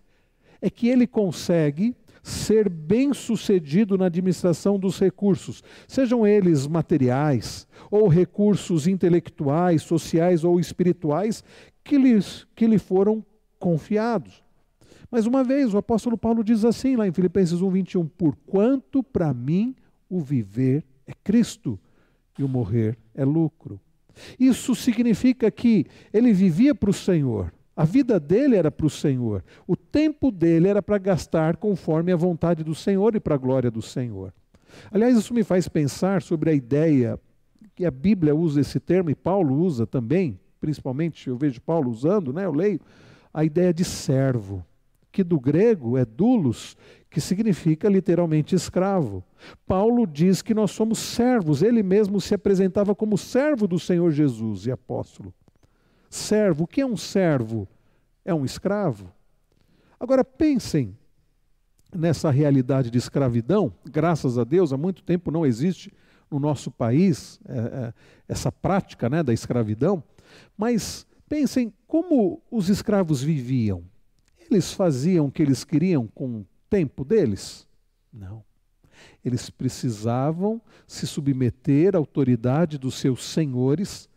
é 0.59 0.69
que 0.69 0.87
ele 0.87 1.05
consegue 1.05 1.95
ser 2.25 2.67
bem-sucedido 2.67 3.99
na 3.99 4.07
administração 4.07 4.79
dos 4.79 4.99
recursos, 4.99 5.63
sejam 5.87 6.25
eles 6.25 6.65
materiais 6.65 7.67
ou 7.91 8.07
recursos 8.07 8.87
intelectuais, 8.87 9.83
sociais 9.83 10.43
ou 10.43 10.59
espirituais 10.59 11.43
que, 11.83 11.99
lhes, 11.99 12.47
que 12.55 12.65
lhe 12.65 12.79
foram 12.79 13.23
confiados. 13.59 14.43
Mais 15.11 15.27
uma 15.27 15.43
vez, 15.43 15.71
o 15.71 15.77
apóstolo 15.77 16.17
Paulo 16.17 16.43
diz 16.43 16.65
assim 16.65 16.95
lá 16.95 17.07
em 17.07 17.11
Filipenses 17.11 17.61
1:21, 17.61 18.09
porquanto 18.17 19.03
para 19.03 19.31
mim 19.31 19.75
o 20.09 20.19
viver 20.19 20.83
é 21.05 21.13
Cristo 21.23 21.79
e 22.39 22.43
o 22.43 22.49
morrer 22.49 22.97
é 23.13 23.23
lucro. 23.23 23.79
Isso 24.39 24.73
significa 24.73 25.51
que 25.51 25.85
ele 26.11 26.33
vivia 26.33 26.73
para 26.73 26.89
o 26.89 26.93
Senhor, 26.93 27.53
a 27.75 27.83
vida 27.83 28.19
dele 28.19 28.55
era 28.55 28.71
para 28.71 28.85
o 28.85 28.89
Senhor. 28.89 29.43
O 29.67 29.75
tempo 29.75 30.31
dele 30.31 30.67
era 30.67 30.81
para 30.81 30.97
gastar 30.97 31.57
conforme 31.57 32.11
a 32.11 32.15
vontade 32.15 32.63
do 32.63 32.73
Senhor 32.73 33.15
e 33.15 33.19
para 33.19 33.35
a 33.35 33.37
glória 33.37 33.69
do 33.69 33.81
Senhor. 33.81 34.33
Aliás, 34.91 35.17
isso 35.17 35.33
me 35.33 35.43
faz 35.43 35.67
pensar 35.67 36.21
sobre 36.21 36.49
a 36.49 36.53
ideia 36.53 37.19
que 37.75 37.85
a 37.85 37.91
Bíblia 37.91 38.33
usa 38.33 38.61
esse 38.61 38.79
termo 38.79 39.09
e 39.09 39.15
Paulo 39.15 39.55
usa 39.55 39.85
também, 39.85 40.39
principalmente 40.61 41.29
eu 41.29 41.35
vejo 41.35 41.61
Paulo 41.61 41.91
usando, 41.91 42.31
né, 42.31 42.45
eu 42.45 42.53
leio, 42.53 42.79
a 43.33 43.43
ideia 43.43 43.73
de 43.73 43.83
servo, 43.83 44.65
que 45.11 45.23
do 45.23 45.37
grego 45.37 45.97
é 45.97 46.05
doulos, 46.05 46.77
que 47.09 47.19
significa 47.19 47.89
literalmente 47.89 48.55
escravo. 48.55 49.23
Paulo 49.67 50.07
diz 50.07 50.41
que 50.41 50.53
nós 50.53 50.71
somos 50.71 50.99
servos, 50.99 51.61
ele 51.61 51.83
mesmo 51.83 52.21
se 52.21 52.33
apresentava 52.33 52.95
como 52.95 53.17
servo 53.17 53.67
do 53.67 53.77
Senhor 53.77 54.11
Jesus 54.11 54.65
e 54.65 54.71
apóstolo. 54.71 55.33
Servo, 56.15 56.63
o 56.63 56.67
que 56.67 56.79
é 56.79 56.85
um 56.85 56.95
servo? 56.95 57.67
É 58.23 58.33
um 58.33 58.45
escravo. 58.45 59.11
Agora 59.99 60.23
pensem 60.23 60.97
nessa 61.93 62.31
realidade 62.31 62.89
de 62.89 62.97
escravidão, 62.97 63.73
graças 63.83 64.37
a 64.37 64.45
Deus, 64.45 64.71
há 64.71 64.77
muito 64.77 65.03
tempo 65.03 65.29
não 65.29 65.45
existe 65.45 65.93
no 66.31 66.39
nosso 66.39 66.71
país 66.71 67.37
é, 67.45 67.57
é, 67.57 67.93
essa 68.29 68.49
prática 68.49 69.09
né, 69.09 69.21
da 69.21 69.33
escravidão, 69.33 70.01
mas 70.57 71.05
pensem 71.27 71.71
como 71.85 72.41
os 72.49 72.69
escravos 72.69 73.21
viviam. 73.21 73.83
Eles 74.49 74.71
faziam 74.71 75.25
o 75.25 75.31
que 75.31 75.41
eles 75.41 75.65
queriam 75.65 76.07
com 76.07 76.39
o 76.39 76.45
tempo 76.69 77.03
deles? 77.03 77.67
Não. 78.11 78.41
Eles 79.23 79.49
precisavam 79.49 80.61
se 80.87 81.05
submeter 81.05 81.93
à 81.93 81.97
autoridade 81.97 82.77
dos 82.77 82.95
seus 82.95 83.21
senhores 83.25 84.07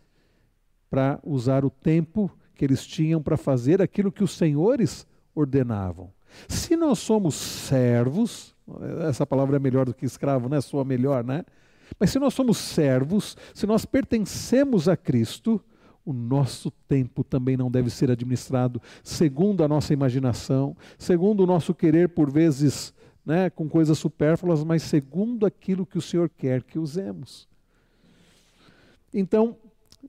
para 0.90 1.18
usar 1.22 1.64
o 1.64 1.70
tempo 1.70 2.30
que 2.54 2.64
eles 2.64 2.86
tinham 2.86 3.22
para 3.22 3.36
fazer 3.36 3.80
aquilo 3.80 4.10
que 4.10 4.24
os 4.24 4.36
senhores 4.36 5.06
ordenavam. 5.34 6.10
Se 6.48 6.76
nós 6.76 6.98
somos 6.98 7.34
servos, 7.34 8.54
essa 9.08 9.26
palavra 9.26 9.56
é 9.56 9.58
melhor 9.58 9.86
do 9.86 9.94
que 9.94 10.04
escravo, 10.04 10.48
né? 10.48 10.60
Soa 10.60 10.84
melhor, 10.84 11.24
né? 11.24 11.44
Mas 11.98 12.10
se 12.10 12.18
nós 12.18 12.34
somos 12.34 12.58
servos, 12.58 13.36
se 13.54 13.66
nós 13.66 13.84
pertencemos 13.84 14.88
a 14.88 14.96
Cristo, 14.96 15.60
o 16.04 16.12
nosso 16.12 16.70
tempo 16.88 17.22
também 17.22 17.56
não 17.56 17.70
deve 17.70 17.90
ser 17.90 18.10
administrado 18.10 18.80
segundo 19.02 19.62
a 19.62 19.68
nossa 19.68 19.92
imaginação, 19.92 20.76
segundo 20.98 21.42
o 21.42 21.46
nosso 21.46 21.74
querer, 21.74 22.08
por 22.08 22.30
vezes, 22.30 22.94
né, 23.24 23.50
com 23.50 23.68
coisas 23.68 23.98
supérfluas, 23.98 24.64
mas 24.64 24.82
segundo 24.82 25.46
aquilo 25.46 25.86
que 25.86 25.98
o 25.98 26.02
Senhor 26.02 26.28
quer 26.28 26.62
que 26.62 26.78
usemos. 26.78 27.48
Então, 29.12 29.56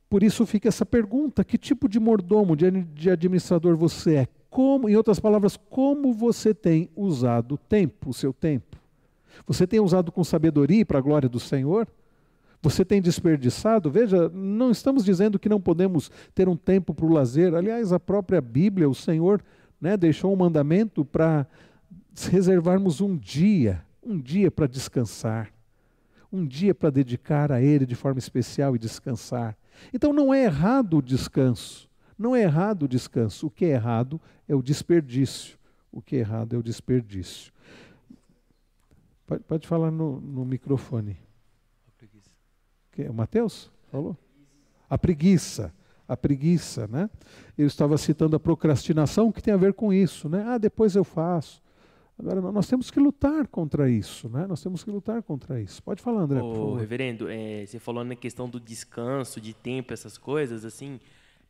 por 0.10 0.23
isso 0.23 0.45
fica 0.45 0.67
essa 0.67 0.86
pergunta: 0.86 1.43
que 1.43 1.58
tipo 1.58 1.88
de 1.88 1.99
mordomo, 1.99 2.56
de 2.56 3.10
administrador 3.10 3.75
você 3.75 4.15
é? 4.15 4.28
Como, 4.49 4.89
em 4.89 4.95
outras 4.95 5.19
palavras, 5.19 5.58
como 5.69 6.13
você 6.13 6.54
tem 6.54 6.89
usado 6.95 7.54
o 7.56 7.58
tempo, 7.58 8.10
o 8.10 8.13
seu 8.13 8.34
tempo? 8.34 8.78
Você 9.45 9.67
tem 9.67 9.80
usado 9.80 10.12
com 10.12 10.23
sabedoria 10.23 10.86
para 10.86 10.97
a 10.97 11.02
glória 11.02 11.30
do 11.30 11.39
Senhor? 11.39 11.88
Você 12.62 12.84
tem 12.84 13.02
desperdiçado? 13.02 13.89
Veja, 13.89 14.28
não 14.30 14.71
estamos 14.71 15.06
dizendo 15.06 15.39
que 15.39 15.47
não 15.47 15.62
podemos 15.62 16.12
ter 16.36 16.49
um 16.49 16.58
tempo 16.58 16.93
para 16.93 17.06
o 17.06 17.13
lazer. 17.13 17.54
Aliás, 17.54 17.93
a 17.93 17.99
própria 17.99 18.41
Bíblia, 18.41 18.89
o 18.89 18.95
Senhor 18.95 19.41
né, 19.80 19.95
deixou 19.95 20.34
um 20.34 20.36
mandamento 20.36 21.06
para 21.06 21.47
reservarmos 22.30 22.99
um 22.99 23.15
dia, 23.15 23.86
um 24.04 24.19
dia 24.19 24.52
para 24.52 24.67
descansar, 24.67 25.54
um 26.32 26.45
dia 26.45 26.75
para 26.75 26.89
dedicar 26.89 27.52
a 27.52 27.62
Ele 27.62 27.86
de 27.86 27.95
forma 27.95 28.19
especial 28.19 28.75
e 28.75 28.80
descansar. 28.80 29.56
Então 29.94 30.13
não 30.13 30.34
é 30.34 30.44
errado 30.44 30.98
o 30.98 31.02
descanso. 31.02 31.89
Não 32.18 32.36
é 32.36 32.42
errado 32.42 32.84
o 32.84 32.88
descanso. 32.88 33.48
O 33.48 33.52
que 33.52 33.65
é 33.65 33.70
errado 33.70 34.20
é 34.48 34.56
o 34.56 34.62
desperdício. 34.62 35.58
O 35.92 36.02
que 36.02 36.18
é 36.18 36.20
errado 36.20 36.56
é 36.56 36.60
o 36.60 36.63
desperdício. 36.63 37.52
Pode, 39.26 39.44
pode 39.44 39.68
falar 39.68 39.92
no, 39.92 40.20
no 40.20 40.44
microfone. 40.44 41.18
Que, 42.92 43.04
o 43.04 43.13
Mateus 43.13 43.72
falou? 43.92 44.18
A 44.89 44.98
preguiça. 44.98 45.74
A 46.08 46.18
preguiça, 46.18 46.88
né? 46.88 47.10
Eu 47.58 47.68
estava 47.68 47.98
citando 47.98 48.36
a 48.36 48.39
procrastinação, 48.39 49.32
que 49.32 49.42
tem 49.42 49.54
a 49.54 49.58
ver 49.58 49.74
com 49.74 49.94
isso, 49.94 50.28
né? 50.28 50.44
Ah, 50.48 50.58
depois 50.58 50.96
eu 50.96 51.04
faço. 51.04 51.62
Agora, 52.19 52.41
nós 52.51 52.67
temos 52.67 52.91
que 52.91 52.99
lutar 52.99 53.47
contra 53.47 53.89
isso, 53.89 54.27
né? 54.27 54.45
Nós 54.45 54.62
temos 54.62 54.84
que 54.84 54.91
lutar 54.91 55.23
contra 55.23 55.62
isso. 55.62 55.82
Pode 55.82 56.01
falar, 56.01 56.23
André, 56.23 56.41
Ô, 56.41 56.49
por 56.49 56.55
favor. 56.55 56.79
Reverendo, 56.79 57.29
é, 57.29 57.65
você 57.65 57.79
falou 57.79 58.03
na 58.03 58.13
questão 58.13 58.49
do 58.49 58.60
descanso, 58.60 59.39
de 59.39 59.53
tempo, 59.53 59.93
essas 59.93 60.17
coisas, 60.17 60.65
assim, 60.65 60.99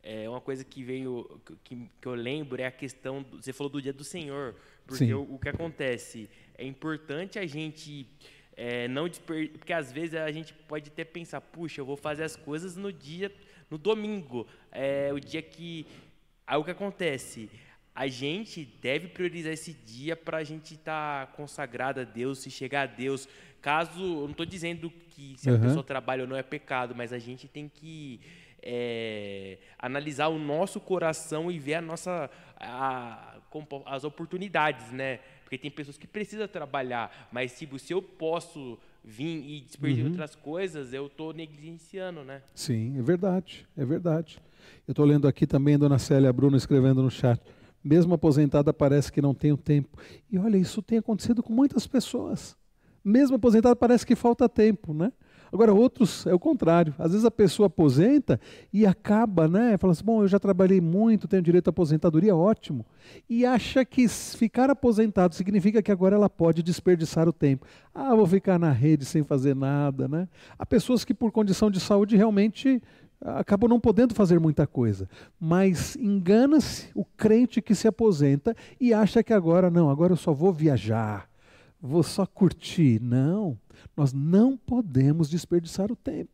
é 0.00 0.28
uma 0.28 0.40
coisa 0.40 0.62
que 0.62 0.84
veio, 0.84 1.40
que, 1.64 1.90
que 2.00 2.06
eu 2.06 2.14
lembro 2.14 2.62
é 2.62 2.66
a 2.66 2.70
questão, 2.70 3.20
do, 3.20 3.42
você 3.42 3.52
falou 3.52 3.68
do 3.68 3.82
dia 3.82 3.92
do 3.92 4.04
Senhor, 4.04 4.54
porque 4.86 5.12
o, 5.12 5.22
o, 5.34 5.38
que 5.40 5.48
acontece, 5.48 6.30
é 6.56 6.64
importante 6.64 7.36
a 7.36 7.46
gente 7.46 8.06
é, 8.56 8.86
não 8.86 9.08
desper, 9.08 9.50
porque 9.50 9.72
às 9.72 9.90
vezes 9.90 10.14
a 10.14 10.30
gente 10.30 10.54
pode 10.54 10.88
até 10.88 11.02
pensar, 11.02 11.40
puxa, 11.40 11.80
eu 11.80 11.84
vou 11.84 11.96
fazer 11.96 12.22
as 12.22 12.36
coisas 12.36 12.76
no 12.76 12.92
dia, 12.92 13.32
no 13.68 13.76
domingo, 13.76 14.46
é 14.70 15.12
o 15.12 15.18
dia 15.18 15.42
que, 15.42 15.84
aí 16.46 16.56
o 16.56 16.62
que 16.62 16.70
acontece, 16.70 17.50
a 17.94 18.06
gente 18.06 18.64
deve 18.80 19.08
priorizar 19.08 19.52
esse 19.52 19.72
dia 19.72 20.16
para 20.16 20.38
a 20.38 20.44
gente 20.44 20.74
estar 20.74 21.26
tá 21.26 21.32
consagrado 21.32 22.00
a 22.00 22.04
Deus, 22.04 22.38
se 22.38 22.50
chegar 22.50 22.82
a 22.82 22.86
Deus. 22.86 23.28
Caso, 23.60 24.00
eu 24.00 24.22
não 24.22 24.30
estou 24.30 24.46
dizendo 24.46 24.90
que 25.10 25.34
se 25.36 25.48
a 25.48 25.52
uhum. 25.52 25.60
pessoa 25.60 25.82
trabalha 25.82 26.22
ou 26.22 26.28
não 26.28 26.36
é 26.36 26.42
pecado, 26.42 26.94
mas 26.94 27.12
a 27.12 27.18
gente 27.18 27.46
tem 27.46 27.68
que 27.68 28.20
é, 28.62 29.58
analisar 29.78 30.28
o 30.28 30.38
nosso 30.38 30.80
coração 30.80 31.50
e 31.50 31.58
ver 31.58 31.74
a 31.74 31.80
nossa, 31.82 32.30
a, 32.58 33.36
as 33.86 34.04
oportunidades, 34.04 34.90
né? 34.92 35.20
Porque 35.42 35.58
tem 35.58 35.70
pessoas 35.70 35.98
que 35.98 36.06
precisam 36.06 36.46
trabalhar, 36.46 37.28
mas 37.32 37.52
se, 37.52 37.68
se 37.78 37.92
eu 37.92 38.00
posso 38.00 38.78
vir 39.02 39.44
e 39.44 39.60
desperdiçar 39.62 40.04
uhum. 40.04 40.10
outras 40.12 40.34
coisas, 40.36 40.92
eu 40.92 41.06
estou 41.06 41.32
negligenciando, 41.32 42.22
né? 42.22 42.42
Sim, 42.54 42.98
é 42.98 43.02
verdade, 43.02 43.66
é 43.76 43.84
verdade. 43.84 44.38
Eu 44.86 44.92
estou 44.92 45.04
lendo 45.04 45.26
aqui 45.26 45.46
também 45.46 45.78
dona 45.78 45.98
Célia 45.98 46.32
Bruno 46.32 46.56
escrevendo 46.56 47.02
no 47.02 47.10
chat. 47.10 47.40
Mesmo 47.82 48.14
aposentada 48.14 48.72
parece 48.72 49.10
que 49.10 49.22
não 49.22 49.34
tem 49.34 49.52
o 49.52 49.56
tempo. 49.56 49.98
E 50.30 50.38
olha, 50.38 50.56
isso 50.56 50.82
tem 50.82 50.98
acontecido 50.98 51.42
com 51.42 51.52
muitas 51.52 51.86
pessoas. 51.86 52.56
Mesmo 53.02 53.36
aposentada 53.36 53.74
parece 53.74 54.04
que 54.06 54.14
falta 54.14 54.48
tempo, 54.48 54.92
né? 54.92 55.12
Agora, 55.52 55.74
outros 55.74 56.26
é 56.26 56.34
o 56.34 56.38
contrário. 56.38 56.94
Às 56.96 57.10
vezes 57.10 57.24
a 57.24 57.30
pessoa 57.30 57.66
aposenta 57.66 58.40
e 58.72 58.86
acaba, 58.86 59.48
né? 59.48 59.76
Fala 59.76 59.92
assim: 59.92 60.04
bom, 60.04 60.22
eu 60.22 60.28
já 60.28 60.38
trabalhei 60.38 60.80
muito, 60.80 61.26
tenho 61.26 61.42
direito 61.42 61.68
à 61.68 61.70
aposentadoria, 61.70 62.36
ótimo. 62.36 62.86
E 63.28 63.44
acha 63.44 63.84
que 63.84 64.06
ficar 64.06 64.70
aposentado 64.70 65.34
significa 65.34 65.82
que 65.82 65.90
agora 65.90 66.14
ela 66.14 66.30
pode 66.30 66.62
desperdiçar 66.62 67.28
o 67.28 67.32
tempo. 67.32 67.66
Ah, 67.92 68.14
vou 68.14 68.26
ficar 68.26 68.58
na 68.58 68.70
rede 68.70 69.04
sem 69.04 69.24
fazer 69.24 69.56
nada, 69.56 70.06
né? 70.06 70.28
Há 70.56 70.64
pessoas 70.64 71.04
que, 71.04 71.12
por 71.12 71.32
condição 71.32 71.70
de 71.70 71.80
saúde, 71.80 72.16
realmente 72.16 72.80
acabam 73.20 73.68
não 73.68 73.80
podendo 73.80 74.14
fazer 74.14 74.40
muita 74.40 74.66
coisa. 74.66 75.08
Mas 75.38 75.96
engana-se 75.96 76.88
o 76.94 77.04
crente 77.04 77.60
que 77.60 77.74
se 77.74 77.86
aposenta 77.86 78.56
e 78.80 78.92
acha 78.92 79.22
que 79.22 79.32
agora, 79.32 79.70
não, 79.70 79.90
agora 79.90 80.12
eu 80.12 80.16
só 80.16 80.32
vou 80.32 80.52
viajar, 80.52 81.28
vou 81.80 82.02
só 82.02 82.26
curtir. 82.26 83.00
Não. 83.00 83.58
Nós 83.96 84.12
não 84.12 84.56
podemos 84.56 85.28
desperdiçar 85.28 85.90
o 85.90 85.96
tempo. 85.96 86.30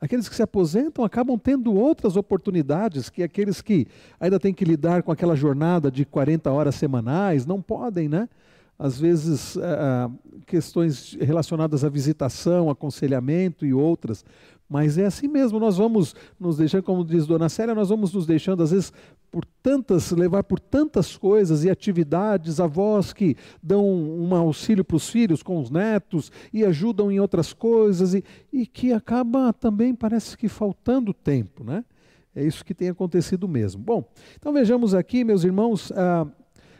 Aqueles 0.00 0.28
que 0.28 0.36
se 0.36 0.42
aposentam 0.42 1.04
acabam 1.04 1.36
tendo 1.36 1.74
outras 1.74 2.16
oportunidades 2.16 3.10
que 3.10 3.22
aqueles 3.22 3.60
que 3.60 3.86
ainda 4.20 4.38
têm 4.38 4.54
que 4.54 4.64
lidar 4.64 5.02
com 5.02 5.10
aquela 5.10 5.34
jornada 5.34 5.90
de 5.90 6.04
40 6.04 6.50
horas 6.52 6.76
semanais 6.76 7.44
não 7.44 7.60
podem, 7.60 8.08
né? 8.08 8.28
Às 8.78 9.00
vezes, 9.00 9.56
uh, 9.56 10.12
questões 10.46 11.16
relacionadas 11.20 11.82
à 11.82 11.88
visitação, 11.88 12.70
aconselhamento 12.70 13.66
e 13.66 13.74
outras. 13.74 14.24
Mas 14.68 14.98
é 14.98 15.06
assim 15.06 15.26
mesmo, 15.26 15.58
nós 15.58 15.78
vamos 15.78 16.14
nos 16.38 16.58
deixando, 16.58 16.82
como 16.82 17.02
diz 17.02 17.26
Dona 17.26 17.48
Célia, 17.48 17.74
nós 17.74 17.88
vamos 17.88 18.12
nos 18.12 18.26
deixando, 18.26 18.62
às 18.62 18.70
vezes, 18.70 18.92
por 19.30 19.44
tantas, 19.62 20.10
levar 20.10 20.44
por 20.44 20.60
tantas 20.60 21.16
coisas 21.16 21.64
e 21.64 21.70
atividades, 21.70 22.60
avós 22.60 23.14
que 23.14 23.34
dão 23.62 23.82
um 23.86 24.34
auxílio 24.34 24.84
para 24.84 24.96
os 24.96 25.08
filhos 25.08 25.42
com 25.42 25.58
os 25.58 25.70
netos 25.70 26.30
e 26.52 26.64
ajudam 26.66 27.10
em 27.10 27.18
outras 27.18 27.54
coisas, 27.54 28.12
e, 28.12 28.22
e 28.52 28.66
que 28.66 28.92
acaba 28.92 29.54
também, 29.54 29.94
parece 29.94 30.36
que 30.36 30.48
faltando 30.48 31.14
tempo, 31.14 31.64
né? 31.64 31.82
É 32.36 32.44
isso 32.44 32.64
que 32.64 32.74
tem 32.74 32.90
acontecido 32.90 33.48
mesmo. 33.48 33.82
Bom, 33.82 34.04
então 34.38 34.52
vejamos 34.52 34.94
aqui, 34.94 35.24
meus 35.24 35.44
irmãos, 35.44 35.90
ah, 35.96 36.26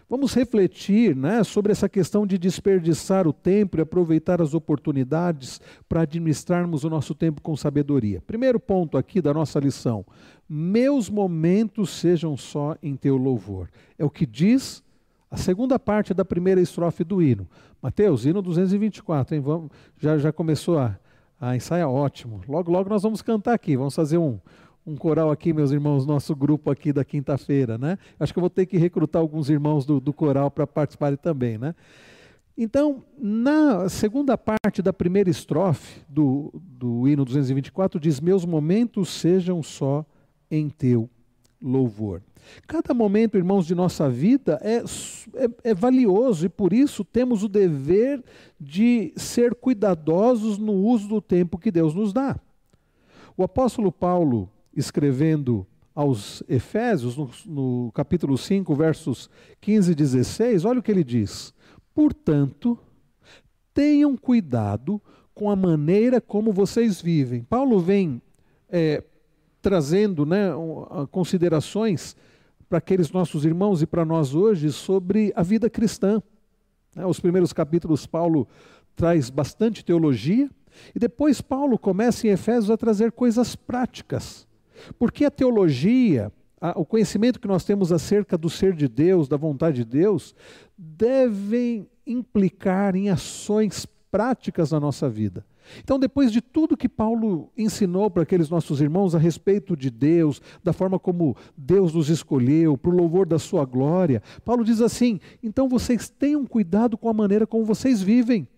Vamos 0.09 0.33
refletir 0.33 1.15
né, 1.15 1.45
sobre 1.45 1.71
essa 1.71 1.87
questão 1.87 2.27
de 2.27 2.39
desperdiçar 2.39 3.29
o 3.29 3.33
tempo 3.33 3.77
e 3.77 3.83
aproveitar 3.83 4.41
as 4.41 4.55
oportunidades 4.55 5.61
para 5.87 6.01
administrarmos 6.01 6.83
o 6.83 6.89
nosso 6.89 7.15
tempo 7.15 7.43
com 7.43 7.55
sabedoria. 7.55 8.23
Primeiro 8.27 8.59
ponto 8.59 8.97
aqui 8.97 9.21
da 9.21 9.35
nossa 9.35 9.61
lição: 9.61 10.07
meus 10.49 11.11
momentos 11.11 11.91
sejam 11.91 12.39
só 12.39 12.75
em 12.83 12.97
teu 12.97 13.19
louvor. 13.19 13.69
É 13.99 14.05
o 14.05 14.09
que 14.09 14.25
diz 14.25 14.83
a 15.31 15.37
segunda 15.37 15.79
parte 15.79 16.15
da 16.15 16.25
primeira 16.25 16.61
estrofe 16.61 17.05
do 17.05 17.21
hino. 17.21 17.47
Mateus, 17.83 18.25
hino 18.25 18.41
224, 18.41 19.35
hein? 19.35 19.43
Vamos, 19.43 19.71
já, 19.99 20.17
já 20.17 20.33
começou 20.33 20.79
a, 20.79 20.99
a 21.39 21.55
ensaiar, 21.55 21.91
ótimo. 21.91 22.41
Logo, 22.49 22.73
logo 22.73 22.89
nós 22.89 23.03
vamos 23.03 23.21
cantar 23.21 23.53
aqui, 23.53 23.77
vamos 23.77 23.95
fazer 23.95 24.17
um, 24.17 24.39
um 24.89 24.97
coral 24.97 25.31
aqui, 25.31 25.53
meus 25.53 25.71
irmãos, 25.71 26.07
nosso 26.07 26.35
grupo 26.35 26.71
aqui 26.71 26.95
da 26.95 27.05
quinta-feira, 27.05 27.77
né? 27.77 27.99
Acho 28.19 28.33
que 28.33 28.39
eu 28.39 28.41
vou 28.41 28.49
ter 28.49 28.65
que 28.65 28.79
recrutar 28.79 29.21
alguns 29.21 29.51
irmãos 29.51 29.85
do, 29.85 30.01
do 30.01 30.15
coral 30.15 30.51
para 30.51 30.67
participarem 30.67 31.19
também, 31.19 31.59
né? 31.59 31.75
Então, 32.57 33.05
na 33.17 33.89
segunda 33.89 34.37
parte 34.39 34.81
da 34.81 34.93
primeira 34.93 35.29
estrofe 35.29 36.01
do, 36.09 36.51
do 36.55 37.07
hino 37.07 37.25
224, 37.25 38.01
diz: 38.01 38.19
Meus 38.19 38.47
momentos 38.47 39.11
sejam 39.11 39.63
só 39.63 40.07
em 40.51 40.71
teu 40.71 41.09
louvor. 41.61 42.23
Cada 42.67 42.95
momento, 42.95 43.37
irmãos, 43.37 43.67
de 43.67 43.75
nossa 43.75 44.09
vida 44.09 44.59
é, 44.63 44.79
é, 44.79 45.71
é, 45.71 45.75
valioso 45.75 46.47
e 46.47 46.49
por 46.49 46.73
isso 46.73 47.05
temos 47.05 47.43
o 47.43 47.49
dever 47.49 48.25
de 48.59 49.13
ser 49.17 49.55
cuidadosos 49.55 50.57
no 50.57 50.73
uso 50.73 51.09
do 51.09 51.21
tempo 51.21 51.59
que 51.59 51.71
Deus 51.71 51.93
nos 51.93 52.13
dá. 52.13 52.41
O 53.37 53.43
apóstolo 53.43 53.93
Paulo, 53.93 54.51
escrevendo 54.79 55.67
aos 55.95 56.45
Efésios, 56.49 57.17
no, 57.17 57.31
no, 57.47 57.93
capítulo 57.93 58.39
5, 58.39 58.73
versos 58.77 59.29
15 59.61 59.91
e 59.91 59.95
16, 59.97 60.65
olha 60.65 60.79
o 60.79 60.83
que 60.83 60.93
ele 60.93 61.03
diz: 61.03 61.53
Portanto, 61.93 62.79
tenham 63.75 64.17
cuidado 64.17 65.03
com 65.35 65.51
a 65.51 65.57
maneira 65.57 66.21
como 66.21 66.53
vocês 66.53 67.03
vivem. 67.03 67.43
Paulo 67.43 67.81
vem 67.81 68.23
é, 68.69 69.03
trazendo 69.61 70.25
né, 70.25 70.51
considerações 71.11 72.17
para 72.69 72.79
aqueles 72.79 73.11
nossos 73.11 73.45
irmãos 73.45 73.83
e 73.83 73.87
para 73.87 74.05
nós 74.05 74.35
hoje 74.35 74.71
sobre 74.71 75.33
a 75.35 75.43
vida 75.43 75.69
cristã. 75.69 76.23
Né, 76.95 77.05
os 77.05 77.19
primeiros 77.19 77.53
capítulos, 77.53 78.07
Paulo 78.07 78.47
traz 78.95 79.31
bastante 79.31 79.85
teologia, 79.85 80.49
e 80.95 80.99
depois 80.99 81.41
Paulo 81.41 81.79
começa 81.79 82.27
em 82.27 82.31
Efésios 82.31 82.71
a 82.71 82.77
trazer 82.77 83.11
coisas 83.11 83.57
práticas 83.57 84.48
porque 84.99 85.25
a 85.25 85.31
teologia, 85.31 86.33
a, 86.61 86.79
o 86.79 86.85
conhecimento 86.85 87.41
que 87.41 87.49
nós 87.49 87.65
temos 87.65 87.93
acerca 87.93 88.37
do 88.37 88.51
ser 88.51 88.75
de 88.75 88.89
Deus, 88.89 89.29
da 89.29 89.37
vontade 89.37 89.79
de 89.79 89.85
Deus, 89.85 90.35
devem 90.77 91.89
implicar 92.07 92.97
em 92.97 93.11
ações 93.11 93.87
práticas 94.11 94.73
na 94.73 94.81
nossa 94.81 95.09
vida. 95.09 95.45
Então, 95.79 95.99
depois 95.99 96.33
de 96.33 96.41
tudo 96.41 96.77
que 96.77 96.89
Paulo 96.89 97.51
ensinou 97.57 98.11
para 98.11 98.23
aqueles 98.23 98.49
nossos 98.49 98.81
irmãos 98.81 99.15
a 99.15 99.19
respeito 99.19 99.77
de 99.77 99.91
Deus, 99.91 100.41
da 100.63 100.73
forma 100.73 100.99
como 100.99 101.37
Deus 101.57 101.93
nos 101.93 102.09
escolheu, 102.09 102.77
para 102.77 102.91
o 102.91 102.97
louvor 102.97 103.27
da 103.27 103.39
sua 103.39 103.65
glória, 103.65 104.23
Paulo 104.45 104.65
diz 104.65 104.81
assim: 104.81 105.21
então 105.43 105.69
vocês 105.69 106.09
tenham 106.09 106.47
cuidado 106.47 106.97
com 106.97 107.09
a 107.09 107.13
maneira 107.13 107.47
como 107.47 107.65
vocês 107.65 108.03
vivem. 108.03 108.49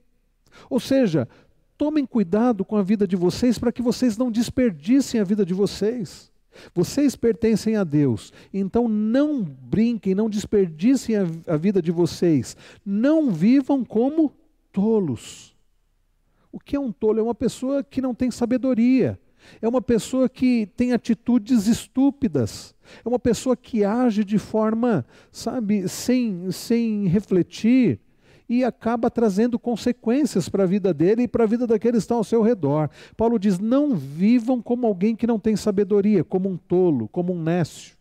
Ou 0.68 0.80
seja, 0.80 1.28
tomem 1.80 2.04
cuidado 2.04 2.62
com 2.62 2.76
a 2.76 2.82
vida 2.82 3.08
de 3.08 3.16
vocês 3.16 3.58
para 3.58 3.72
que 3.72 3.80
vocês 3.80 4.18
não 4.18 4.30
desperdicem 4.30 5.18
a 5.18 5.24
vida 5.24 5.46
de 5.46 5.54
vocês. 5.54 6.30
Vocês 6.74 7.16
pertencem 7.16 7.74
a 7.74 7.84
Deus, 7.84 8.34
então 8.52 8.86
não 8.86 9.42
brinquem, 9.42 10.14
não 10.14 10.28
desperdicem 10.28 11.16
a, 11.16 11.26
a 11.46 11.56
vida 11.56 11.80
de 11.80 11.90
vocês. 11.90 12.54
Não 12.84 13.30
vivam 13.30 13.82
como 13.82 14.30
tolos. 14.70 15.56
O 16.52 16.60
que 16.60 16.76
é 16.76 16.78
um 16.78 16.92
tolo? 16.92 17.18
É 17.18 17.22
uma 17.22 17.34
pessoa 17.34 17.82
que 17.82 18.02
não 18.02 18.14
tem 18.14 18.30
sabedoria. 18.30 19.18
É 19.62 19.66
uma 19.66 19.80
pessoa 19.80 20.28
que 20.28 20.68
tem 20.76 20.92
atitudes 20.92 21.66
estúpidas. 21.66 22.74
É 23.02 23.08
uma 23.08 23.18
pessoa 23.18 23.56
que 23.56 23.84
age 23.84 24.22
de 24.22 24.36
forma, 24.36 25.06
sabe, 25.32 25.88
sem, 25.88 26.50
sem 26.50 27.06
refletir 27.06 27.98
e 28.50 28.64
acaba 28.64 29.08
trazendo 29.08 29.60
consequências 29.60 30.48
para 30.48 30.64
a 30.64 30.66
vida 30.66 30.92
dele 30.92 31.22
e 31.22 31.28
para 31.28 31.44
a 31.44 31.46
vida 31.46 31.68
daqueles 31.68 31.98
que 31.98 32.02
estão 32.02 32.16
ao 32.16 32.24
seu 32.24 32.42
redor. 32.42 32.90
Paulo 33.16 33.38
diz: 33.38 33.60
não 33.60 33.94
vivam 33.94 34.60
como 34.60 34.88
alguém 34.88 35.14
que 35.14 35.24
não 35.24 35.38
tem 35.38 35.54
sabedoria, 35.54 36.24
como 36.24 36.48
um 36.48 36.56
tolo, 36.56 37.08
como 37.08 37.32
um 37.32 37.40
nécio. 37.40 37.96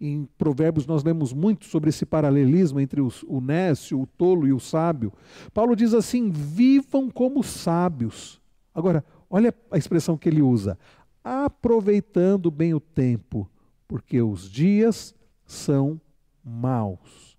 Em 0.00 0.26
Provérbios 0.38 0.86
nós 0.86 1.04
lemos 1.04 1.34
muito 1.34 1.66
sobre 1.66 1.90
esse 1.90 2.06
paralelismo 2.06 2.80
entre 2.80 3.02
os, 3.02 3.22
o 3.24 3.42
nécio, 3.42 4.00
o 4.00 4.06
tolo 4.06 4.48
e 4.48 4.54
o 4.54 4.58
sábio. 4.58 5.12
Paulo 5.52 5.76
diz 5.76 5.92
assim: 5.92 6.30
vivam 6.30 7.10
como 7.10 7.42
sábios. 7.42 8.40
Agora, 8.74 9.04
olha 9.28 9.54
a 9.70 9.76
expressão 9.76 10.16
que 10.16 10.30
ele 10.30 10.40
usa: 10.40 10.78
aproveitando 11.22 12.50
bem 12.50 12.72
o 12.72 12.80
tempo, 12.80 13.46
porque 13.86 14.22
os 14.22 14.50
dias 14.50 15.14
são 15.44 16.00
maus. 16.42 17.29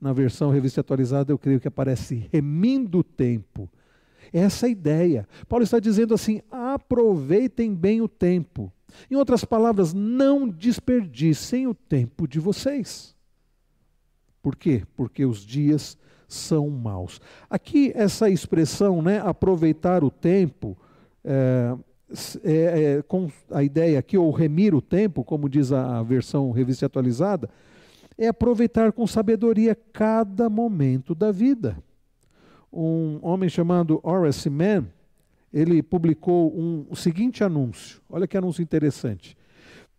Na 0.00 0.12
versão 0.12 0.50
revista 0.50 0.80
atualizada, 0.80 1.32
eu 1.32 1.38
creio 1.38 1.60
que 1.60 1.68
aparece 1.68 2.28
remindo 2.32 2.98
o 2.98 3.04
tempo. 3.04 3.70
Essa 4.32 4.66
é 4.66 4.68
a 4.68 4.72
ideia. 4.72 5.28
Paulo 5.48 5.64
está 5.64 5.78
dizendo 5.78 6.14
assim: 6.14 6.42
aproveitem 6.50 7.74
bem 7.74 8.00
o 8.00 8.08
tempo. 8.08 8.72
Em 9.10 9.16
outras 9.16 9.44
palavras, 9.44 9.92
não 9.92 10.48
desperdicem 10.48 11.66
o 11.66 11.74
tempo 11.74 12.26
de 12.26 12.38
vocês. 12.38 13.14
Por 14.42 14.54
quê? 14.54 14.84
Porque 14.96 15.24
os 15.24 15.44
dias 15.44 15.98
são 16.28 16.68
maus. 16.70 17.20
Aqui, 17.48 17.92
essa 17.94 18.28
expressão, 18.28 19.02
né, 19.02 19.20
aproveitar 19.20 20.04
o 20.04 20.10
tempo, 20.10 20.76
é, 21.24 21.76
é, 22.44 22.52
é, 22.52 23.02
com 23.02 23.28
a 23.50 23.62
ideia 23.62 23.98
aqui, 23.98 24.16
ou 24.16 24.30
remir 24.30 24.74
o 24.74 24.80
tempo, 24.80 25.24
como 25.24 25.48
diz 25.48 25.72
a 25.72 26.02
versão 26.02 26.50
revista 26.52 26.86
atualizada, 26.86 27.50
é 28.18 28.28
aproveitar 28.28 28.92
com 28.92 29.06
sabedoria 29.06 29.74
cada 29.92 30.48
momento 30.48 31.14
da 31.14 31.30
vida. 31.30 31.76
Um 32.72 33.18
homem 33.22 33.48
chamado 33.48 34.00
Horace 34.02 34.50
Mann, 34.50 34.86
ele 35.52 35.82
publicou 35.82 36.52
um, 36.58 36.86
o 36.90 36.96
seguinte 36.96 37.44
anúncio. 37.44 38.00
Olha 38.08 38.26
que 38.26 38.36
anúncio 38.36 38.62
interessante. 38.62 39.36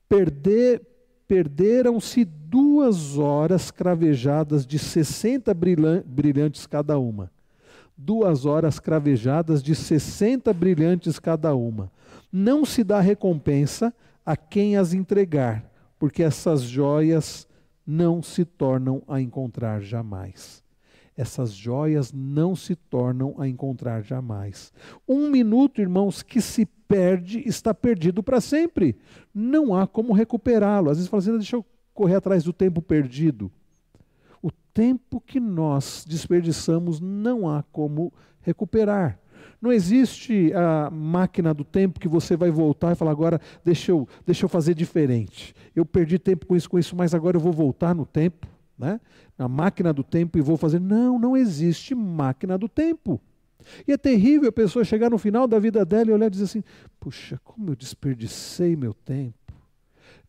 Perder, 0.10 0.82
perderam-se 1.28 2.26
duas 2.26 3.18
horas 3.18 3.72
cravejadas 3.72 4.66
de 4.66 4.78
60 4.78 5.54
brilhantes 6.06 6.66
cada 6.66 6.98
uma. 6.98 7.32
Duas 7.96 8.46
horas 8.46 8.80
cravejadas 8.80 9.64
de 9.64 9.74
60 9.74 10.54
brilhantes 10.54 11.18
cada 11.18 11.56
uma. 11.56 11.92
Não 12.32 12.64
se 12.64 12.84
dá 12.84 13.00
recompensa 13.00 13.94
a 14.26 14.36
quem 14.36 14.78
as 14.78 14.94
entregar, 14.94 15.64
porque 15.98 16.22
essas 16.22 16.62
joias 16.62 17.47
não 17.88 18.22
se 18.22 18.44
tornam 18.44 19.02
a 19.08 19.22
encontrar 19.22 19.82
jamais. 19.82 20.62
Essas 21.16 21.52
joias 21.52 22.12
não 22.14 22.56
se 22.56 22.76
tornam 22.76 23.34
a 23.40 23.48
encontrar 23.48 24.04
jamais. 24.04 24.74
Um 25.08 25.32
minuto, 25.32 25.82
irmãos, 25.82 26.22
que 26.22 26.42
se 26.42 26.66
perde, 26.88 27.40
está 27.48 27.74
perdido 27.74 28.22
para 28.22 28.42
sempre. 28.42 28.96
Não 29.34 29.74
há 29.74 29.88
como 29.88 30.14
recuperá-lo. 30.14 30.92
Às 30.92 30.98
vezes 30.98 31.10
fala 31.10 31.22
assim, 31.22 31.38
deixa 31.38 31.56
eu 31.56 31.66
correr 31.94 32.16
atrás 32.16 32.44
do 32.44 32.54
tempo 32.54 32.82
perdido. 32.82 33.52
O 34.44 34.52
tempo 34.52 35.20
que 35.20 35.40
nós 35.40 36.06
desperdiçamos 36.08 37.00
não 37.00 37.50
há 37.50 37.64
como 37.72 38.14
recuperar. 38.42 39.20
Não 39.62 39.72
existe 39.72 40.52
a 40.54 40.90
máquina 40.92 41.54
do 41.54 41.64
tempo 41.64 42.00
que 42.00 42.08
você 42.08 42.38
vai 42.38 42.52
voltar 42.52 42.92
e 42.92 42.96
falar, 42.96 43.12
agora 43.12 43.42
deixa 43.64 43.92
eu, 43.92 44.08
deixa 44.26 44.46
eu 44.46 44.50
fazer 44.50 44.74
diferente. 44.76 45.54
Eu 45.76 45.86
perdi 45.86 46.20
tempo 46.20 46.46
com 46.46 46.56
isso, 46.56 46.70
com 46.70 46.78
isso, 46.78 46.96
mas 46.96 47.14
agora 47.14 47.38
eu 47.38 47.42
vou 47.42 47.52
voltar 47.52 47.96
no 47.96 48.06
tempo, 48.06 48.48
né? 48.78 49.00
na 49.38 49.48
máquina 49.48 49.94
do 49.94 50.04
tempo 50.04 50.38
e 50.38 50.42
vou 50.42 50.58
fazer. 50.58 50.80
Não, 50.80 51.20
não 51.20 51.38
existe 51.38 51.94
máquina 51.94 52.58
do 52.58 52.68
tempo. 52.68 53.22
E 53.88 53.92
é 53.92 53.98
terrível 53.98 54.50
a 54.50 54.52
pessoa 54.52 54.86
chegar 54.86 55.10
no 55.10 55.18
final 55.18 55.48
da 55.48 55.60
vida 55.60 55.86
dela 55.86 56.10
e 56.10 56.14
olhar 56.14 56.28
e 56.28 56.32
dizer 56.32 56.46
assim: 56.46 56.64
puxa, 57.00 57.40
como 57.44 57.72
eu 57.72 57.76
desperdicei 57.76 58.76
meu 58.76 58.94
tempo. 58.94 59.36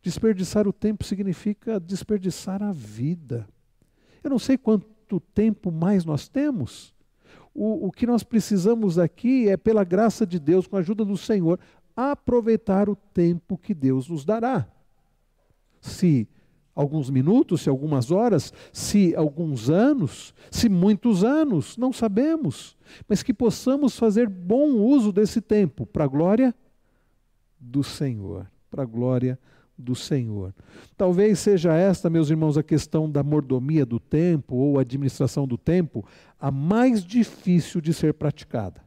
Desperdiçar 0.01 0.67
o 0.67 0.73
tempo 0.73 1.03
significa 1.03 1.79
desperdiçar 1.79 2.63
a 2.63 2.71
vida. 2.71 3.47
Eu 4.23 4.29
não 4.29 4.39
sei 4.39 4.57
quanto 4.57 5.19
tempo 5.33 5.71
mais 5.71 6.05
nós 6.05 6.27
temos. 6.27 6.93
O, 7.53 7.87
o 7.87 7.91
que 7.91 8.05
nós 8.05 8.23
precisamos 8.23 8.97
aqui 8.97 9.49
é, 9.49 9.57
pela 9.57 9.83
graça 9.83 10.25
de 10.25 10.39
Deus, 10.39 10.67
com 10.67 10.75
a 10.75 10.79
ajuda 10.79 11.03
do 11.03 11.17
Senhor, 11.17 11.59
aproveitar 11.95 12.89
o 12.89 12.95
tempo 12.95 13.57
que 13.57 13.73
Deus 13.73 14.07
nos 14.07 14.23
dará. 14.23 14.67
Se 15.81 16.27
alguns 16.73 17.09
minutos, 17.09 17.61
se 17.61 17.69
algumas 17.69 18.09
horas, 18.09 18.53
se 18.71 19.13
alguns 19.15 19.69
anos, 19.69 20.33
se 20.49 20.69
muitos 20.69 21.25
anos, 21.25 21.75
não 21.75 21.91
sabemos, 21.91 22.77
mas 23.07 23.21
que 23.21 23.33
possamos 23.33 23.99
fazer 23.99 24.29
bom 24.29 24.71
uso 24.77 25.11
desse 25.11 25.41
tempo 25.41 25.85
para 25.85 26.05
a 26.05 26.07
glória 26.07 26.55
do 27.59 27.83
Senhor, 27.83 28.49
para 28.71 28.83
a 28.83 28.85
glória 28.85 29.33
do 29.33 29.58
Senhor. 29.95 30.53
Talvez 30.97 31.39
seja 31.39 31.73
esta, 31.73 32.09
meus 32.09 32.29
irmãos, 32.29 32.57
a 32.57 32.63
questão 32.63 33.09
da 33.09 33.23
mordomia 33.23 33.85
do 33.85 33.99
tempo 33.99 34.55
ou 34.55 34.77
administração 34.77 35.47
do 35.47 35.57
tempo, 35.57 36.05
a 36.39 36.51
mais 36.51 37.03
difícil 37.03 37.79
de 37.79 37.93
ser 37.93 38.13
praticada. 38.13 38.81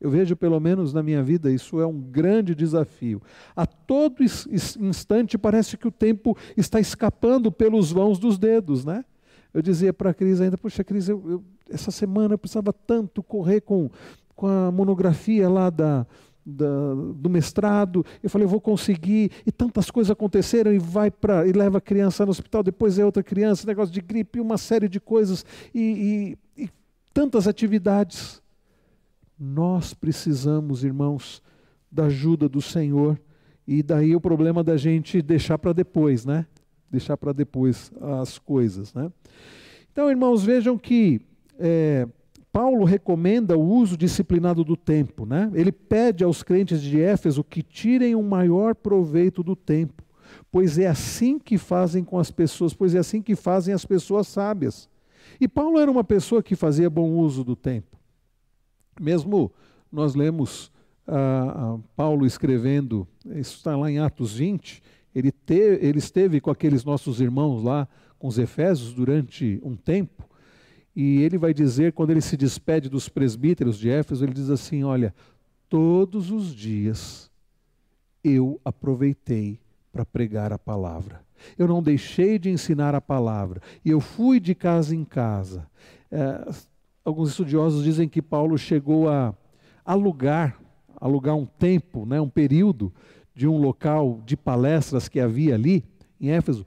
Eu 0.00 0.10
vejo, 0.10 0.36
pelo 0.36 0.60
menos 0.60 0.92
na 0.92 1.02
minha 1.02 1.22
vida, 1.22 1.50
isso 1.50 1.80
é 1.80 1.86
um 1.86 1.98
grande 1.98 2.54
desafio. 2.54 3.22
A 3.56 3.64
todo 3.64 4.22
instante 4.22 5.38
parece 5.38 5.78
que 5.78 5.88
o 5.88 5.90
tempo 5.90 6.36
está 6.56 6.78
escapando 6.78 7.50
pelos 7.50 7.90
vãos 7.90 8.18
dos 8.18 8.36
dedos, 8.36 8.84
né? 8.84 9.02
Eu 9.54 9.62
dizia 9.62 9.94
para 9.94 10.10
a 10.10 10.14
Cris 10.14 10.42
ainda, 10.42 10.58
poxa, 10.58 10.84
Cris, 10.84 11.08
eu, 11.08 11.22
eu, 11.26 11.44
essa 11.70 11.90
semana 11.90 12.34
eu 12.34 12.38
precisava 12.38 12.70
tanto 12.70 13.22
correr 13.22 13.62
com, 13.62 13.88
com 14.36 14.46
a 14.46 14.70
monografia 14.70 15.48
lá 15.48 15.70
da, 15.70 16.06
da, 16.44 16.94
do 17.14 17.30
mestrado. 17.30 18.04
Eu 18.22 18.28
falei, 18.28 18.44
eu 18.44 18.50
vou 18.50 18.60
conseguir. 18.60 19.30
E 19.46 19.52
tantas 19.52 19.90
coisas 19.90 20.10
aconteceram 20.10 20.72
e 20.72 20.78
vai 20.78 21.10
para 21.10 21.46
e 21.46 21.52
leva 21.52 21.78
a 21.78 21.80
criança 21.80 22.24
no 22.24 22.30
hospital. 22.30 22.62
Depois 22.62 22.98
é 22.98 23.04
outra 23.04 23.22
criança, 23.22 23.66
negócio 23.66 23.92
de 23.92 24.00
gripe, 24.00 24.40
uma 24.40 24.58
série 24.58 24.88
de 24.88 25.00
coisas 25.00 25.44
e, 25.74 26.36
e, 26.56 26.64
e 26.64 26.70
tantas 27.12 27.48
atividades. 27.48 28.42
Nós 29.38 29.94
precisamos, 29.94 30.84
irmãos, 30.84 31.42
da 31.90 32.04
ajuda 32.04 32.48
do 32.48 32.60
Senhor. 32.60 33.18
E 33.66 33.82
daí 33.82 34.14
o 34.14 34.20
problema 34.20 34.62
da 34.62 34.76
gente 34.76 35.22
deixar 35.22 35.58
para 35.58 35.72
depois, 35.72 36.24
né? 36.24 36.46
Deixar 36.90 37.16
para 37.16 37.32
depois 37.32 37.90
as 38.20 38.38
coisas, 38.38 38.92
né? 38.92 39.10
Então, 39.90 40.10
irmãos, 40.10 40.44
vejam 40.44 40.76
que 40.76 41.20
é, 41.58 42.06
Paulo 42.54 42.84
recomenda 42.84 43.58
o 43.58 43.68
uso 43.68 43.96
disciplinado 43.96 44.62
do 44.62 44.76
tempo, 44.76 45.26
né? 45.26 45.50
Ele 45.54 45.72
pede 45.72 46.22
aos 46.22 46.40
crentes 46.44 46.80
de 46.80 47.00
Éfeso 47.00 47.42
que 47.42 47.64
tirem 47.64 48.14
o 48.14 48.22
maior 48.22 48.76
proveito 48.76 49.42
do 49.42 49.56
tempo, 49.56 50.04
pois 50.52 50.78
é 50.78 50.86
assim 50.86 51.36
que 51.36 51.58
fazem 51.58 52.04
com 52.04 52.16
as 52.16 52.30
pessoas, 52.30 52.72
pois 52.72 52.94
é 52.94 53.00
assim 53.00 53.20
que 53.20 53.34
fazem 53.34 53.74
as 53.74 53.84
pessoas 53.84 54.28
sábias. 54.28 54.88
E 55.40 55.48
Paulo 55.48 55.80
era 55.80 55.90
uma 55.90 56.04
pessoa 56.04 56.44
que 56.44 56.54
fazia 56.54 56.88
bom 56.88 57.10
uso 57.14 57.42
do 57.42 57.56
tempo. 57.56 57.98
Mesmo 59.00 59.50
nós 59.90 60.14
lemos 60.14 60.70
ah, 61.08 61.76
Paulo 61.96 62.24
escrevendo, 62.24 63.04
isso 63.26 63.56
está 63.56 63.76
lá 63.76 63.90
em 63.90 63.98
Atos 63.98 64.36
20, 64.36 64.80
ele, 65.12 65.32
te, 65.32 65.54
ele 65.54 65.98
esteve 65.98 66.40
com 66.40 66.52
aqueles 66.52 66.84
nossos 66.84 67.20
irmãos 67.20 67.64
lá, 67.64 67.88
com 68.16 68.28
os 68.28 68.38
Efésios, 68.38 68.94
durante 68.94 69.60
um 69.64 69.74
tempo, 69.74 70.24
e 70.94 71.22
ele 71.22 71.36
vai 71.36 71.52
dizer, 71.52 71.92
quando 71.92 72.10
ele 72.10 72.20
se 72.20 72.36
despede 72.36 72.88
dos 72.88 73.08
presbíteros 73.08 73.78
de 73.78 73.90
Éfeso, 73.90 74.24
ele 74.24 74.32
diz 74.32 74.48
assim: 74.48 74.84
Olha, 74.84 75.14
todos 75.68 76.30
os 76.30 76.54
dias 76.54 77.30
eu 78.22 78.60
aproveitei 78.64 79.58
para 79.92 80.04
pregar 80.04 80.52
a 80.52 80.58
palavra. 80.58 81.22
Eu 81.58 81.66
não 81.66 81.82
deixei 81.82 82.38
de 82.38 82.48
ensinar 82.48 82.94
a 82.94 83.00
palavra. 83.00 83.60
E 83.84 83.90
eu 83.90 84.00
fui 84.00 84.38
de 84.38 84.54
casa 84.54 84.94
em 84.94 85.04
casa. 85.04 85.66
É, 86.10 86.46
alguns 87.04 87.30
estudiosos 87.30 87.84
dizem 87.84 88.08
que 88.08 88.22
Paulo 88.22 88.56
chegou 88.56 89.08
a 89.08 89.34
alugar, 89.84 90.58
alugar 90.96 91.36
um 91.36 91.44
tempo, 91.44 92.06
né, 92.06 92.20
um 92.20 92.28
período 92.28 92.92
de 93.34 93.46
um 93.46 93.58
local 93.58 94.22
de 94.24 94.36
palestras 94.36 95.08
que 95.08 95.20
havia 95.20 95.54
ali 95.54 95.84
em 96.20 96.30
Éfeso 96.30 96.64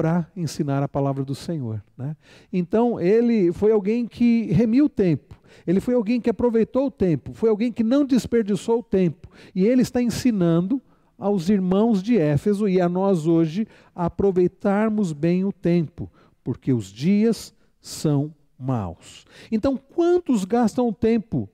para 0.00 0.26
ensinar 0.34 0.82
a 0.82 0.88
palavra 0.88 1.22
do 1.22 1.34
Senhor. 1.34 1.84
Né? 1.94 2.16
Então, 2.50 2.98
ele 2.98 3.52
foi 3.52 3.70
alguém 3.70 4.06
que 4.06 4.50
remiu 4.50 4.86
o 4.86 4.88
tempo, 4.88 5.38
ele 5.66 5.78
foi 5.78 5.92
alguém 5.92 6.18
que 6.18 6.30
aproveitou 6.30 6.86
o 6.86 6.90
tempo, 6.90 7.34
foi 7.34 7.50
alguém 7.50 7.70
que 7.70 7.84
não 7.84 8.06
desperdiçou 8.06 8.78
o 8.78 8.82
tempo. 8.82 9.28
E 9.54 9.62
ele 9.62 9.82
está 9.82 10.00
ensinando 10.00 10.80
aos 11.18 11.50
irmãos 11.50 12.02
de 12.02 12.16
Éfeso 12.16 12.66
e 12.66 12.80
a 12.80 12.88
nós 12.88 13.26
hoje 13.26 13.68
a 13.94 14.06
aproveitarmos 14.06 15.12
bem 15.12 15.44
o 15.44 15.52
tempo, 15.52 16.10
porque 16.42 16.72
os 16.72 16.86
dias 16.86 17.54
são 17.78 18.34
maus. 18.58 19.26
Então, 19.52 19.76
quantos 19.76 20.46
gastam 20.46 20.90
tempo 20.94 21.46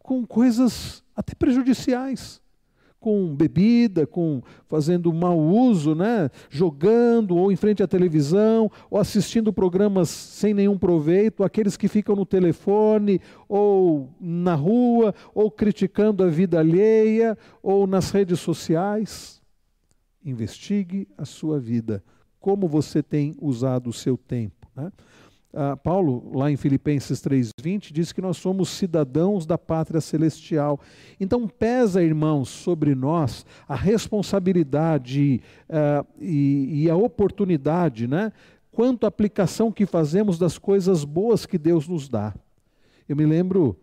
com 0.00 0.26
coisas 0.26 1.02
até 1.16 1.34
prejudiciais? 1.34 2.42
Com 3.00 3.34
bebida, 3.34 4.06
com 4.06 4.42
fazendo 4.68 5.12
mau 5.12 5.38
uso, 5.38 5.94
né? 5.94 6.30
jogando 6.50 7.34
ou 7.34 7.50
em 7.50 7.56
frente 7.56 7.82
à 7.82 7.88
televisão, 7.88 8.70
ou 8.90 9.00
assistindo 9.00 9.52
programas 9.52 10.10
sem 10.10 10.52
nenhum 10.52 10.76
proveito, 10.76 11.42
aqueles 11.42 11.76
que 11.78 11.88
ficam 11.88 12.14
no 12.14 12.26
telefone, 12.26 13.20
ou 13.48 14.10
na 14.20 14.54
rua, 14.54 15.14
ou 15.34 15.50
criticando 15.50 16.22
a 16.22 16.28
vida 16.28 16.60
alheia, 16.60 17.36
ou 17.62 17.86
nas 17.86 18.10
redes 18.10 18.38
sociais. 18.38 19.40
Investigue 20.22 21.08
a 21.16 21.24
sua 21.24 21.58
vida 21.58 22.04
como 22.40 22.66
você 22.66 23.02
tem 23.02 23.34
usado 23.40 23.90
o 23.90 23.92
seu 23.92 24.16
tempo. 24.16 24.66
Né? 24.74 24.90
Ah, 25.52 25.76
Paulo, 25.76 26.30
lá 26.32 26.48
em 26.48 26.56
Filipenses 26.56 27.20
3,20, 27.20 27.92
diz 27.92 28.12
que 28.12 28.20
nós 28.20 28.36
somos 28.36 28.68
cidadãos 28.68 29.44
da 29.44 29.58
pátria 29.58 30.00
celestial. 30.00 30.78
Então, 31.18 31.48
pesa, 31.48 32.02
irmãos, 32.02 32.48
sobre 32.48 32.94
nós 32.94 33.44
a 33.66 33.74
responsabilidade 33.74 35.40
uh, 35.68 36.06
e, 36.20 36.84
e, 36.84 36.90
a 36.90 36.94
oportunidade, 36.94 38.06
né, 38.06 38.32
quanto 38.70 39.04
à 39.04 39.08
aplicação 39.08 39.72
que 39.72 39.86
fazemos 39.86 40.38
das 40.38 40.56
coisas 40.56 41.04
boas 41.04 41.44
que 41.44 41.58
Deus 41.58 41.88
nos 41.88 42.08
dá. 42.08 42.32
Eu 43.08 43.16
me 43.16 43.26
lembro, 43.26 43.76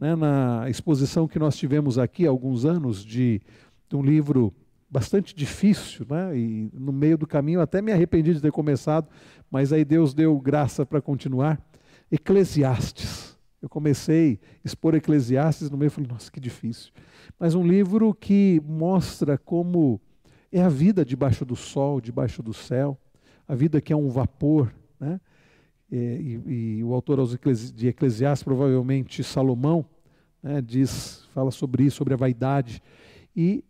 né, 0.00 0.16
na 0.16 0.68
exposição 0.68 1.28
que 1.28 1.38
nós 1.38 1.56
tivemos 1.56 1.98
aqui 1.98 2.26
há 2.26 2.30
alguns 2.30 2.64
anos, 2.64 3.04
de, 3.04 3.40
de 3.88 3.94
um 3.94 4.02
livro 4.02 4.52
bastante 4.92 5.34
difícil, 5.34 6.04
né? 6.06 6.36
e 6.36 6.70
no 6.74 6.92
meio 6.92 7.16
do 7.16 7.26
caminho 7.26 7.62
até 7.62 7.80
me 7.80 7.90
arrependi 7.90 8.34
de 8.34 8.42
ter 8.42 8.52
começado, 8.52 9.08
mas 9.50 9.72
aí 9.72 9.86
Deus 9.86 10.12
deu 10.12 10.38
graça 10.38 10.84
para 10.84 11.00
continuar. 11.00 11.58
Eclesiastes. 12.10 13.38
Eu 13.62 13.70
comecei 13.70 14.38
a 14.62 14.66
expor 14.66 14.94
Eclesiastes 14.94 15.70
no 15.70 15.78
meio, 15.78 15.90
falei, 15.90 16.10
nossa, 16.10 16.30
que 16.30 16.38
difícil. 16.38 16.92
Mas 17.38 17.54
um 17.54 17.66
livro 17.66 18.12
que 18.12 18.60
mostra 18.66 19.38
como 19.38 19.98
é 20.52 20.60
a 20.60 20.68
vida 20.68 21.06
debaixo 21.06 21.46
do 21.46 21.56
sol, 21.56 21.98
debaixo 21.98 22.42
do 22.42 22.52
céu, 22.52 22.98
a 23.48 23.54
vida 23.54 23.80
que 23.80 23.94
é 23.94 23.96
um 23.96 24.10
vapor, 24.10 24.74
né? 25.00 25.18
E, 25.90 25.96
e, 26.46 26.76
e 26.78 26.84
o 26.84 26.92
autor 26.92 27.18
de 27.74 27.88
Eclesiastes, 27.88 28.42
provavelmente 28.42 29.24
Salomão, 29.24 29.86
né, 30.42 30.60
diz, 30.60 31.26
fala 31.34 31.50
sobre 31.50 31.84
isso, 31.84 31.96
sobre 31.96 32.14
a 32.14 32.16
vaidade. 32.16 32.82
E 33.34 33.64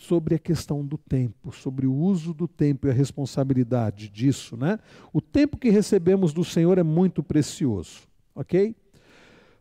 sobre 0.00 0.34
a 0.34 0.38
questão 0.38 0.82
do 0.82 0.96
tempo, 0.96 1.52
sobre 1.52 1.86
o 1.86 1.92
uso 1.92 2.32
do 2.32 2.48
tempo 2.48 2.86
e 2.86 2.90
a 2.90 2.92
responsabilidade 2.92 4.08
disso, 4.08 4.56
né? 4.56 4.78
O 5.12 5.20
tempo 5.20 5.58
que 5.58 5.68
recebemos 5.68 6.32
do 6.32 6.42
Senhor 6.42 6.78
é 6.78 6.82
muito 6.82 7.22
precioso, 7.22 8.08
ok? 8.34 8.74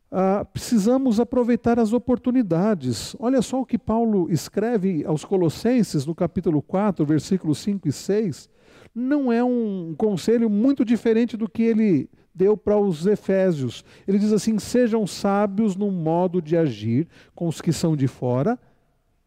Ah, 0.10 0.46
precisamos 0.46 1.20
aproveitar 1.20 1.78
as 1.78 1.92
oportunidades. 1.92 3.18
Olha 3.20 3.42
só 3.42 3.60
o 3.60 3.66
que 3.66 3.78
Paulo 3.78 4.32
escreve 4.32 5.04
aos 5.06 5.26
Colossenses 5.26 6.06
no 6.06 6.16
capítulo 6.16 6.62
4, 6.62 7.06
versículos 7.06 7.58
5 7.58 7.90
e 7.90 7.92
6. 7.92 8.50
Não 8.96 9.34
é 9.34 9.44
um 9.44 9.94
conselho 9.98 10.50
muito 10.50 10.86
diferente 10.86 11.36
do 11.36 11.50
que 11.50 11.64
ele 11.64 12.10
deu 12.34 12.56
para 12.56 12.78
os 12.78 13.06
Efésios. 13.06 13.84
Ele 14.08 14.18
diz 14.18 14.32
assim: 14.32 14.58
sejam 14.58 15.06
sábios 15.06 15.76
no 15.76 15.92
modo 15.92 16.42
de 16.42 16.56
agir 16.56 17.10
com 17.36 17.46
os 17.46 17.60
que 17.60 17.74
são 17.74 17.94
de 17.94 18.08
fora 18.08 18.58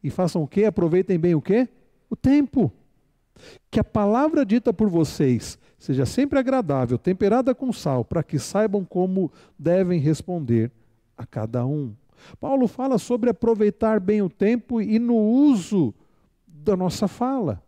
e 0.02 0.10
façam 0.10 0.42
o 0.42 0.48
quê? 0.48 0.64
Aproveitem 0.64 1.18
bem 1.18 1.34
o 1.34 1.40
quê? 1.40 1.68
O 2.10 2.16
tempo. 2.16 2.72
Que 3.70 3.80
a 3.80 3.84
palavra 3.84 4.44
dita 4.44 4.72
por 4.72 4.88
vocês 4.88 5.58
seja 5.78 6.06
sempre 6.06 6.38
agradável, 6.38 6.96
temperada 6.96 7.54
com 7.54 7.72
sal, 7.72 8.04
para 8.04 8.22
que 8.22 8.38
saibam 8.38 8.84
como 8.84 9.32
devem 9.58 9.98
responder 9.98 10.70
a 11.16 11.26
cada 11.26 11.66
um. 11.66 11.92
Paulo 12.38 12.68
fala 12.68 12.98
sobre 12.98 13.30
aproveitar 13.30 13.98
bem 13.98 14.22
o 14.22 14.30
tempo 14.30 14.80
e 14.80 14.98
no 14.98 15.16
uso 15.16 15.92
da 16.46 16.76
nossa 16.76 17.08
fala. 17.08 17.60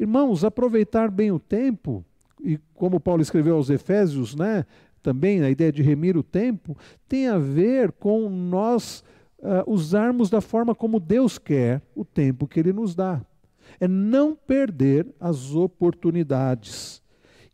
Irmãos, 0.00 0.44
aproveitar 0.44 1.10
bem 1.10 1.30
o 1.30 1.38
tempo, 1.38 2.04
e 2.42 2.58
como 2.74 2.98
Paulo 2.98 3.22
escreveu 3.22 3.54
aos 3.54 3.70
Efésios, 3.70 4.34
né, 4.34 4.66
também 5.02 5.42
a 5.42 5.50
ideia 5.50 5.70
de 5.70 5.82
remir 5.82 6.16
o 6.16 6.22
tempo, 6.22 6.76
tem 7.08 7.28
a 7.28 7.38
ver 7.38 7.92
com 7.92 8.28
nós 8.28 9.04
uh, 9.40 9.70
usarmos 9.70 10.30
da 10.30 10.40
forma 10.40 10.74
como 10.74 11.00
Deus 11.00 11.38
quer 11.38 11.82
o 11.94 12.04
tempo 12.04 12.46
que 12.46 12.60
Ele 12.60 12.72
nos 12.72 12.94
dá. 12.94 13.20
É 13.80 13.86
não 13.86 14.34
perder 14.34 15.06
as 15.20 15.54
oportunidades. 15.54 17.02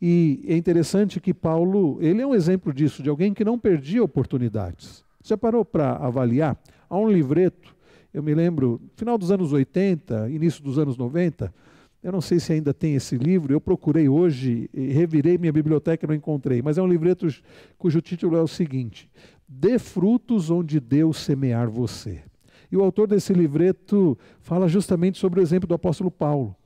E 0.01 0.45
é 0.47 0.57
interessante 0.57 1.20
que 1.20 1.32
Paulo, 1.32 1.99
ele 2.01 2.20
é 2.20 2.26
um 2.26 2.35
exemplo 2.35 2.72
disso, 2.72 3.03
de 3.03 3.09
alguém 3.09 3.32
que 3.32 3.45
não 3.45 3.59
perdia 3.59 4.03
oportunidades. 4.03 5.05
Você 5.22 5.37
parou 5.37 5.64
para 5.64 5.97
avaliar? 5.97 6.59
Há 6.91 6.99
um 6.99 7.09
livreto, 7.09 7.74
eu 8.12 8.22
me 8.22 8.35
lembro, 8.35 8.80
final 8.97 9.16
dos 9.16 9.30
anos 9.30 9.53
80, 9.53 10.28
início 10.30 10.62
dos 10.62 10.78
anos 10.78 10.97
90, 10.97 11.53
eu 12.03 12.12
não 12.12 12.20
sei 12.20 12.39
se 12.39 12.53
ainda 12.53 12.74
tem 12.74 12.95
esse 12.95 13.16
livro, 13.16 13.55
eu 13.55 13.61
procurei 13.61 14.07
hoje, 14.07 14.68
revirei 14.74 15.39
minha 15.39 15.51
biblioteca 15.51 16.05
e 16.05 16.09
não 16.09 16.14
encontrei, 16.14 16.61
mas 16.61 16.76
é 16.76 16.82
um 16.82 16.87
livreto 16.87 17.26
cujo 17.78 18.03
título 18.03 18.37
é 18.37 18.43
o 18.43 18.47
seguinte: 18.47 19.11
Dê 19.47 19.78
frutos 19.78 20.51
onde 20.51 20.80
Deus 20.80 21.18
semear 21.18 21.68
você. 21.68 22.22
E 22.70 22.76
o 22.76 22.82
autor 22.82 23.07
desse 23.07 23.32
livreto 23.32 24.18
fala 24.40 24.66
justamente 24.66 25.18
sobre 25.18 25.40
o 25.40 25.42
exemplo 25.42 25.68
do 25.68 25.74
apóstolo 25.74 26.11
Paulo. 26.11 26.57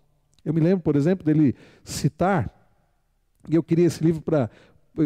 Eu 0.45 0.55
me 0.55 0.61
lembro, 0.61 0.83
por 0.83 0.97
exemplo, 0.97 1.25
dele 1.25 1.55
citar, 1.85 2.51
e 3.49 3.55
eu 3.55 3.63
queria 3.63 3.87
esse 3.87 4.03
livro 4.03 4.23
para. 4.23 4.49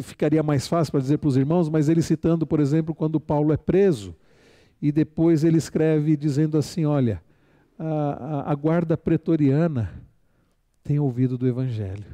ficaria 0.02 0.42
mais 0.42 0.68
fácil 0.68 0.92
para 0.92 1.00
dizer 1.00 1.18
para 1.18 1.28
os 1.28 1.36
irmãos, 1.36 1.68
mas 1.68 1.88
ele 1.88 2.02
citando, 2.02 2.46
por 2.46 2.60
exemplo, 2.60 2.94
quando 2.94 3.18
Paulo 3.18 3.52
é 3.52 3.56
preso, 3.56 4.14
e 4.80 4.92
depois 4.92 5.42
ele 5.42 5.58
escreve 5.58 6.16
dizendo 6.16 6.56
assim: 6.58 6.84
olha, 6.84 7.22
a, 7.78 7.84
a, 7.84 8.52
a 8.52 8.54
guarda 8.54 8.96
pretoriana 8.96 9.92
tem 10.84 10.98
ouvido 10.98 11.36
do 11.38 11.48
Evangelho. 11.48 12.04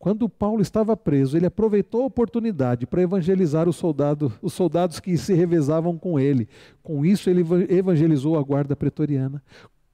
Quando 0.00 0.30
Paulo 0.30 0.62
estava 0.62 0.96
preso, 0.96 1.36
ele 1.36 1.44
aproveitou 1.44 2.04
a 2.04 2.06
oportunidade 2.06 2.86
para 2.86 3.02
evangelizar 3.02 3.68
os, 3.68 3.76
soldado, 3.76 4.32
os 4.40 4.54
soldados 4.54 4.98
que 4.98 5.14
se 5.18 5.34
revezavam 5.34 5.98
com 5.98 6.18
ele. 6.18 6.48
Com 6.82 7.04
isso, 7.04 7.28
ele 7.28 7.44
evangelizou 7.68 8.38
a 8.38 8.42
guarda 8.42 8.74
pretoriana. 8.74 9.42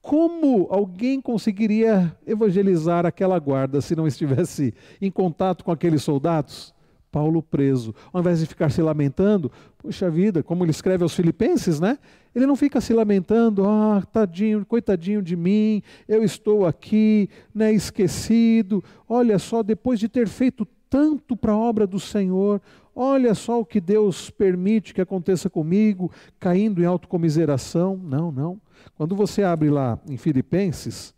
Como 0.01 0.65
alguém 0.69 1.19
conseguiria 1.19 2.15
evangelizar 2.25 3.05
aquela 3.05 3.37
guarda 3.37 3.81
se 3.81 3.97
não 3.97 4.07
estivesse 4.07 4.73
em 5.01 5.11
contato 5.11 5.65
com 5.65 5.73
aqueles 5.73 6.03
soldados? 6.03 6.73
Paulo 7.11 7.41
preso. 7.41 7.93
Ao 8.11 8.21
invés 8.21 8.39
de 8.39 8.45
ficar 8.45 8.69
se 8.69 8.81
lamentando, 8.81 9.51
puxa 9.77 10.09
vida, 10.09 10.43
como 10.43 10.63
ele 10.63 10.71
escreve 10.71 11.03
aos 11.03 11.13
Filipenses, 11.13 11.79
né? 11.79 11.97
Ele 12.35 12.45
não 12.45 12.55
fica 12.55 12.79
se 12.79 12.93
lamentando, 12.93 13.67
ah, 13.67 14.03
tadinho, 14.11 14.65
coitadinho 14.65 15.21
de 15.21 15.35
mim, 15.35 15.81
eu 16.07 16.23
estou 16.23 16.65
aqui, 16.65 17.29
né, 17.53 17.71
esquecido. 17.71 18.83
Olha 19.09 19.39
só, 19.39 19.63
depois 19.63 19.99
de 19.99 20.07
ter 20.07 20.27
feito 20.27 20.67
tanto 20.89 21.35
para 21.35 21.51
a 21.51 21.57
obra 21.57 21.87
do 21.87 21.99
Senhor, 21.99 22.61
olha 22.95 23.33
só 23.33 23.59
o 23.59 23.65
que 23.65 23.81
Deus 23.81 24.29
permite 24.29 24.93
que 24.93 25.01
aconteça 25.01 25.49
comigo, 25.49 26.11
caindo 26.39 26.81
em 26.81 26.85
autocomiseração. 26.85 27.97
Não, 27.97 28.31
não. 28.31 28.61
Quando 28.95 29.15
você 29.15 29.43
abre 29.43 29.69
lá 29.69 29.99
em 30.07 30.17
Filipenses, 30.17 31.13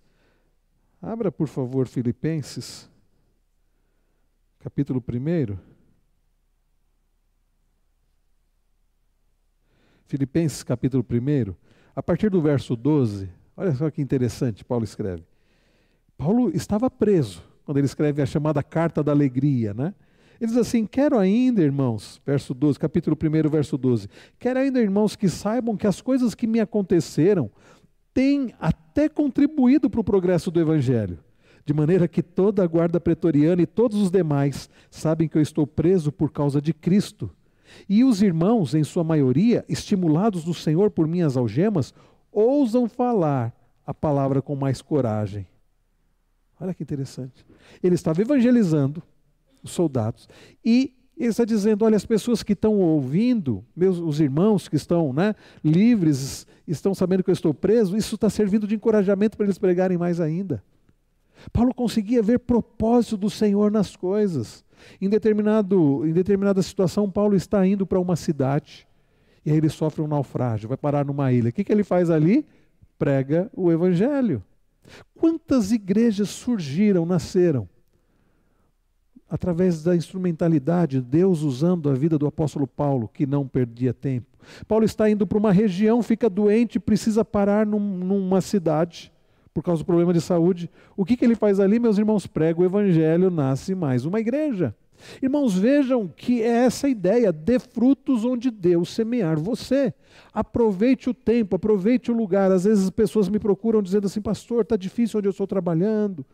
abra 1.01 1.31
por 1.31 1.47
favor 1.47 1.87
Filipenses, 1.87 2.89
capítulo 4.59 5.03
1. 5.07 5.78
Filipenses 10.09 10.63
capítulo 10.63 11.05
1, 11.07 11.53
a 11.95 12.01
partir 12.01 12.31
do 12.31 12.41
verso 12.41 12.75
12, 12.75 13.29
olha 13.55 13.75
só 13.75 13.91
que 13.91 14.01
interessante, 14.01 14.65
Paulo 14.65 14.83
escreve. 14.83 15.23
Paulo 16.17 16.49
estava 16.49 16.89
preso 16.89 17.43
quando 17.63 17.77
ele 17.77 17.85
escreve 17.85 18.19
a 18.19 18.25
chamada 18.25 18.63
carta 18.63 19.03
da 19.03 19.11
alegria, 19.11 19.71
né? 19.71 19.93
Ele 20.41 20.49
diz 20.49 20.57
assim: 20.57 20.87
Quero 20.87 21.19
ainda, 21.19 21.61
irmãos, 21.61 22.19
verso 22.25 22.55
12, 22.55 22.79
capítulo 22.79 23.15
1, 23.15 23.49
verso 23.49 23.77
12. 23.77 24.07
Quero 24.39 24.57
ainda, 24.57 24.81
irmãos, 24.81 25.15
que 25.15 25.29
saibam 25.29 25.77
que 25.77 25.85
as 25.85 26.01
coisas 26.01 26.33
que 26.33 26.47
me 26.47 26.59
aconteceram 26.59 27.51
têm 28.11 28.55
até 28.59 29.07
contribuído 29.07 29.91
para 29.91 30.01
o 30.01 30.03
progresso 30.03 30.49
do 30.49 30.59
Evangelho. 30.59 31.19
De 31.63 31.71
maneira 31.71 32.07
que 32.07 32.23
toda 32.23 32.63
a 32.63 32.67
guarda 32.67 32.99
pretoriana 32.99 33.61
e 33.61 33.67
todos 33.67 34.01
os 34.01 34.09
demais 34.09 34.71
sabem 34.89 35.27
que 35.27 35.37
eu 35.37 35.41
estou 35.41 35.67
preso 35.67 36.11
por 36.11 36.31
causa 36.31 36.59
de 36.59 36.73
Cristo. 36.73 37.29
E 37.87 38.03
os 38.03 38.21
irmãos, 38.21 38.73
em 38.73 38.83
sua 38.83 39.03
maioria, 39.03 39.65
estimulados 39.67 40.43
do 40.43 40.53
Senhor 40.53 40.89
por 40.89 41.07
minhas 41.07 41.37
algemas, 41.37 41.93
ousam 42.31 42.87
falar 42.87 43.53
a 43.85 43.93
palavra 43.93 44.41
com 44.41 44.55
mais 44.55 44.81
coragem. 44.81 45.47
Olha 46.59 46.73
que 46.73 46.83
interessante. 46.83 47.45
Ele 47.81 47.95
estava 47.95 48.21
evangelizando 48.21 49.01
os 49.63 49.71
soldados 49.71 50.27
e 50.63 50.93
ele 51.17 51.29
está 51.29 51.43
dizendo: 51.43 51.83
olha, 51.83 51.97
as 51.97 52.05
pessoas 52.05 52.43
que 52.43 52.53
estão 52.53 52.79
ouvindo, 52.79 53.63
meus, 53.75 53.97
os 53.97 54.19
irmãos 54.19 54.67
que 54.67 54.75
estão 54.75 55.11
né, 55.11 55.35
livres, 55.63 56.47
estão 56.67 56.95
sabendo 56.95 57.23
que 57.23 57.29
eu 57.29 57.33
estou 57.33 57.53
preso, 57.53 57.97
isso 57.97 58.15
está 58.15 58.29
servindo 58.29 58.65
de 58.65 58.75
encorajamento 58.75 59.35
para 59.35 59.45
eles 59.45 59.57
pregarem 59.57 59.97
mais 59.97 60.21
ainda. 60.21 60.63
Paulo 61.51 61.73
conseguia 61.73 62.21
ver 62.21 62.39
propósito 62.39 63.17
do 63.17 63.29
Senhor 63.29 63.71
nas 63.71 63.95
coisas. 63.95 64.63
Em, 65.01 65.09
determinado, 65.09 66.05
em 66.05 66.13
determinada 66.13 66.61
situação, 66.61 67.09
Paulo 67.09 67.35
está 67.35 67.65
indo 67.65 67.85
para 67.85 67.99
uma 67.99 68.15
cidade 68.15 68.87
e 69.45 69.51
aí 69.51 69.57
ele 69.57 69.69
sofre 69.69 70.01
um 70.01 70.07
naufrágio, 70.07 70.67
vai 70.67 70.77
parar 70.77 71.05
numa 71.05 71.31
ilha. 71.31 71.49
O 71.49 71.53
que, 71.53 71.63
que 71.63 71.71
ele 71.71 71.83
faz 71.83 72.09
ali? 72.09 72.45
Prega 72.97 73.49
o 73.53 73.71
Evangelho. 73.71 74.43
Quantas 75.15 75.71
igrejas 75.71 76.29
surgiram, 76.29 77.05
nasceram? 77.05 77.67
Através 79.29 79.83
da 79.83 79.95
instrumentalidade, 79.95 81.01
Deus 81.01 81.43
usando 81.43 81.89
a 81.89 81.93
vida 81.93 82.17
do 82.17 82.25
apóstolo 82.25 82.65
Paulo, 82.65 83.07
que 83.07 83.27
não 83.27 83.47
perdia 83.47 83.93
tempo. 83.93 84.27
Paulo 84.67 84.85
está 84.85 85.09
indo 85.09 85.27
para 85.27 85.37
uma 85.37 85.51
região, 85.51 86.01
fica 86.01 86.29
doente, 86.29 86.79
precisa 86.79 87.23
parar 87.23 87.65
num, 87.65 87.79
numa 87.79 88.41
cidade 88.41 89.11
por 89.59 89.63
causa 89.63 89.83
do 89.83 89.85
problema 89.85 90.13
de 90.13 90.21
saúde. 90.21 90.69
O 90.95 91.03
que, 91.03 91.17
que 91.17 91.25
ele 91.25 91.35
faz 91.35 91.59
ali, 91.59 91.79
meus 91.79 91.97
irmãos? 91.97 92.25
Prega 92.25 92.61
o 92.61 92.63
evangelho, 92.65 93.29
nasce 93.29 93.75
mais 93.75 94.05
uma 94.05 94.17
igreja. 94.17 94.73
Irmãos, 95.21 95.57
vejam 95.57 96.07
que 96.07 96.41
é 96.41 96.65
essa 96.65 96.87
ideia, 96.87 97.31
dê 97.31 97.59
frutos 97.59 98.23
onde 98.23 98.49
Deus 98.49 98.93
semear 98.93 99.37
você. 99.37 99.93
Aproveite 100.33 101.09
o 101.09 101.13
tempo, 101.13 101.57
aproveite 101.57 102.09
o 102.09 102.15
lugar. 102.15 102.51
Às 102.53 102.63
vezes 102.63 102.85
as 102.85 102.89
pessoas 102.89 103.27
me 103.27 103.37
procuram 103.37 103.81
dizendo 103.81 104.07
assim, 104.07 104.21
pastor, 104.21 104.61
está 104.61 104.77
difícil 104.77 105.17
onde 105.17 105.27
eu 105.27 105.31
estou 105.31 105.47
trabalhando. 105.47 106.25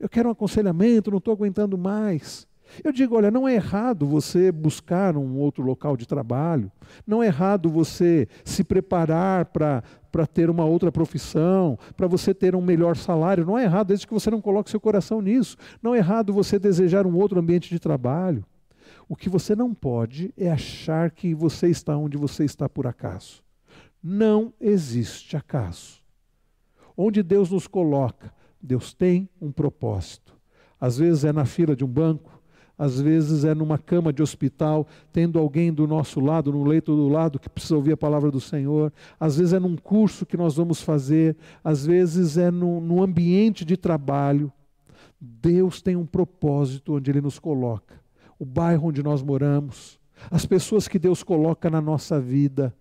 Eu 0.00 0.08
quero 0.08 0.28
um 0.28 0.32
aconselhamento, 0.32 1.12
não 1.12 1.18
estou 1.18 1.34
aguentando 1.34 1.78
mais. 1.78 2.48
Eu 2.82 2.92
digo, 2.92 3.16
olha, 3.16 3.30
não 3.30 3.48
é 3.48 3.54
errado 3.54 4.06
você 4.06 4.52
buscar 4.52 5.16
um 5.16 5.36
outro 5.36 5.62
local 5.62 5.96
de 5.96 6.06
trabalho, 6.06 6.70
não 7.06 7.22
é 7.22 7.26
errado 7.26 7.68
você 7.68 8.28
se 8.44 8.62
preparar 8.62 9.46
para 9.46 9.82
ter 10.26 10.50
uma 10.50 10.64
outra 10.64 10.90
profissão, 10.92 11.78
para 11.96 12.06
você 12.06 12.34
ter 12.34 12.54
um 12.54 12.60
melhor 12.60 12.96
salário, 12.96 13.46
não 13.46 13.58
é 13.58 13.64
errado, 13.64 13.88
desde 13.88 14.06
que 14.06 14.14
você 14.14 14.30
não 14.30 14.40
coloque 14.40 14.70
seu 14.70 14.80
coração 14.80 15.20
nisso. 15.20 15.56
Não 15.82 15.94
é 15.94 15.98
errado 15.98 16.32
você 16.32 16.58
desejar 16.58 17.06
um 17.06 17.16
outro 17.16 17.38
ambiente 17.38 17.68
de 17.70 17.78
trabalho. 17.78 18.44
O 19.08 19.16
que 19.16 19.28
você 19.28 19.56
não 19.56 19.72
pode 19.74 20.32
é 20.36 20.50
achar 20.50 21.10
que 21.10 21.34
você 21.34 21.68
está 21.68 21.96
onde 21.96 22.16
você 22.16 22.44
está 22.44 22.68
por 22.68 22.86
acaso. 22.86 23.42
Não 24.02 24.52
existe 24.60 25.36
acaso. 25.36 26.02
Onde 26.96 27.22
Deus 27.22 27.50
nos 27.50 27.66
coloca, 27.66 28.32
Deus 28.60 28.92
tem 28.92 29.28
um 29.40 29.50
propósito. 29.50 30.36
Às 30.80 30.98
vezes 30.98 31.24
é 31.24 31.32
na 31.32 31.44
fila 31.44 31.74
de 31.74 31.84
um 31.84 31.88
banco, 31.88 32.37
às 32.78 33.00
vezes 33.00 33.44
é 33.44 33.52
numa 33.54 33.76
cama 33.76 34.12
de 34.12 34.22
hospital, 34.22 34.86
tendo 35.12 35.36
alguém 35.36 35.72
do 35.72 35.84
nosso 35.84 36.20
lado, 36.20 36.52
no 36.52 36.62
leito 36.62 36.94
do 36.94 37.08
lado, 37.08 37.40
que 37.40 37.48
precisa 37.48 37.74
ouvir 37.74 37.92
a 37.92 37.96
palavra 37.96 38.30
do 38.30 38.40
Senhor, 38.40 38.92
às 39.18 39.36
vezes 39.36 39.52
é 39.52 39.58
num 39.58 39.76
curso 39.76 40.24
que 40.24 40.36
nós 40.36 40.54
vamos 40.54 40.80
fazer, 40.80 41.36
às 41.64 41.84
vezes 41.84 42.38
é 42.38 42.52
no, 42.52 43.02
ambiente 43.02 43.64
de 43.64 43.76
trabalho. 43.76 44.52
Deus 45.20 45.82
tem 45.82 45.96
um 45.96 46.06
propósito 46.06 46.94
onde 46.94 47.10
Ele 47.10 47.20
nos 47.20 47.40
coloca, 47.40 48.00
o 48.38 48.44
bairro 48.44 48.88
onde 48.88 49.02
nós 49.02 49.20
moramos, 49.20 49.98
as 50.30 50.46
pessoas 50.46 50.86
que 50.86 51.00
Deus 51.00 51.24
coloca 51.24 51.68
na 51.68 51.80
nossa 51.80 52.20
vida. 52.20 52.72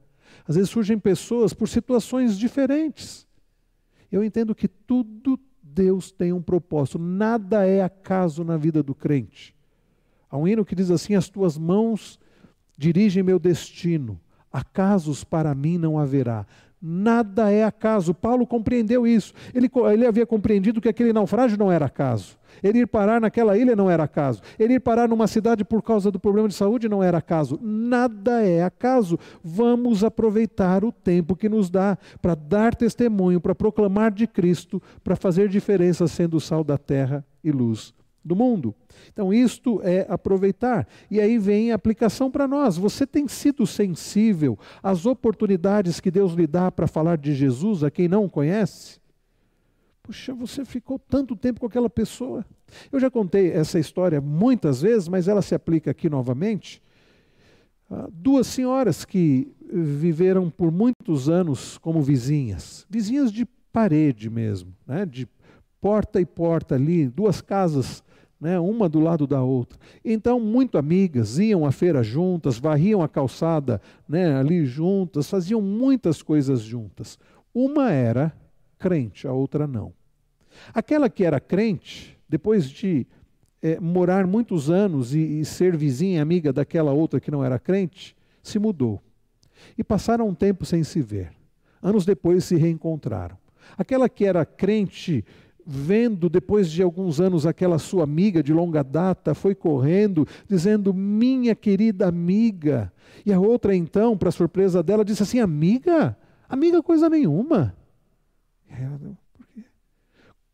Às 0.47 0.55
vezes 0.55 0.69
surgem 0.69 0.99
pessoas 0.99 1.53
por 1.53 1.67
situações 1.67 2.37
diferentes. 2.37 3.27
Eu 4.11 4.23
entendo 4.23 4.53
que 4.53 4.67
tudo 4.67 5.39
Deus 5.63 6.11
tem 6.11 6.31
um 6.31 6.41
propósito, 6.41 6.99
nada 6.99 7.65
é 7.65 7.81
acaso 7.81 8.43
na 8.43 8.57
vida 8.57 8.83
do 8.83 8.93
crente. 8.93 9.56
Há 10.29 10.37
um 10.37 10.47
hino 10.47 10.65
que 10.65 10.75
diz 10.75 10.91
assim: 10.91 11.15
As 11.15 11.29
tuas 11.29 11.57
mãos 11.57 12.19
dirigem 12.77 13.23
meu 13.23 13.39
destino, 13.39 14.19
acasos 14.51 15.23
para 15.23 15.53
mim 15.55 15.77
não 15.77 15.97
haverá. 15.97 16.45
Nada 16.79 17.51
é 17.51 17.63
acaso. 17.63 18.13
Paulo 18.13 18.45
compreendeu 18.45 19.07
isso. 19.07 19.33
Ele, 19.53 19.69
ele 19.91 20.05
havia 20.05 20.27
compreendido 20.27 20.79
que 20.79 20.87
aquele 20.87 21.11
naufrágio 21.11 21.57
não 21.57 21.71
era 21.71 21.87
acaso. 21.87 22.37
Ele 22.61 22.79
ir 22.79 22.87
parar 22.87 23.19
naquela 23.19 23.57
ilha 23.57 23.75
não 23.75 23.89
era 23.89 24.03
acaso. 24.03 24.41
Ele 24.59 24.75
ir 24.75 24.79
parar 24.79 25.07
numa 25.07 25.25
cidade 25.25 25.65
por 25.65 25.81
causa 25.81 26.11
do 26.11 26.19
problema 26.19 26.47
de 26.47 26.53
saúde 26.53 26.87
não 26.87 27.01
era 27.01 27.17
acaso. 27.17 27.59
Nada 27.61 28.43
é 28.43 28.63
acaso. 28.63 29.17
Vamos 29.43 30.03
aproveitar 30.03 30.83
o 30.85 30.91
tempo 30.91 31.35
que 31.35 31.49
nos 31.49 31.67
dá 31.69 31.97
para 32.21 32.35
dar 32.35 32.75
testemunho, 32.75 33.41
para 33.41 33.55
proclamar 33.55 34.11
de 34.11 34.27
Cristo, 34.27 34.81
para 35.03 35.15
fazer 35.15 35.49
diferença 35.49 36.07
sendo 36.07 36.39
sal 36.39 36.63
da 36.63 36.77
terra 36.77 37.25
e 37.43 37.51
luz 37.51 37.93
do 38.27 38.35
mundo. 38.35 38.75
Então, 39.11 39.33
isto 39.33 39.81
é 39.83 40.05
aproveitar. 40.09 40.87
E 41.09 41.19
aí 41.19 41.39
vem 41.39 41.71
a 41.71 41.75
aplicação 41.75 42.29
para 42.29 42.47
nós. 42.47 42.77
Você 42.77 43.07
tem 43.07 43.27
sido 43.27 43.65
sensível 43.65 44.59
às 44.83 45.05
oportunidades 45.05 45.99
que 45.99 46.11
Deus 46.11 46.33
lhe 46.33 46.45
dá 46.45 46.69
para 46.71 46.87
falar 46.87 47.17
de 47.17 47.33
Jesus 47.33 47.83
a 47.83 47.89
quem 47.89 48.07
não 48.07 48.27
conhece? 48.27 48.99
Puxa, 50.03 50.33
você 50.33 50.63
ficou 50.63 50.99
tanto 50.99 51.35
tempo 51.35 51.59
com 51.59 51.65
aquela 51.65 51.89
pessoa. 51.89 52.45
Eu 52.91 52.99
já 52.99 53.09
contei 53.09 53.51
essa 53.51 53.79
história 53.79 54.21
muitas 54.21 54.81
vezes, 54.81 55.07
mas 55.07 55.27
ela 55.27 55.41
se 55.41 55.55
aplica 55.55 55.91
aqui 55.91 56.09
novamente. 56.09 56.81
Duas 58.11 58.47
senhoras 58.47 59.05
que 59.05 59.51
viveram 59.71 60.49
por 60.49 60.71
muitos 60.71 61.29
anos 61.29 61.77
como 61.77 62.01
vizinhas, 62.01 62.85
vizinhas 62.89 63.31
de 63.31 63.45
parede 63.71 64.29
mesmo, 64.29 64.73
né, 64.85 65.05
de 65.05 65.27
porta 65.81 66.19
e 66.19 66.25
porta 66.25 66.75
ali, 66.75 67.07
duas 67.07 67.41
casas 67.41 68.03
né, 68.39 68.59
uma 68.59 68.87
do 68.87 68.99
lado 68.99 69.25
da 69.25 69.41
outra. 69.41 69.79
Então, 70.03 70.39
muito 70.39 70.77
amigas, 70.77 71.39
iam 71.39 71.65
à 71.65 71.71
feira 71.71 72.03
juntas, 72.03 72.57
varriam 72.57 73.01
a 73.01 73.07
calçada 73.07 73.81
né, 74.07 74.35
ali 74.35 74.65
juntas, 74.65 75.29
faziam 75.29 75.61
muitas 75.61 76.21
coisas 76.21 76.61
juntas. 76.61 77.17
Uma 77.53 77.91
era 77.91 78.31
crente, 78.77 79.27
a 79.27 79.33
outra 79.33 79.65
não. 79.65 79.91
Aquela 80.73 81.09
que 81.09 81.23
era 81.23 81.39
crente, 81.39 82.17
depois 82.29 82.69
de 82.69 83.07
é, 83.61 83.79
morar 83.79 84.27
muitos 84.27 84.69
anos 84.69 85.13
e, 85.13 85.39
e 85.39 85.45
ser 85.45 85.75
vizinha, 85.75 86.21
amiga 86.21 86.53
daquela 86.53 86.91
outra 86.91 87.19
que 87.19 87.31
não 87.31 87.43
era 87.43 87.57
crente, 87.57 88.15
se 88.43 88.59
mudou. 88.59 89.01
E 89.77 89.83
passaram 89.83 90.27
um 90.27 90.35
tempo 90.35 90.65
sem 90.65 90.83
se 90.83 91.01
ver. 91.01 91.31
Anos 91.81 92.05
depois 92.05 92.43
se 92.45 92.55
reencontraram. 92.55 93.37
Aquela 93.77 94.07
que 94.07 94.25
era 94.25 94.45
crente 94.45 95.25
vendo 95.67 96.29
depois 96.29 96.71
de 96.71 96.81
alguns 96.81 97.19
anos 97.19 97.45
aquela 97.45 97.77
sua 97.77 98.05
amiga 98.05 98.41
de 98.41 98.53
longa 98.53 98.81
data, 98.81 99.35
foi 99.35 99.53
correndo, 99.53 100.25
dizendo: 100.47 100.93
Minha 100.93 101.53
querida 101.53 102.07
amiga. 102.07 102.93
E 103.25 103.33
a 103.33 103.39
outra, 103.39 103.75
então, 103.75 104.17
para 104.17 104.31
surpresa 104.31 104.81
dela, 104.81 105.03
disse 105.03 105.23
assim: 105.23 105.39
Amiga? 105.39 106.17
Amiga, 106.47 106.81
coisa 106.81 107.09
nenhuma. 107.09 107.75
Ela, 108.69 109.17
por 109.33 109.45
quê? 109.47 109.65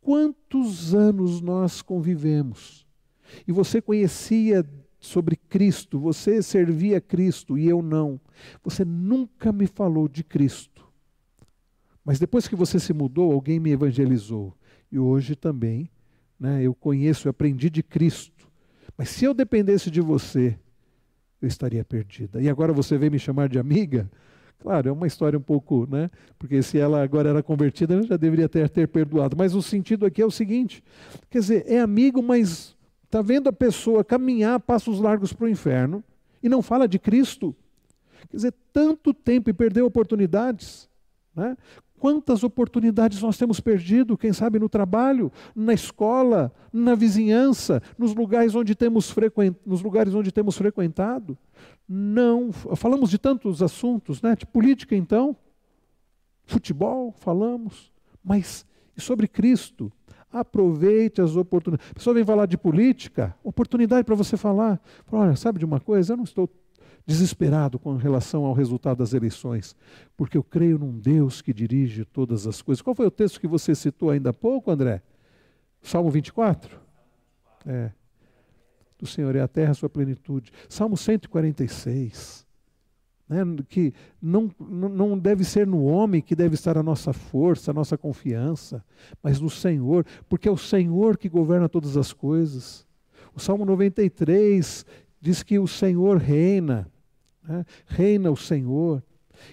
Quantos 0.01 0.95
anos 0.95 1.39
nós 1.39 1.84
convivemos? 1.84 2.88
E 3.47 3.51
você 3.51 3.80
conhecia 3.80 4.66
sobre 4.99 5.36
Cristo, 5.36 5.99
você 5.99 6.41
servia 6.41 6.99
Cristo 6.99 7.57
e 7.57 7.68
eu 7.68 7.82
não. 7.82 8.20
Você 8.64 8.84
nunca 8.84 9.51
me 9.51 9.68
falou 9.68 10.07
de 10.07 10.24
Cristo. 10.24 10.88
Mas 12.03 12.20
depois 12.20 12.47
que 12.47 12.55
você 12.55 12.80
se 12.80 12.93
mudou, 12.93 13.32
alguém 13.32 13.59
me 13.59 13.72
evangelizou. 13.72 14.55
E 14.93 14.99
hoje 14.99 15.35
também, 15.35 15.89
né, 16.39 16.61
eu 16.61 16.75
conheço, 16.75 17.27
eu 17.27 17.31
aprendi 17.31 17.67
de 17.67 17.81
Cristo. 17.81 18.47
Mas 18.95 19.09
se 19.09 19.25
eu 19.25 19.33
dependesse 19.33 19.89
de 19.89 19.99
você, 19.99 20.55
eu 21.41 21.47
estaria 21.47 21.83
perdida. 21.83 22.39
E 22.39 22.47
agora 22.47 22.71
você 22.71 22.95
vem 22.95 23.09
me 23.09 23.17
chamar 23.17 23.49
de 23.49 23.57
amiga? 23.57 24.07
Claro, 24.59 24.87
é 24.87 24.91
uma 24.91 25.07
história 25.07 25.37
um 25.37 25.41
pouco, 25.41 25.87
né? 25.89 26.11
Porque 26.37 26.61
se 26.61 26.77
ela 26.77 27.01
agora 27.01 27.29
era 27.29 27.41
convertida, 27.41 27.95
ela 27.95 28.03
já 28.03 28.17
deveria 28.17 28.47
ter, 28.47 28.69
ter 28.69 28.87
perdoado. 28.87 29.35
Mas 29.35 29.55
o 29.55 29.63
sentido 29.63 30.05
aqui 30.05 30.21
é 30.21 30.25
o 30.27 30.29
seguinte: 30.29 30.83
quer 31.27 31.39
dizer, 31.39 31.65
é 31.65 31.79
amigo, 31.79 32.21
mas 32.21 32.77
está 33.03 33.19
vendo 33.23 33.49
a 33.49 33.53
pessoa 33.53 34.03
caminhar 34.03 34.59
passos 34.59 34.99
largos 34.99 35.33
para 35.33 35.45
o 35.45 35.49
inferno 35.49 36.03
e 36.43 36.47
não 36.47 36.61
fala 36.61 36.87
de 36.87 36.99
Cristo. 36.99 37.55
Quer 38.29 38.37
dizer, 38.37 38.53
tanto 38.71 39.11
tempo 39.11 39.49
e 39.49 39.53
perdeu 39.53 39.87
oportunidades. 39.87 40.87
Né? 41.35 41.57
Quantas 42.04 42.43
oportunidades 42.43 43.22
nós 43.22 43.38
temos 43.38 43.62
perdido, 43.62 44.18
quem 44.18 44.34
sabe 44.34 44.60
no 44.60 44.68
trabalho, 44.68 45.32
na 45.56 45.74
escola, 45.74 46.51
na 46.74 46.95
vizinhança, 46.95 47.82
nos 47.97 48.14
lugares 48.14 48.54
onde 48.56 48.76
temos, 48.76 49.10
frequent... 49.10 49.56
nos 49.66 49.82
lugares 49.82 50.14
onde 50.14 50.30
temos 50.30 50.58
frequentado? 50.58 51.38
Não, 51.88 52.51
falamos 52.51 53.10
de 53.10 53.18
tantos 53.18 53.64
assuntos, 53.64 54.22
né? 54.22 54.36
De 54.36 54.45
política 54.45 54.97
então, 54.97 55.34
futebol, 56.43 57.14
falamos, 57.20 57.89
mas 58.22 58.66
e 58.97 58.99
sobre 58.99 59.26
Cristo? 59.26 59.89
Aproveite 60.30 61.22
as 61.22 61.38
oportunidades. 61.38 61.89
A 61.89 61.93
pessoa 61.93 62.14
vem 62.14 62.26
falar 62.26 62.47
de 62.47 62.58
política, 62.58 63.34
oportunidade 63.41 64.04
para 64.04 64.16
você 64.16 64.36
falar. 64.36 64.78
Olha, 65.10 65.38
sabe 65.38 65.58
de 65.58 65.64
uma 65.64 65.80
coisa? 65.80 66.12
Eu 66.12 66.18
não 66.18 66.26
estou 66.26 66.49
desesperado 67.06 67.78
com 67.78 67.95
relação 67.95 68.45
ao 68.45 68.54
resultado 68.54 68.99
das 68.99 69.14
eleições, 69.14 69.76
porque 70.16 70.38
eu 70.38 70.43
creio 70.43 70.80
num 70.80 70.97
Deus 70.97 71.41
que 71.41 71.54
dirige 71.54 72.06
todas 72.06 72.47
as 72.47 72.62
coisas. 72.62 72.82
Qual 72.82 72.95
foi 72.95 73.08
o 73.08 73.12
texto 73.12 73.39
que 73.39 73.47
você 73.47 73.76
citou 73.76 74.10
ainda 74.10 74.30
há 74.30 74.34
pouco, 74.34 74.72
André? 74.72 75.01
Salmo 75.82 76.10
24? 76.10 76.80
É. 77.66 77.91
Do 78.97 79.06
Senhor 79.06 79.36
é 79.36 79.41
a 79.41 79.47
terra, 79.47 79.72
a 79.72 79.76
sua 79.76 79.89
plenitude. 79.89 80.51
Salmo 80.70 80.95
146. 80.95 82.43
Né, 83.28 83.38
que 83.70 83.93
não, 84.22 84.51
não 84.60 85.18
deve 85.18 85.45
ser 85.45 85.66
no 85.66 85.86
homem 85.86 86.22
que 86.22 86.36
deve 86.36 86.56
estar 86.56 86.78
a 86.78 86.84
nossa 86.84 87.14
força, 87.14 87.72
a 87.72 87.74
nossa 87.74 87.97
confiança, 87.97 88.84
mas 89.24 89.39
no 89.39 89.49
Senhor, 89.49 90.06
porque 90.28 90.47
é 90.47 90.51
o 90.51 90.58
Senhor 90.58 91.18
que 91.18 91.30
governa 91.30 91.70
todas 91.70 91.95
as 91.95 92.12
coisas. 92.12 92.86
O 93.34 93.39
Salmo 93.39 93.66
93 93.66 94.86
diz 95.22 95.41
que 95.41 95.58
o 95.58 95.68
Senhor 95.68 96.18
reina, 96.18 96.91
né? 97.47 97.65
reina 97.85 98.31
o 98.31 98.37
Senhor. 98.37 99.03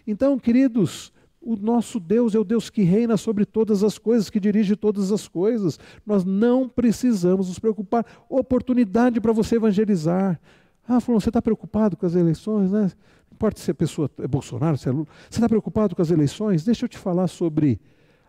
Então, 0.06 0.38
queridos, 0.38 1.12
o 1.40 1.56
nosso 1.56 1.98
Deus 1.98 2.34
é 2.34 2.38
o 2.38 2.44
Deus 2.44 2.68
que 2.68 2.82
reina 2.82 3.16
sobre 3.16 3.46
todas 3.46 3.82
as 3.82 3.96
coisas, 3.96 4.28
que 4.28 4.38
dirige 4.38 4.76
todas 4.76 5.10
as 5.10 5.26
coisas. 5.26 5.78
Nós 6.04 6.24
não 6.24 6.68
precisamos 6.68 7.48
nos 7.48 7.58
preocupar. 7.58 8.04
Oportunidade 8.28 9.20
para 9.20 9.32
você 9.32 9.56
evangelizar. 9.56 10.38
Ah, 10.86 10.98
você 10.98 11.30
está 11.30 11.40
preocupado 11.40 11.96
com 11.96 12.04
as 12.04 12.14
eleições, 12.14 12.70
né? 12.70 12.82
Não 13.30 13.34
importa 13.34 13.60
se 13.60 13.70
a 13.70 13.74
pessoa 13.74 14.10
é 14.18 14.28
Bolsonaro, 14.28 14.76
se 14.76 14.88
é 14.88 14.92
Lula. 14.92 15.06
Você 15.30 15.38
está 15.38 15.48
preocupado 15.48 15.96
com 15.96 16.02
as 16.02 16.10
eleições? 16.10 16.64
Deixa 16.64 16.84
eu 16.84 16.88
te 16.88 16.98
falar 16.98 17.28
sobre 17.28 17.80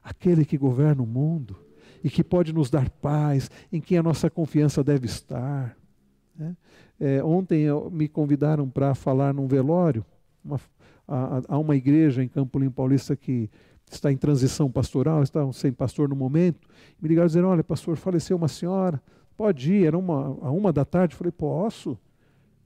aquele 0.04 0.46
que 0.46 0.58
governa 0.58 1.04
o 1.04 1.06
mundo 1.06 1.58
e 2.04 2.10
que 2.10 2.24
pode 2.24 2.54
nos 2.54 2.70
dar 2.70 2.90
paz, 2.90 3.50
em 3.72 3.82
quem 3.82 3.98
a 3.98 4.04
nossa 4.04 4.30
confiança 4.30 4.84
deve 4.84 5.06
estar. 5.06 5.76
Né? 6.36 6.56
É, 7.04 7.24
ontem 7.24 7.66
me 7.92 8.08
convidaram 8.08 8.70
para 8.70 8.94
falar 8.94 9.34
num 9.34 9.48
velório, 9.48 10.06
uma, 10.46 10.62
há, 11.08 11.58
uma 11.58 11.76
igreja 11.76 12.24
em 12.24 12.28
Campo 12.28 12.60
Limpo 12.60 12.76
Paulista 12.76 13.16
que 13.16 13.50
está 13.92 14.12
em 14.12 14.18
transição 14.18 14.70
pastoral, 14.70 15.24
está 15.24 15.52
sem 15.52 15.72
pastor 15.72 16.08
no 16.08 16.16
momento. 16.16 16.60
Me 17.02 17.10
ligaram 17.10 17.26
dizendo: 17.26 17.48
Olha, 17.48 17.64
pastor, 17.64 17.98
faleceu 17.98 18.38
uma 18.38 18.48
senhora, 18.48 19.02
pode 19.36 19.74
ir, 19.74 19.88
era 19.88 19.98
uma, 19.98 20.38
a 20.44 20.52
uma 20.52 20.72
da 20.72 20.86
tarde. 20.86 21.16
Eu 21.16 21.18
falei: 21.18 21.32
Posso. 21.32 21.98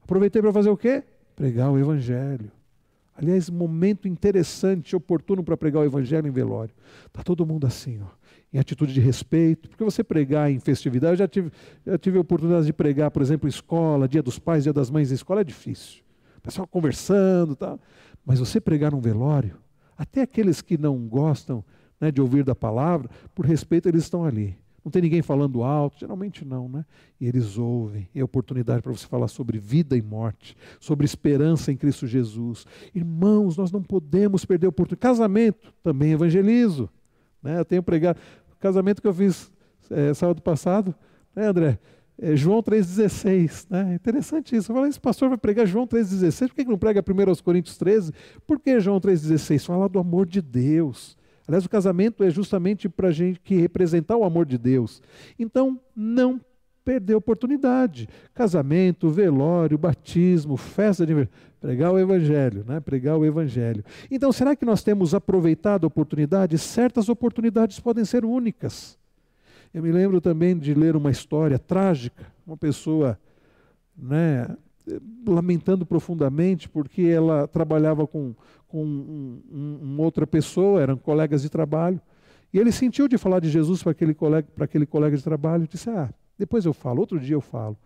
Aproveitei 0.03 0.41
para 0.41 0.51
fazer 0.51 0.69
o 0.69 0.75
quê? 0.75 1.01
Pregar 1.33 1.71
o 1.71 1.79
Evangelho. 1.79 2.51
Aliás, 3.15 3.49
momento 3.49 4.05
interessante, 4.05 4.97
oportuno 4.97 5.41
para 5.45 5.55
pregar 5.55 5.81
o 5.81 5.85
Evangelho 5.85 6.27
em 6.27 6.31
velório. 6.31 6.75
Está 7.07 7.23
todo 7.23 7.45
mundo 7.45 7.65
assim, 7.65 8.01
ó, 8.01 8.07
em 8.55 8.59
atitude 8.59 8.93
de 8.93 9.01
respeito. 9.01 9.69
Porque 9.69 9.83
você 9.83 10.03
pregar 10.03 10.49
em 10.49 10.59
festividade, 10.59 11.13
eu 11.13 11.17
já 11.17 11.27
tive, 11.27 11.51
já 11.85 11.97
tive 11.97 12.17
a 12.17 12.21
oportunidade 12.21 12.65
de 12.65 12.73
pregar, 12.73 13.11
por 13.11 13.21
exemplo, 13.21 13.47
em 13.47 13.49
escola, 13.49 14.07
dia 14.07 14.23
dos 14.23 14.39
pais, 14.39 14.63
dia 14.63 14.71
das 14.71 14.89
mães 14.89 15.11
em 15.11 15.15
escola, 15.15 15.41
é 15.41 15.43
difícil. 15.43 16.03
Pessoal 16.41 16.65
conversando 16.65 17.55
tal. 17.55 17.79
Mas 18.25 18.39
você 18.39 18.61
pregar 18.61 18.91
num 18.91 19.01
velório, 19.01 19.57
até 19.97 20.21
aqueles 20.21 20.61
que 20.61 20.77
não 20.77 20.97
gostam 21.07 21.63
né, 21.99 22.11
de 22.11 22.21
ouvir 22.21 22.43
da 22.43 22.55
palavra, 22.55 23.09
por 23.33 23.45
respeito, 23.45 23.89
eles 23.89 24.03
estão 24.03 24.23
ali. 24.23 24.57
Não 24.83 24.91
tem 24.91 25.01
ninguém 25.01 25.21
falando 25.21 25.63
alto, 25.63 25.99
geralmente 25.99 26.45
não, 26.45 26.69
né? 26.69 26.85
E 27.19 27.27
eles 27.27 27.57
ouvem. 27.57 28.07
É 28.13 28.23
oportunidade 28.23 28.83
para 28.83 28.91
você 28.91 29.07
falar 29.07 29.27
sobre 29.27 29.57
vida 29.57 29.97
e 29.97 30.01
morte, 30.01 30.55
sobre 30.79 31.05
esperança 31.05 31.71
em 31.71 31.75
Cristo 31.75 32.05
Jesus. 32.05 32.67
Irmãos, 32.93 33.57
nós 33.57 33.71
não 33.71 33.81
podemos 33.81 34.45
perder 34.45 34.67
a 34.67 34.69
oportunidade. 34.69 35.01
Casamento, 35.01 35.73
também 35.81 36.11
evangelizo. 36.11 36.87
Né? 37.45 37.59
Eu 37.59 37.65
tenho 37.65 37.83
pregado. 37.83 38.19
Casamento 38.65 38.99
que 38.99 39.07
eu 39.07 39.13
fiz 39.13 39.51
é, 39.91 40.11
sábado 40.15 40.41
passado, 40.41 40.95
né, 41.35 41.45
André? 41.45 41.77
É 42.19 42.35
João 42.35 42.63
3,16. 42.63 43.67
Né? 43.69 43.93
Interessante 43.93 44.55
isso. 44.55 44.73
Falei, 44.73 44.89
esse 44.89 44.99
pastor 44.99 45.29
vai 45.29 45.37
pregar 45.37 45.67
João 45.67 45.85
3,16, 45.85 46.47
por 46.47 46.55
que 46.55 46.65
não 46.65 46.75
prega 46.75 47.03
primeiro 47.03 47.29
aos 47.29 47.41
Coríntios 47.41 47.77
13? 47.77 48.11
Por 48.47 48.59
que 48.59 48.79
João 48.79 48.99
3,16? 48.99 49.67
Fala 49.67 49.87
do 49.87 49.99
amor 49.99 50.25
de 50.25 50.41
Deus. 50.41 51.15
Aliás, 51.47 51.63
o 51.63 51.69
casamento 51.69 52.23
é 52.23 52.31
justamente 52.31 52.89
para 52.89 53.09
a 53.09 53.11
gente 53.11 53.39
que 53.39 53.53
representar 53.53 54.17
o 54.17 54.23
amor 54.23 54.47
de 54.47 54.57
Deus. 54.57 54.99
Então, 55.37 55.79
não 55.95 56.41
perder 56.85 57.15
oportunidade. 57.15 58.07
Casamento, 58.33 59.09
velório, 59.09 59.77
batismo, 59.77 60.55
festa 60.55 61.03
de 61.05 61.27
pregar 61.59 61.91
o 61.91 61.97
evangelho, 61.97 62.63
né? 62.65 62.79
Pregar 62.79 63.17
o 63.17 63.25
evangelho. 63.25 63.83
Então, 64.11 64.31
será 64.31 64.55
que 64.55 64.63
nós 64.63 64.83
temos 64.83 65.15
aproveitado 65.15 65.83
a 65.83 65.87
oportunidade? 65.87 66.59
Certas 66.59 67.09
oportunidades 67.09 67.79
podem 67.79 68.05
ser 68.05 68.23
únicas. 68.23 68.97
Eu 69.73 69.81
me 69.81 69.91
lembro 69.91 70.21
também 70.21 70.55
de 70.57 70.73
ler 70.75 70.95
uma 70.95 71.09
história 71.09 71.57
trágica, 71.57 72.25
uma 72.45 72.55
pessoa, 72.55 73.19
né, 73.97 74.47
lamentando 75.27 75.85
profundamente 75.85 76.69
porque 76.69 77.01
ela 77.01 77.47
trabalhava 77.47 78.05
com, 78.05 78.33
com 78.67 78.85
um, 78.85 79.41
um, 79.51 80.01
outra 80.01 80.27
pessoa, 80.27 80.81
eram 80.81 80.95
colegas 80.95 81.41
de 81.41 81.49
trabalho, 81.49 81.99
e 82.53 82.59
ele 82.59 82.71
sentiu 82.71 83.07
de 83.07 83.17
falar 83.17 83.39
de 83.39 83.49
Jesus 83.49 83.83
para 83.83 83.91
aquele 83.91 84.13
colega, 84.13 84.47
para 84.55 84.65
aquele 84.65 84.85
colega 84.85 85.17
de 85.17 85.23
trabalho, 85.23 85.67
disse: 85.67 85.89
"Ah, 85.89 86.09
depois 86.37 86.65
eu 86.65 86.73
falo, 86.73 86.99
outro 86.99 87.19
dia 87.19 87.35
eu 87.35 87.41
falo". 87.41 87.77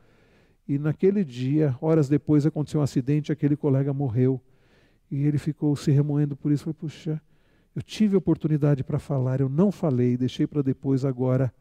E 0.67 0.77
naquele 0.77 1.23
dia, 1.23 1.75
horas 1.81 2.07
depois, 2.07 2.45
aconteceu 2.45 2.79
um 2.79 2.83
acidente, 2.83 3.31
aquele 3.31 3.55
colega 3.55 3.93
morreu. 3.93 4.39
E 5.09 5.25
ele 5.25 5.37
ficou 5.37 5.75
se 5.75 5.91
remoendo 5.91 6.35
por 6.35 6.51
isso, 6.51 6.65
falou: 6.65 6.75
"Puxa, 6.75 7.21
eu 7.75 7.81
tive 7.81 8.15
oportunidade 8.15 8.83
para 8.83 8.99
falar, 8.99 9.41
eu 9.41 9.49
não 9.49 9.71
falei, 9.71 10.17
deixei 10.17 10.45
para 10.45 10.61
depois 10.61 11.05
agora 11.05 11.51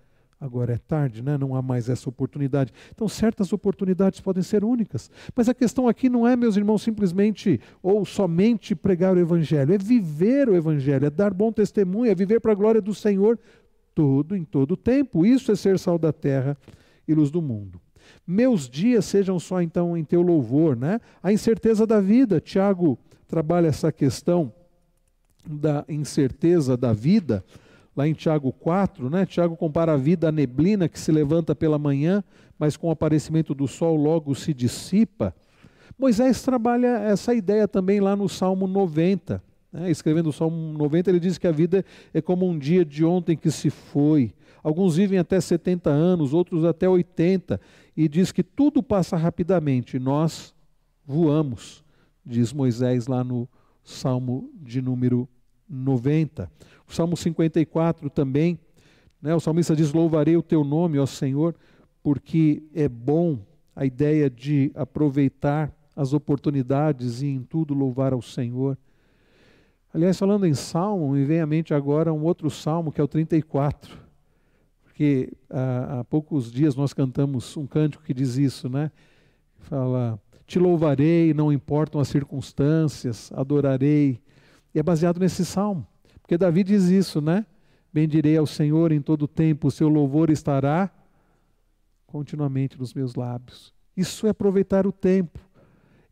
Agora 0.41 0.73
é 0.73 0.79
tarde, 0.79 1.21
né? 1.21 1.37
não 1.37 1.57
há 1.57 1.61
mais 1.61 1.89
essa 1.89 2.09
oportunidade. 2.09 2.73
Então, 2.95 3.09
certas 3.09 3.53
oportunidades 3.53 4.21
podem 4.21 4.43
ser 4.43 4.63
únicas. 4.63 5.11
Mas 5.35 5.49
a 5.49 5.55
questão 5.55 5.89
aqui 5.89 6.09
não 6.09 6.27
é, 6.29 6.37
meus 6.37 6.57
irmãos, 6.57 6.83
simplesmente 6.83 7.61
ou 7.83 8.05
somente 8.05 8.75
pregar 8.77 9.17
o 9.17 9.19
Evangelho, 9.19 9.75
é 9.75 9.79
viver 9.79 10.49
o 10.49 10.55
Evangelho, 10.55 11.07
é 11.07 11.11
dar 11.11 11.35
bom 11.35 11.51
testemunho, 11.51 12.11
é 12.11 12.15
viver 12.15 12.41
para 12.41 12.53
a 12.53 12.55
glória 12.55 12.81
do 12.81 12.95
Senhor 12.95 13.37
todo, 13.99 14.37
em 14.37 14.45
todo 14.45 14.77
tempo. 14.77 15.27
Isso 15.27 15.51
é 15.51 15.57
ser 15.57 15.77
sal 15.77 15.99
da 15.99 16.13
terra 16.13 16.57
e 17.09 17.13
luz 17.13 17.33
do 17.33 17.43
mundo. 17.43 17.81
Meus 18.25 18.71
dias 18.71 19.05
sejam 19.05 19.41
só 19.41 19.61
então 19.61 19.97
em 19.97 20.05
teu 20.05 20.23
louvor, 20.23 20.77
né? 20.77 21.01
A 21.21 21.33
incerteza 21.33 21.85
da 21.85 22.01
vida. 22.01 22.41
Tiago 22.41 22.97
trabalha 23.27 23.67
essa 23.67 23.91
questão 23.91 24.53
da 25.45 25.85
incerteza 25.89 26.77
da 26.77 26.93
vida 26.93 27.45
lá 27.97 28.07
em 28.07 28.13
Tiago 28.13 28.53
4, 28.53 29.11
né? 29.11 29.27
Tiago 29.27 29.57
compara 29.57 29.95
a 29.95 29.97
vida 29.97 30.29
à 30.29 30.33
neblina 30.33 30.89
que 30.89 31.01
se 31.01 31.11
levanta 31.11 31.53
pela 31.53 31.77
manhã, 31.77 32.23
mas 32.57 32.77
com 32.77 32.87
o 32.87 32.93
aparecimento 32.93 33.53
do 33.53 33.67
sol 33.67 33.97
logo 33.97 34.33
se 34.33 34.55
dissipa. 34.55 35.35
Moisés 35.99 36.41
trabalha 36.41 36.99
essa 36.99 37.35
ideia 37.35 37.67
também 37.67 37.99
lá 37.99 38.15
no 38.15 38.29
Salmo 38.29 38.69
90. 38.69 39.43
Né? 39.73 39.91
Escrevendo 39.91 40.29
o 40.29 40.33
Salmo 40.33 40.77
90, 40.77 41.11
ele 41.11 41.21
diz 41.21 41.39
que 41.39 41.47
a 41.47 41.53
vida 41.53 41.85
é 42.13 42.21
como 42.21 42.49
um 42.49 42.59
dia 42.59 42.85
de 42.85 43.05
ontem 43.05 43.37
que 43.37 43.51
se 43.51 43.71
foi. 43.71 44.33
Alguns 44.63 44.97
vivem 44.97 45.19
até 45.19 45.41
70 45.41 45.91
anos, 45.91 46.35
outros 46.35 46.65
até 46.65 46.89
80, 46.89 47.61
e 47.97 48.09
diz 48.09 48.33
que 48.33 48.43
tudo 48.43 48.83
passa 48.83 49.17
rapidamente, 49.17 49.99
nós 49.99 50.55
voamos, 51.07 51.85
diz 52.25 52.53
Moisés 52.53 53.07
lá 53.07 53.25
no 53.25 53.49
Salmo 53.83 54.51
de 54.55 54.83
número 54.83 55.29
90. 55.69 56.51
O 56.87 56.93
Salmo 56.93 57.17
54 57.17 58.11
também, 58.11 58.59
né, 59.21 59.35
o 59.35 59.41
salmista 59.41 59.75
diz: 59.75 59.93
Louvarei 59.93 60.37
o 60.37 60.43
teu 60.43 60.65
nome, 60.65 60.99
ó 60.99 61.07
Senhor, 61.07 61.55
porque 62.03 62.63
é 62.75 62.89
bom 62.89 63.39
a 63.75 63.85
ideia 63.85 64.29
de 64.29 64.71
aproveitar 64.75 65.73
as 65.95 66.13
oportunidades 66.13 67.23
e 67.23 67.27
em 67.27 67.43
tudo 67.43 67.75
louvar 67.75 68.13
ao 68.13 68.23
Senhor. 68.23 68.77
Aliás, 69.99 70.17
falando 70.17 70.47
em 70.47 70.55
salmo, 70.55 71.11
me 71.11 71.25
vem 71.25 71.41
à 71.41 71.47
mente 71.47 71.75
agora 71.75 72.13
um 72.13 72.23
outro 72.23 72.49
salmo, 72.49 72.93
que 72.93 73.01
é 73.01 73.05
o 73.05 73.09
34. 73.09 73.99
Porque 74.85 75.33
há, 75.51 75.99
há 75.99 76.05
poucos 76.05 76.53
dias 76.53 76.77
nós 76.77 76.93
cantamos 76.93 77.57
um 77.57 77.67
cântico 77.67 78.05
que 78.05 78.15
diz 78.15 78.37
isso, 78.37 78.69
né? 78.69 78.93
Fala: 79.59 80.17
Te 80.47 80.57
louvarei, 80.57 81.35
não 81.35 81.53
importam 81.53 82.01
as 82.01 82.07
circunstâncias, 82.07 83.33
adorarei. 83.35 84.23
E 84.73 84.79
é 84.79 84.85
baseado 84.85 85.19
nesse 85.19 85.45
salmo. 85.45 85.85
Porque 86.23 86.39
Davi 86.39 86.63
diz 86.63 86.85
isso, 86.85 87.21
né? 87.21 87.45
Bendirei 87.93 88.37
ao 88.37 88.47
Senhor 88.47 88.93
em 88.93 89.01
todo 89.01 89.27
tempo, 89.27 89.67
o 89.67 89.73
seu 89.73 89.89
louvor 89.89 90.31
estará 90.31 90.93
continuamente 92.07 92.79
nos 92.79 92.95
meus 92.95 93.17
lábios. 93.17 93.75
Isso 93.97 94.29
é 94.29 94.31
aproveitar 94.31 94.87
o 94.87 94.93
tempo. 94.93 95.41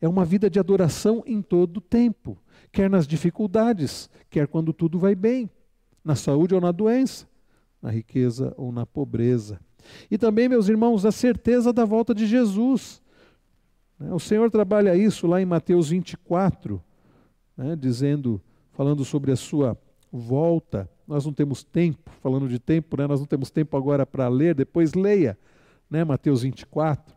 É 0.00 0.08
uma 0.08 0.24
vida 0.24 0.50
de 0.50 0.58
adoração 0.58 1.22
em 1.24 1.40
todo 1.40 1.76
o 1.76 1.80
tempo, 1.80 2.36
quer 2.76 2.90
nas 2.90 3.06
dificuldades, 3.06 4.10
quer 4.28 4.46
quando 4.46 4.70
tudo 4.70 4.98
vai 4.98 5.14
bem, 5.14 5.48
na 6.04 6.14
saúde 6.14 6.54
ou 6.54 6.60
na 6.60 6.70
doença, 6.70 7.26
na 7.80 7.90
riqueza 7.90 8.52
ou 8.54 8.70
na 8.70 8.84
pobreza. 8.84 9.58
E 10.10 10.18
também, 10.18 10.46
meus 10.46 10.68
irmãos, 10.68 11.06
a 11.06 11.10
certeza 11.10 11.72
da 11.72 11.86
volta 11.86 12.14
de 12.14 12.26
Jesus. 12.26 13.00
Né? 13.98 14.12
O 14.12 14.18
Senhor 14.18 14.50
trabalha 14.50 14.94
isso 14.94 15.26
lá 15.26 15.40
em 15.40 15.46
Mateus 15.46 15.88
24, 15.88 16.82
né? 17.56 17.74
dizendo, 17.74 18.42
falando 18.72 19.06
sobre 19.06 19.32
a 19.32 19.36
sua 19.36 19.74
volta. 20.12 20.86
Nós 21.08 21.24
não 21.24 21.32
temos 21.32 21.64
tempo, 21.64 22.10
falando 22.20 22.46
de 22.46 22.58
tempo, 22.58 22.98
né? 22.98 23.06
nós 23.06 23.20
não 23.20 23.26
temos 23.26 23.50
tempo 23.50 23.74
agora 23.74 24.04
para 24.04 24.28
ler, 24.28 24.54
depois 24.54 24.92
leia, 24.92 25.38
né? 25.88 26.04
Mateus 26.04 26.42
24. 26.42 27.15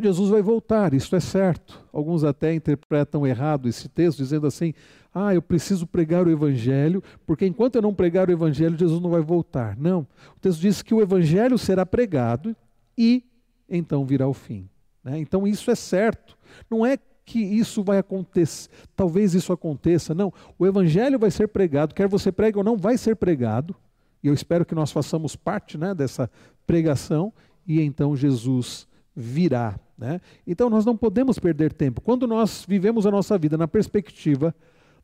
Jesus 0.00 0.30
vai 0.30 0.40
voltar, 0.40 0.94
isso 0.94 1.14
é 1.14 1.20
certo. 1.20 1.78
Alguns 1.92 2.24
até 2.24 2.54
interpretam 2.54 3.26
errado 3.26 3.68
esse 3.68 3.88
texto, 3.88 4.18
dizendo 4.18 4.46
assim: 4.46 4.72
ah, 5.14 5.34
eu 5.34 5.42
preciso 5.42 5.86
pregar 5.86 6.26
o 6.26 6.30
Evangelho, 6.30 7.02
porque 7.26 7.46
enquanto 7.46 7.76
eu 7.76 7.82
não 7.82 7.92
pregar 7.92 8.28
o 8.28 8.32
Evangelho, 8.32 8.78
Jesus 8.78 9.00
não 9.00 9.10
vai 9.10 9.20
voltar. 9.20 9.76
Não. 9.76 10.06
O 10.36 10.40
texto 10.40 10.60
diz 10.60 10.80
que 10.80 10.94
o 10.94 11.02
Evangelho 11.02 11.58
será 11.58 11.84
pregado 11.84 12.56
e 12.96 13.24
então 13.68 14.04
virá 14.04 14.26
o 14.26 14.34
fim. 14.34 14.68
Né? 15.02 15.18
Então 15.18 15.46
isso 15.46 15.70
é 15.70 15.74
certo. 15.74 16.36
Não 16.70 16.84
é 16.84 16.98
que 17.24 17.38
isso 17.38 17.82
vai 17.82 17.98
acontecer, 17.98 18.68
talvez 18.96 19.34
isso 19.34 19.52
aconteça. 19.52 20.14
Não, 20.14 20.32
o 20.58 20.66
evangelho 20.66 21.18
vai 21.18 21.30
ser 21.30 21.48
pregado, 21.48 21.94
quer 21.94 22.08
você 22.08 22.32
pregue 22.32 22.58
ou 22.58 22.64
não, 22.64 22.76
vai 22.76 22.98
ser 22.98 23.16
pregado. 23.16 23.74
E 24.22 24.26
eu 24.26 24.34
espero 24.34 24.64
que 24.64 24.74
nós 24.74 24.92
façamos 24.92 25.34
parte 25.36 25.78
né, 25.78 25.94
dessa 25.94 26.30
pregação 26.66 27.32
e 27.66 27.80
então 27.80 28.16
Jesus 28.16 28.86
virá. 29.14 29.78
Né? 29.96 30.20
Então 30.46 30.68
nós 30.70 30.84
não 30.84 30.96
podemos 30.96 31.38
perder 31.38 31.72
tempo. 31.72 32.00
Quando 32.00 32.26
nós 32.26 32.64
vivemos 32.66 33.06
a 33.06 33.10
nossa 33.10 33.36
vida 33.38 33.56
na 33.56 33.68
perspectiva 33.68 34.54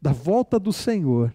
da 0.01 0.13
volta 0.13 0.59
do 0.59 0.73
Senhor 0.73 1.35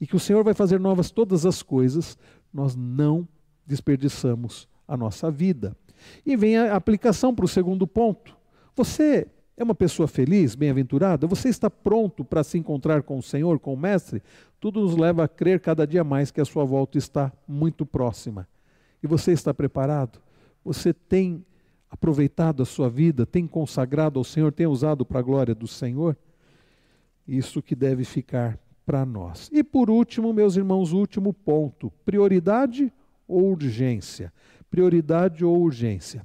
e 0.00 0.06
que 0.06 0.16
o 0.16 0.20
Senhor 0.20 0.42
vai 0.44 0.54
fazer 0.54 0.80
novas 0.80 1.10
todas 1.10 1.46
as 1.46 1.62
coisas, 1.62 2.18
nós 2.52 2.74
não 2.74 3.26
desperdiçamos 3.66 4.68
a 4.86 4.96
nossa 4.96 5.30
vida. 5.30 5.76
E 6.24 6.36
vem 6.36 6.56
a 6.56 6.74
aplicação 6.74 7.34
para 7.34 7.44
o 7.44 7.48
segundo 7.48 7.86
ponto. 7.86 8.36
Você 8.74 9.26
É 9.58 9.64
uma 9.64 9.74
pessoa 9.74 10.06
feliz, 10.06 10.54
bem-aventurada? 10.54 11.26
Você 11.26 11.48
está 11.48 11.70
pronto 11.70 12.22
para 12.22 12.44
se 12.44 12.58
encontrar 12.58 13.02
com 13.02 13.16
o 13.16 13.22
Senhor, 13.22 13.58
com 13.58 13.72
o 13.72 13.76
Mestre? 13.76 14.22
Tudo 14.60 14.82
nos 14.82 14.94
leva 14.94 15.24
a 15.24 15.28
crer 15.28 15.60
cada 15.60 15.86
dia 15.86 16.04
mais 16.04 16.30
que 16.30 16.42
a 16.42 16.44
sua 16.44 16.62
volta 16.62 16.98
está 16.98 17.32
muito 17.48 17.86
próxima. 17.86 18.46
E 19.02 19.06
você 19.06 19.32
está 19.32 19.54
preparado? 19.54 20.20
Você 20.62 20.92
tem 20.92 21.42
aproveitado 21.96 22.62
a 22.62 22.66
sua 22.66 22.90
vida, 22.90 23.24
tem 23.24 23.46
consagrado 23.46 24.18
ao 24.18 24.24
Senhor, 24.24 24.52
tem 24.52 24.66
usado 24.66 25.04
para 25.04 25.18
a 25.18 25.22
glória 25.22 25.54
do 25.54 25.66
Senhor? 25.66 26.16
Isso 27.26 27.62
que 27.62 27.74
deve 27.74 28.04
ficar 28.04 28.58
para 28.84 29.04
nós. 29.06 29.48
E 29.50 29.64
por 29.64 29.88
último, 29.88 30.32
meus 30.32 30.56
irmãos, 30.56 30.92
último 30.92 31.32
ponto: 31.32 31.90
prioridade 32.04 32.92
ou 33.26 33.50
urgência? 33.50 34.30
Prioridade 34.70 35.42
ou 35.42 35.58
urgência? 35.58 36.24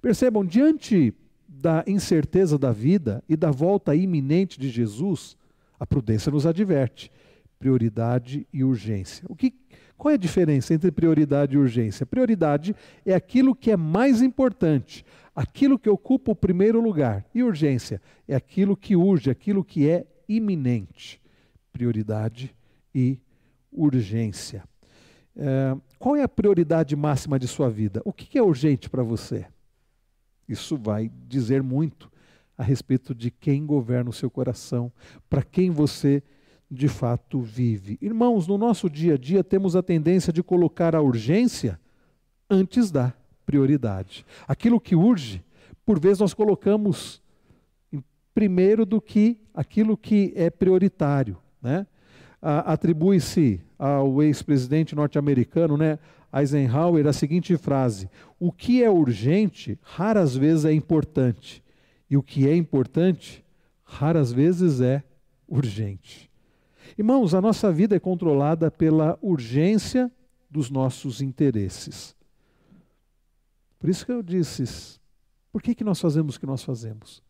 Percebam, 0.00 0.44
diante 0.44 1.14
da 1.48 1.84
incerteza 1.86 2.58
da 2.58 2.72
vida 2.72 3.22
e 3.28 3.36
da 3.36 3.52
volta 3.52 3.94
iminente 3.94 4.58
de 4.58 4.68
Jesus, 4.68 5.36
a 5.78 5.86
prudência 5.86 6.32
nos 6.32 6.46
adverte: 6.46 7.12
prioridade 7.60 8.44
e 8.52 8.64
urgência. 8.64 9.24
O 9.28 9.36
que, 9.36 9.54
qual 10.02 10.10
é 10.10 10.14
a 10.16 10.18
diferença 10.18 10.74
entre 10.74 10.90
prioridade 10.90 11.54
e 11.54 11.56
urgência? 11.56 12.04
Prioridade 12.04 12.74
é 13.06 13.14
aquilo 13.14 13.54
que 13.54 13.70
é 13.70 13.76
mais 13.76 14.20
importante, 14.20 15.06
aquilo 15.32 15.78
que 15.78 15.88
ocupa 15.88 16.32
o 16.32 16.34
primeiro 16.34 16.80
lugar. 16.80 17.24
E 17.32 17.40
urgência 17.40 18.02
é 18.26 18.34
aquilo 18.34 18.76
que 18.76 18.96
urge, 18.96 19.30
aquilo 19.30 19.62
que 19.62 19.88
é 19.88 20.04
iminente. 20.28 21.22
Prioridade 21.72 22.52
e 22.92 23.16
urgência. 23.70 24.64
É, 25.36 25.76
qual 26.00 26.16
é 26.16 26.24
a 26.24 26.28
prioridade 26.28 26.96
máxima 26.96 27.38
de 27.38 27.46
sua 27.46 27.70
vida? 27.70 28.02
O 28.04 28.12
que 28.12 28.36
é 28.36 28.42
urgente 28.42 28.90
para 28.90 29.04
você? 29.04 29.46
Isso 30.48 30.76
vai 30.76 31.12
dizer 31.28 31.62
muito 31.62 32.10
a 32.58 32.64
respeito 32.64 33.14
de 33.14 33.30
quem 33.30 33.64
governa 33.64 34.10
o 34.10 34.12
seu 34.12 34.28
coração, 34.28 34.92
para 35.30 35.44
quem 35.44 35.70
você 35.70 36.24
de 36.72 36.88
fato 36.88 37.42
vive. 37.42 37.98
Irmãos, 38.00 38.46
no 38.46 38.56
nosso 38.56 38.88
dia 38.88 39.14
a 39.14 39.18
dia 39.18 39.44
temos 39.44 39.76
a 39.76 39.82
tendência 39.82 40.32
de 40.32 40.42
colocar 40.42 40.96
a 40.96 41.02
urgência 41.02 41.78
antes 42.48 42.90
da 42.90 43.12
prioridade. 43.44 44.24
Aquilo 44.48 44.80
que 44.80 44.96
urge, 44.96 45.44
por 45.84 46.00
vezes 46.00 46.20
nós 46.20 46.32
colocamos 46.32 47.20
primeiro 48.32 48.86
do 48.86 49.02
que 49.02 49.38
aquilo 49.52 49.98
que 49.98 50.32
é 50.34 50.48
prioritário. 50.48 51.36
Né? 51.60 51.86
Atribui-se 52.40 53.60
ao 53.78 54.22
ex-presidente 54.22 54.94
norte-americano, 54.94 55.76
né, 55.76 55.98
Eisenhower, 56.34 57.06
a 57.06 57.12
seguinte 57.12 57.54
frase: 57.58 58.08
O 58.40 58.50
que 58.50 58.82
é 58.82 58.90
urgente, 58.90 59.78
raras 59.82 60.34
vezes 60.34 60.64
é 60.64 60.72
importante, 60.72 61.62
e 62.08 62.16
o 62.16 62.22
que 62.22 62.48
é 62.48 62.56
importante, 62.56 63.44
raras 63.84 64.32
vezes 64.32 64.80
é 64.80 65.04
urgente. 65.46 66.31
Irmãos, 66.96 67.34
a 67.34 67.40
nossa 67.40 67.72
vida 67.72 67.96
é 67.96 68.00
controlada 68.00 68.70
pela 68.70 69.18
urgência 69.22 70.10
dos 70.50 70.70
nossos 70.70 71.22
interesses. 71.22 72.14
Por 73.78 73.88
isso 73.88 74.04
que 74.04 74.12
eu 74.12 74.22
disse, 74.22 75.00
por 75.50 75.62
que, 75.62 75.74
que 75.74 75.84
nós 75.84 76.00
fazemos 76.00 76.36
o 76.36 76.40
que 76.40 76.46
nós 76.46 76.62
fazemos? 76.62 77.22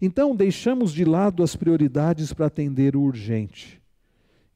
Então, 0.00 0.34
deixamos 0.34 0.92
de 0.92 1.04
lado 1.04 1.42
as 1.42 1.54
prioridades 1.54 2.32
para 2.32 2.46
atender 2.46 2.96
o 2.96 3.02
urgente. 3.02 3.80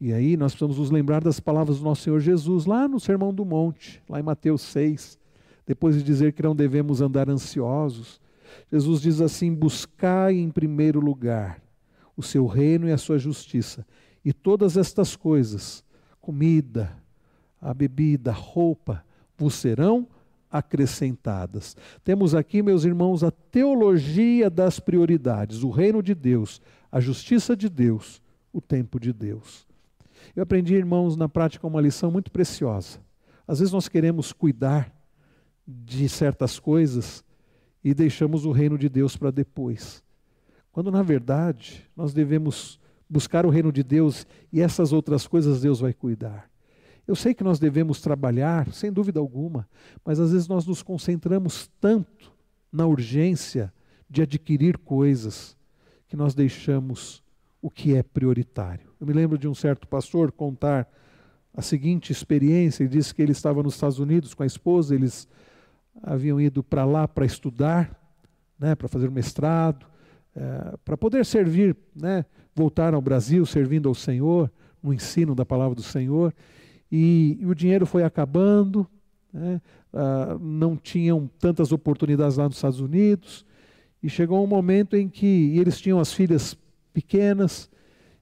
E 0.00 0.12
aí 0.12 0.36
nós 0.36 0.52
precisamos 0.52 0.78
nos 0.78 0.90
lembrar 0.90 1.22
das 1.22 1.38
palavras 1.38 1.78
do 1.78 1.84
nosso 1.84 2.02
Senhor 2.02 2.20
Jesus, 2.20 2.64
lá 2.64 2.88
no 2.88 2.98
Sermão 2.98 3.32
do 3.32 3.44
Monte, 3.44 4.02
lá 4.08 4.18
em 4.18 4.22
Mateus 4.22 4.62
6, 4.62 5.18
depois 5.66 5.94
de 5.94 6.02
dizer 6.02 6.32
que 6.32 6.42
não 6.42 6.56
devemos 6.56 7.00
andar 7.00 7.28
ansiosos. 7.28 8.20
Jesus 8.72 9.02
diz 9.02 9.20
assim: 9.20 9.54
buscai 9.54 10.34
em 10.36 10.50
primeiro 10.50 10.98
lugar 11.00 11.62
o 12.20 12.22
seu 12.22 12.46
reino 12.46 12.88
e 12.88 12.92
a 12.92 12.98
sua 12.98 13.18
justiça, 13.18 13.86
e 14.24 14.32
todas 14.32 14.76
estas 14.76 15.16
coisas, 15.16 15.82
comida, 16.20 16.96
a 17.60 17.74
bebida, 17.74 18.30
a 18.30 18.34
roupa, 18.34 19.04
vos 19.36 19.54
serão 19.54 20.06
acrescentadas. 20.50 21.76
Temos 22.04 22.34
aqui, 22.34 22.62
meus 22.62 22.84
irmãos, 22.84 23.24
a 23.24 23.30
teologia 23.30 24.50
das 24.50 24.78
prioridades, 24.78 25.62
o 25.62 25.70
reino 25.70 26.02
de 26.02 26.14
Deus, 26.14 26.60
a 26.92 27.00
justiça 27.00 27.56
de 27.56 27.68
Deus, 27.68 28.20
o 28.52 28.60
tempo 28.60 29.00
de 29.00 29.12
Deus. 29.12 29.66
Eu 30.34 30.42
aprendi, 30.42 30.74
irmãos, 30.74 31.16
na 31.16 31.28
prática 31.28 31.66
uma 31.66 31.80
lição 31.80 32.10
muito 32.10 32.30
preciosa. 32.30 32.98
Às 33.46 33.60
vezes 33.60 33.72
nós 33.72 33.88
queremos 33.88 34.32
cuidar 34.32 34.92
de 35.66 36.08
certas 36.08 36.58
coisas 36.58 37.24
e 37.82 37.94
deixamos 37.94 38.44
o 38.44 38.52
reino 38.52 38.76
de 38.76 38.88
Deus 38.88 39.16
para 39.16 39.30
depois. 39.30 40.02
Quando 40.72 40.90
na 40.90 41.02
verdade 41.02 41.88
nós 41.96 42.12
devemos 42.12 42.78
buscar 43.08 43.44
o 43.44 43.50
reino 43.50 43.72
de 43.72 43.82
Deus 43.82 44.26
e 44.52 44.60
essas 44.60 44.92
outras 44.92 45.26
coisas 45.26 45.60
Deus 45.60 45.80
vai 45.80 45.92
cuidar. 45.92 46.48
Eu 47.06 47.16
sei 47.16 47.34
que 47.34 47.42
nós 47.42 47.58
devemos 47.58 48.00
trabalhar, 48.00 48.72
sem 48.72 48.92
dúvida 48.92 49.18
alguma, 49.18 49.68
mas 50.04 50.20
às 50.20 50.30
vezes 50.30 50.46
nós 50.46 50.64
nos 50.64 50.80
concentramos 50.82 51.68
tanto 51.80 52.32
na 52.72 52.86
urgência 52.86 53.72
de 54.08 54.22
adquirir 54.22 54.78
coisas 54.78 55.56
que 56.06 56.16
nós 56.16 56.34
deixamos 56.34 57.22
o 57.60 57.68
que 57.68 57.96
é 57.96 58.02
prioritário. 58.02 58.90
Eu 59.00 59.06
me 59.06 59.12
lembro 59.12 59.36
de 59.36 59.48
um 59.48 59.54
certo 59.54 59.88
pastor 59.88 60.30
contar 60.30 60.88
a 61.54 61.62
seguinte 61.62 62.12
experiência. 62.12 62.82
Ele 62.82 62.90
disse 62.90 63.14
que 63.14 63.20
ele 63.20 63.32
estava 63.32 63.62
nos 63.62 63.74
Estados 63.74 63.98
Unidos 63.98 64.34
com 64.34 64.42
a 64.42 64.46
esposa, 64.46 64.94
eles 64.94 65.28
haviam 66.02 66.40
ido 66.40 66.62
para 66.62 66.84
lá 66.84 67.06
para 67.08 67.26
estudar, 67.26 67.96
né, 68.58 68.74
para 68.74 68.88
fazer 68.88 69.10
mestrado, 69.10 69.86
é, 70.34 70.76
para 70.84 70.96
poder 70.96 71.24
servir, 71.24 71.76
né, 71.94 72.24
voltar 72.54 72.94
ao 72.94 73.00
Brasil 73.00 73.44
servindo 73.46 73.88
ao 73.88 73.94
Senhor, 73.94 74.50
no 74.82 74.92
ensino 74.92 75.34
da 75.34 75.44
palavra 75.44 75.74
do 75.74 75.82
Senhor. 75.82 76.34
E, 76.90 77.38
e 77.40 77.46
o 77.46 77.54
dinheiro 77.54 77.86
foi 77.86 78.02
acabando, 78.02 78.86
né, 79.32 79.60
ah, 79.92 80.36
não 80.40 80.76
tinham 80.76 81.28
tantas 81.38 81.72
oportunidades 81.72 82.36
lá 82.36 82.44
nos 82.44 82.56
Estados 82.56 82.80
Unidos. 82.80 83.44
E 84.02 84.08
chegou 84.08 84.42
um 84.42 84.46
momento 84.46 84.96
em 84.96 85.08
que 85.08 85.58
eles 85.58 85.80
tinham 85.80 86.00
as 86.00 86.12
filhas 86.12 86.56
pequenas. 86.92 87.70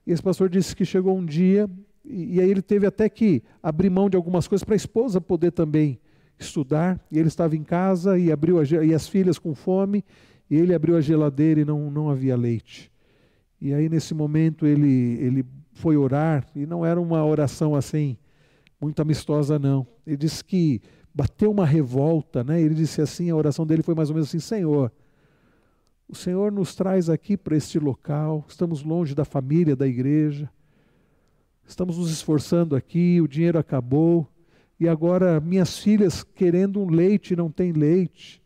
E 0.07 0.13
esse 0.13 0.23
pastor 0.23 0.49
disse 0.49 0.75
que 0.75 0.85
chegou 0.85 1.17
um 1.17 1.25
dia, 1.25 1.71
e, 2.05 2.37
e 2.37 2.41
aí 2.41 2.51
ele 2.51 2.63
teve 2.63 2.87
até 2.87 3.09
que 3.09 3.43
abrir 3.63 3.91
mão 3.91 4.11
de 4.11 4.17
algumas 4.17 4.49
coisas 4.49 4.65
para 4.65 4.75
a 4.75 4.77
esposa 4.77 5.21
poder 5.21 5.53
também 5.53 6.01
estudar. 6.39 7.01
E 7.11 7.19
ele 7.19 7.29
estava 7.29 7.55
em 7.55 7.63
casa 7.63 8.19
e 8.19 8.33
abriu 8.33 8.59
a, 8.59 8.65
e 8.65 8.95
as 8.95 9.07
filhas 9.07 9.39
com 9.39 9.55
fome, 9.55 10.05
e 10.51 10.57
ele 10.57 10.75
abriu 10.75 10.97
a 10.97 11.01
geladeira 11.01 11.61
e 11.61 11.65
não, 11.65 11.91
não 11.91 12.11
havia 12.11 12.37
leite. 12.37 12.91
E 13.61 13.75
aí 13.75 13.89
nesse 13.89 14.15
momento 14.15 14.67
ele, 14.67 15.19
ele 15.21 15.47
foi 15.73 15.97
orar, 15.97 16.47
e 16.55 16.67
não 16.67 16.85
era 16.85 17.01
uma 17.01 17.25
oração 17.25 17.75
assim, 17.75 18.17
muito 18.81 19.01
amistosa 19.01 19.59
não. 19.59 19.87
Ele 20.07 20.17
disse 20.17 20.45
que 20.45 20.81
bateu 21.15 21.51
uma 21.51 21.67
revolta, 21.67 22.45
né? 22.45 22.61
Ele 22.61 22.75
disse 22.75 23.01
assim, 23.01 23.31
a 23.31 23.37
oração 23.37 23.67
dele 23.67 23.83
foi 23.83 23.95
mais 23.95 24.09
ou 24.09 24.15
menos 24.15 24.29
assim, 24.29 24.39
Senhor, 24.39 24.93
o 26.09 26.15
Senhor 26.15 26.51
nos 26.51 26.75
traz 26.75 27.11
aqui 27.11 27.37
para 27.37 27.57
este 27.57 27.79
local, 27.79 28.45
estamos 28.49 28.83
longe 28.83 29.15
da 29.15 29.25
família, 29.25 29.77
da 29.77 29.87
igreja, 29.87 30.49
estamos 31.67 31.99
nos 31.99 32.11
esforçando 32.11 32.75
aqui, 32.75 33.21
o 33.21 33.29
dinheiro 33.29 33.59
acabou, 33.59 34.27
e 34.81 34.89
agora 34.89 35.41
minhas 35.41 35.79
filhas 35.79 36.23
querendo 36.23 36.81
um 36.81 36.89
leite 36.89 37.37
não 37.37 37.51
tem 37.51 37.73
leite. 37.73 38.41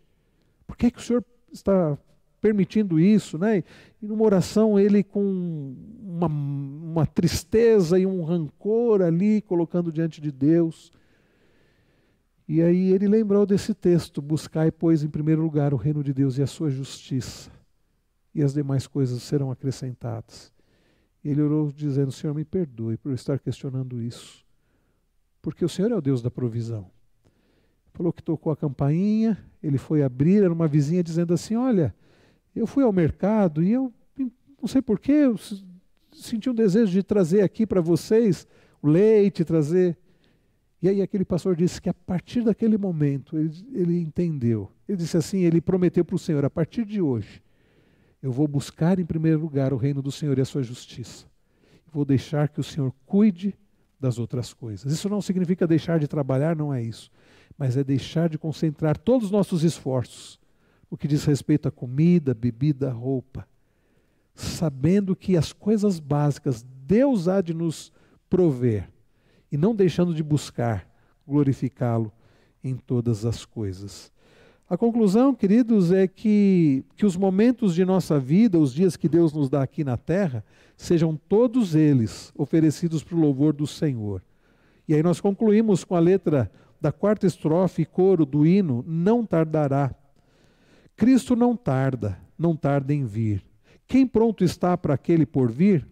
Por 0.67 0.77
que, 0.77 0.91
que 0.91 0.99
o 0.99 1.03
Senhor 1.03 1.23
está 1.53 1.97
permitindo 2.41 2.99
isso? 2.99 3.39
Né? 3.39 3.63
E 4.03 4.07
numa 4.07 4.25
oração, 4.25 4.79
ele 4.79 5.03
com 5.03 5.75
uma, 6.03 6.27
uma 6.27 7.07
tristeza 7.07 7.99
e 7.99 8.05
um 8.05 8.25
rancor 8.25 9.01
ali, 9.01 9.41
colocando 9.41 9.93
diante 9.93 10.21
de 10.21 10.33
Deus. 10.33 10.93
E 12.49 12.61
aí 12.61 12.93
ele 12.93 13.07
lembrou 13.07 13.47
desse 13.47 13.73
texto: 13.73 14.21
Buscai, 14.21 14.71
pois, 14.71 15.03
em 15.03 15.09
primeiro 15.09 15.41
lugar 15.41 15.73
o 15.73 15.77
reino 15.77 16.03
de 16.03 16.13
Deus 16.13 16.37
e 16.37 16.43
a 16.43 16.47
sua 16.47 16.71
justiça, 16.71 17.51
e 18.35 18.43
as 18.43 18.53
demais 18.53 18.87
coisas 18.87 19.23
serão 19.23 19.51
acrescentadas. 19.51 20.53
Ele 21.25 21.41
orou 21.41 21.71
dizendo: 21.71 22.11
Senhor, 22.11 22.35
me 22.35 22.45
perdoe 22.45 22.97
por 22.97 23.13
estar 23.13 23.39
questionando 23.39 24.03
isso, 24.03 24.45
porque 25.41 25.65
o 25.65 25.69
Senhor 25.69 25.93
é 25.93 25.97
o 25.97 26.01
Deus 26.01 26.21
da 26.21 26.31
provisão. 26.31 26.91
Falou 27.95 28.13
que 28.13 28.23
tocou 28.23 28.53
a 28.53 28.57
campainha, 28.57 29.39
ele 29.63 29.79
foi 29.79 30.03
abrir, 30.03 30.43
era 30.43 30.53
uma 30.53 30.67
vizinha 30.67 31.03
dizendo 31.03 31.33
assim: 31.33 31.57
Olha, 31.57 31.95
eu 32.55 32.67
fui 32.67 32.83
ao 32.83 32.93
mercado 32.93 33.63
e 33.63 33.73
eu 33.73 33.93
não 34.61 34.69
sei 34.69 34.81
porquê, 34.81 35.13
eu 35.13 35.37
senti 36.13 36.49
um 36.49 36.55
desejo 36.55 36.93
de 36.93 37.03
trazer 37.03 37.43
aqui 37.43 37.67
para 37.67 37.81
vocês 37.81 38.47
o 38.81 38.89
leite, 38.89 39.45
trazer. 39.45 39.97
E 40.81 40.89
aí 40.89 41.03
aquele 41.03 41.25
pastor 41.25 41.57
disse 41.57 41.81
que 41.81 41.89
a 41.89 41.95
partir 41.95 42.43
daquele 42.43 42.77
momento 42.77 43.37
ele, 43.37 43.51
ele 43.73 44.01
entendeu. 44.01 44.71
Ele 44.89 44.99
disse 44.99 45.17
assim, 45.17 45.41
ele 45.41 45.61
prometeu 45.61 46.05
para 46.05 46.17
o 46.17 46.19
Senhor, 46.19 46.45
a 46.45 46.51
partir 46.51 46.85
de 46.85 47.01
hoje, 47.01 47.43
eu 48.23 48.31
vou 48.31 48.47
buscar 48.47 48.99
em 48.99 49.05
primeiro 49.05 49.41
lugar 49.41 49.73
o 49.73 49.77
reino 49.77 50.01
do 50.01 50.13
Senhor 50.13 50.39
e 50.39 50.41
a 50.41 50.45
sua 50.45 50.63
justiça. 50.63 51.27
Vou 51.93 52.05
deixar 52.05 52.49
que 52.49 52.61
o 52.61 52.65
Senhor 52.65 52.93
cuide 53.05 53.55
das 53.99 54.19
outras 54.19 54.53
coisas. 54.53 54.93
Isso 54.93 55.09
não 55.09 55.21
significa 55.21 55.67
deixar 55.67 55.99
de 55.99 56.09
trabalhar, 56.09 56.57
não 56.57 56.73
é 56.73 56.83
isso. 56.83 57.11
Mas 57.63 57.77
é 57.77 57.85
deixar 57.85 58.29
de 58.29 58.37
concentrar 58.37 58.99
todos 58.99 59.27
os 59.27 59.31
nossos 59.31 59.63
esforços 59.63 60.37
o 60.91 60.97
que 60.97 61.07
diz 61.07 61.25
respeito 61.25 61.69
à 61.69 61.71
comida, 61.71 62.35
bebida, 62.35 62.91
roupa, 62.91 63.47
sabendo 64.35 65.15
que 65.15 65.37
as 65.37 65.53
coisas 65.53 66.01
básicas 66.01 66.67
Deus 66.85 67.29
há 67.29 67.41
de 67.41 67.55
nos 67.55 67.93
prover 68.29 68.89
e 69.53 69.57
não 69.57 69.77
deixando 69.77 70.13
de 70.13 70.25
buscar 70.25 70.91
glorificá-lo 71.25 72.13
em 72.65 72.75
todas 72.75 73.25
as 73.25 73.45
coisas. 73.45 74.11
A 74.69 74.77
conclusão, 74.77 75.33
queridos, 75.33 75.93
é 75.93 76.09
que, 76.09 76.85
que 76.97 77.07
os 77.07 77.17
momentos 77.17 77.77
de 77.77 77.85
nossa 77.85 78.19
vida, 78.19 78.59
os 78.59 78.75
dias 78.75 78.97
que 78.97 79.09
Deus 79.09 79.33
nos 79.33 79.49
dá 79.49 79.63
aqui 79.63 79.85
na 79.85 79.97
terra, 79.97 80.45
sejam 80.77 81.17
todos 81.29 81.77
eles 81.77 82.33
oferecidos 82.37 83.05
para 83.05 83.15
o 83.17 83.21
louvor 83.21 83.53
do 83.53 83.69
Senhor. 83.69 84.21
E 84.89 84.95
aí 84.97 85.03
nós 85.03 85.21
concluímos 85.21 85.85
com 85.85 85.95
a 85.95 86.01
letra 86.01 86.51
da 86.83 86.91
quarta 86.91 87.29
estrofe, 87.29 87.85
coro 87.85 88.27
do 88.27 88.45
hino, 88.45 88.85
não 88.85 89.25
tardará. 89.25 89.95
Cristo 90.97 91.37
não 91.37 91.57
tarda, 91.57 92.19
não 92.37 92.57
tarda 92.57 92.93
em 92.93 93.05
vir. 93.05 93.41
Quem 93.87 94.05
pronto 94.05 94.43
está 94.43 94.77
para 94.77 94.95
aquele 94.95 95.25
por 95.25 95.49
vir? 95.49 95.87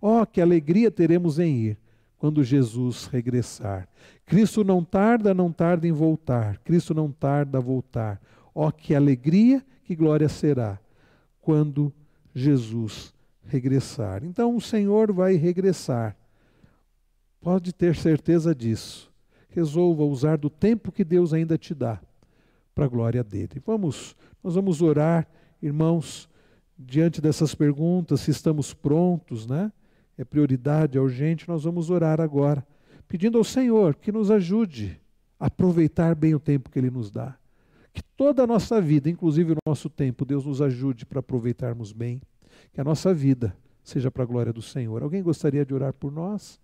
Oh, 0.00 0.24
que 0.24 0.40
alegria 0.40 0.88
teremos 0.88 1.40
em 1.40 1.56
ir 1.56 1.78
quando 2.16 2.44
Jesus 2.44 3.06
regressar. 3.06 3.88
Cristo 4.24 4.62
não 4.62 4.84
tarda, 4.84 5.34
não 5.34 5.50
tarda 5.50 5.88
em 5.88 5.92
voltar. 5.92 6.58
Cristo 6.58 6.94
não 6.94 7.10
tarda 7.10 7.58
a 7.58 7.60
voltar. 7.60 8.20
Oh, 8.54 8.70
que 8.70 8.94
alegria, 8.94 9.64
que 9.82 9.96
glória 9.96 10.28
será 10.28 10.78
quando 11.40 11.92
Jesus 12.32 13.12
regressar. 13.44 14.22
Então 14.22 14.54
o 14.54 14.60
Senhor 14.60 15.12
vai 15.12 15.34
regressar. 15.34 16.16
Pode 17.40 17.72
ter 17.72 17.96
certeza 17.96 18.54
disso. 18.54 19.05
Resolva 19.56 20.04
usar 20.04 20.36
do 20.36 20.50
tempo 20.50 20.92
que 20.92 21.02
Deus 21.02 21.32
ainda 21.32 21.56
te 21.56 21.74
dá 21.74 21.98
para 22.74 22.84
a 22.84 22.88
glória 22.88 23.24
dele. 23.24 23.62
Vamos, 23.64 24.14
nós 24.44 24.54
vamos 24.54 24.82
orar, 24.82 25.26
irmãos, 25.62 26.28
diante 26.78 27.22
dessas 27.22 27.54
perguntas, 27.54 28.20
se 28.20 28.30
estamos 28.30 28.74
prontos, 28.74 29.46
né? 29.46 29.72
é 30.18 30.24
prioridade, 30.26 30.98
é 30.98 31.00
urgente, 31.00 31.48
nós 31.48 31.64
vamos 31.64 31.88
orar 31.88 32.20
agora, 32.20 32.66
pedindo 33.08 33.38
ao 33.38 33.44
Senhor 33.44 33.94
que 33.94 34.12
nos 34.12 34.30
ajude 34.30 35.00
a 35.40 35.46
aproveitar 35.46 36.14
bem 36.14 36.34
o 36.34 36.38
tempo 36.40 36.70
que 36.70 36.78
Ele 36.78 36.90
nos 36.90 37.10
dá. 37.10 37.34
Que 37.94 38.02
toda 38.02 38.42
a 38.42 38.46
nossa 38.46 38.78
vida, 38.78 39.08
inclusive 39.08 39.52
o 39.52 39.56
nosso 39.66 39.88
tempo, 39.88 40.26
Deus 40.26 40.44
nos 40.44 40.60
ajude 40.60 41.06
para 41.06 41.20
aproveitarmos 41.20 41.92
bem. 41.92 42.20
Que 42.74 42.80
a 42.82 42.84
nossa 42.84 43.14
vida 43.14 43.56
seja 43.82 44.10
para 44.10 44.22
a 44.22 44.26
glória 44.26 44.52
do 44.52 44.60
Senhor. 44.60 45.02
Alguém 45.02 45.22
gostaria 45.22 45.64
de 45.64 45.72
orar 45.72 45.94
por 45.94 46.12
nós? 46.12 46.60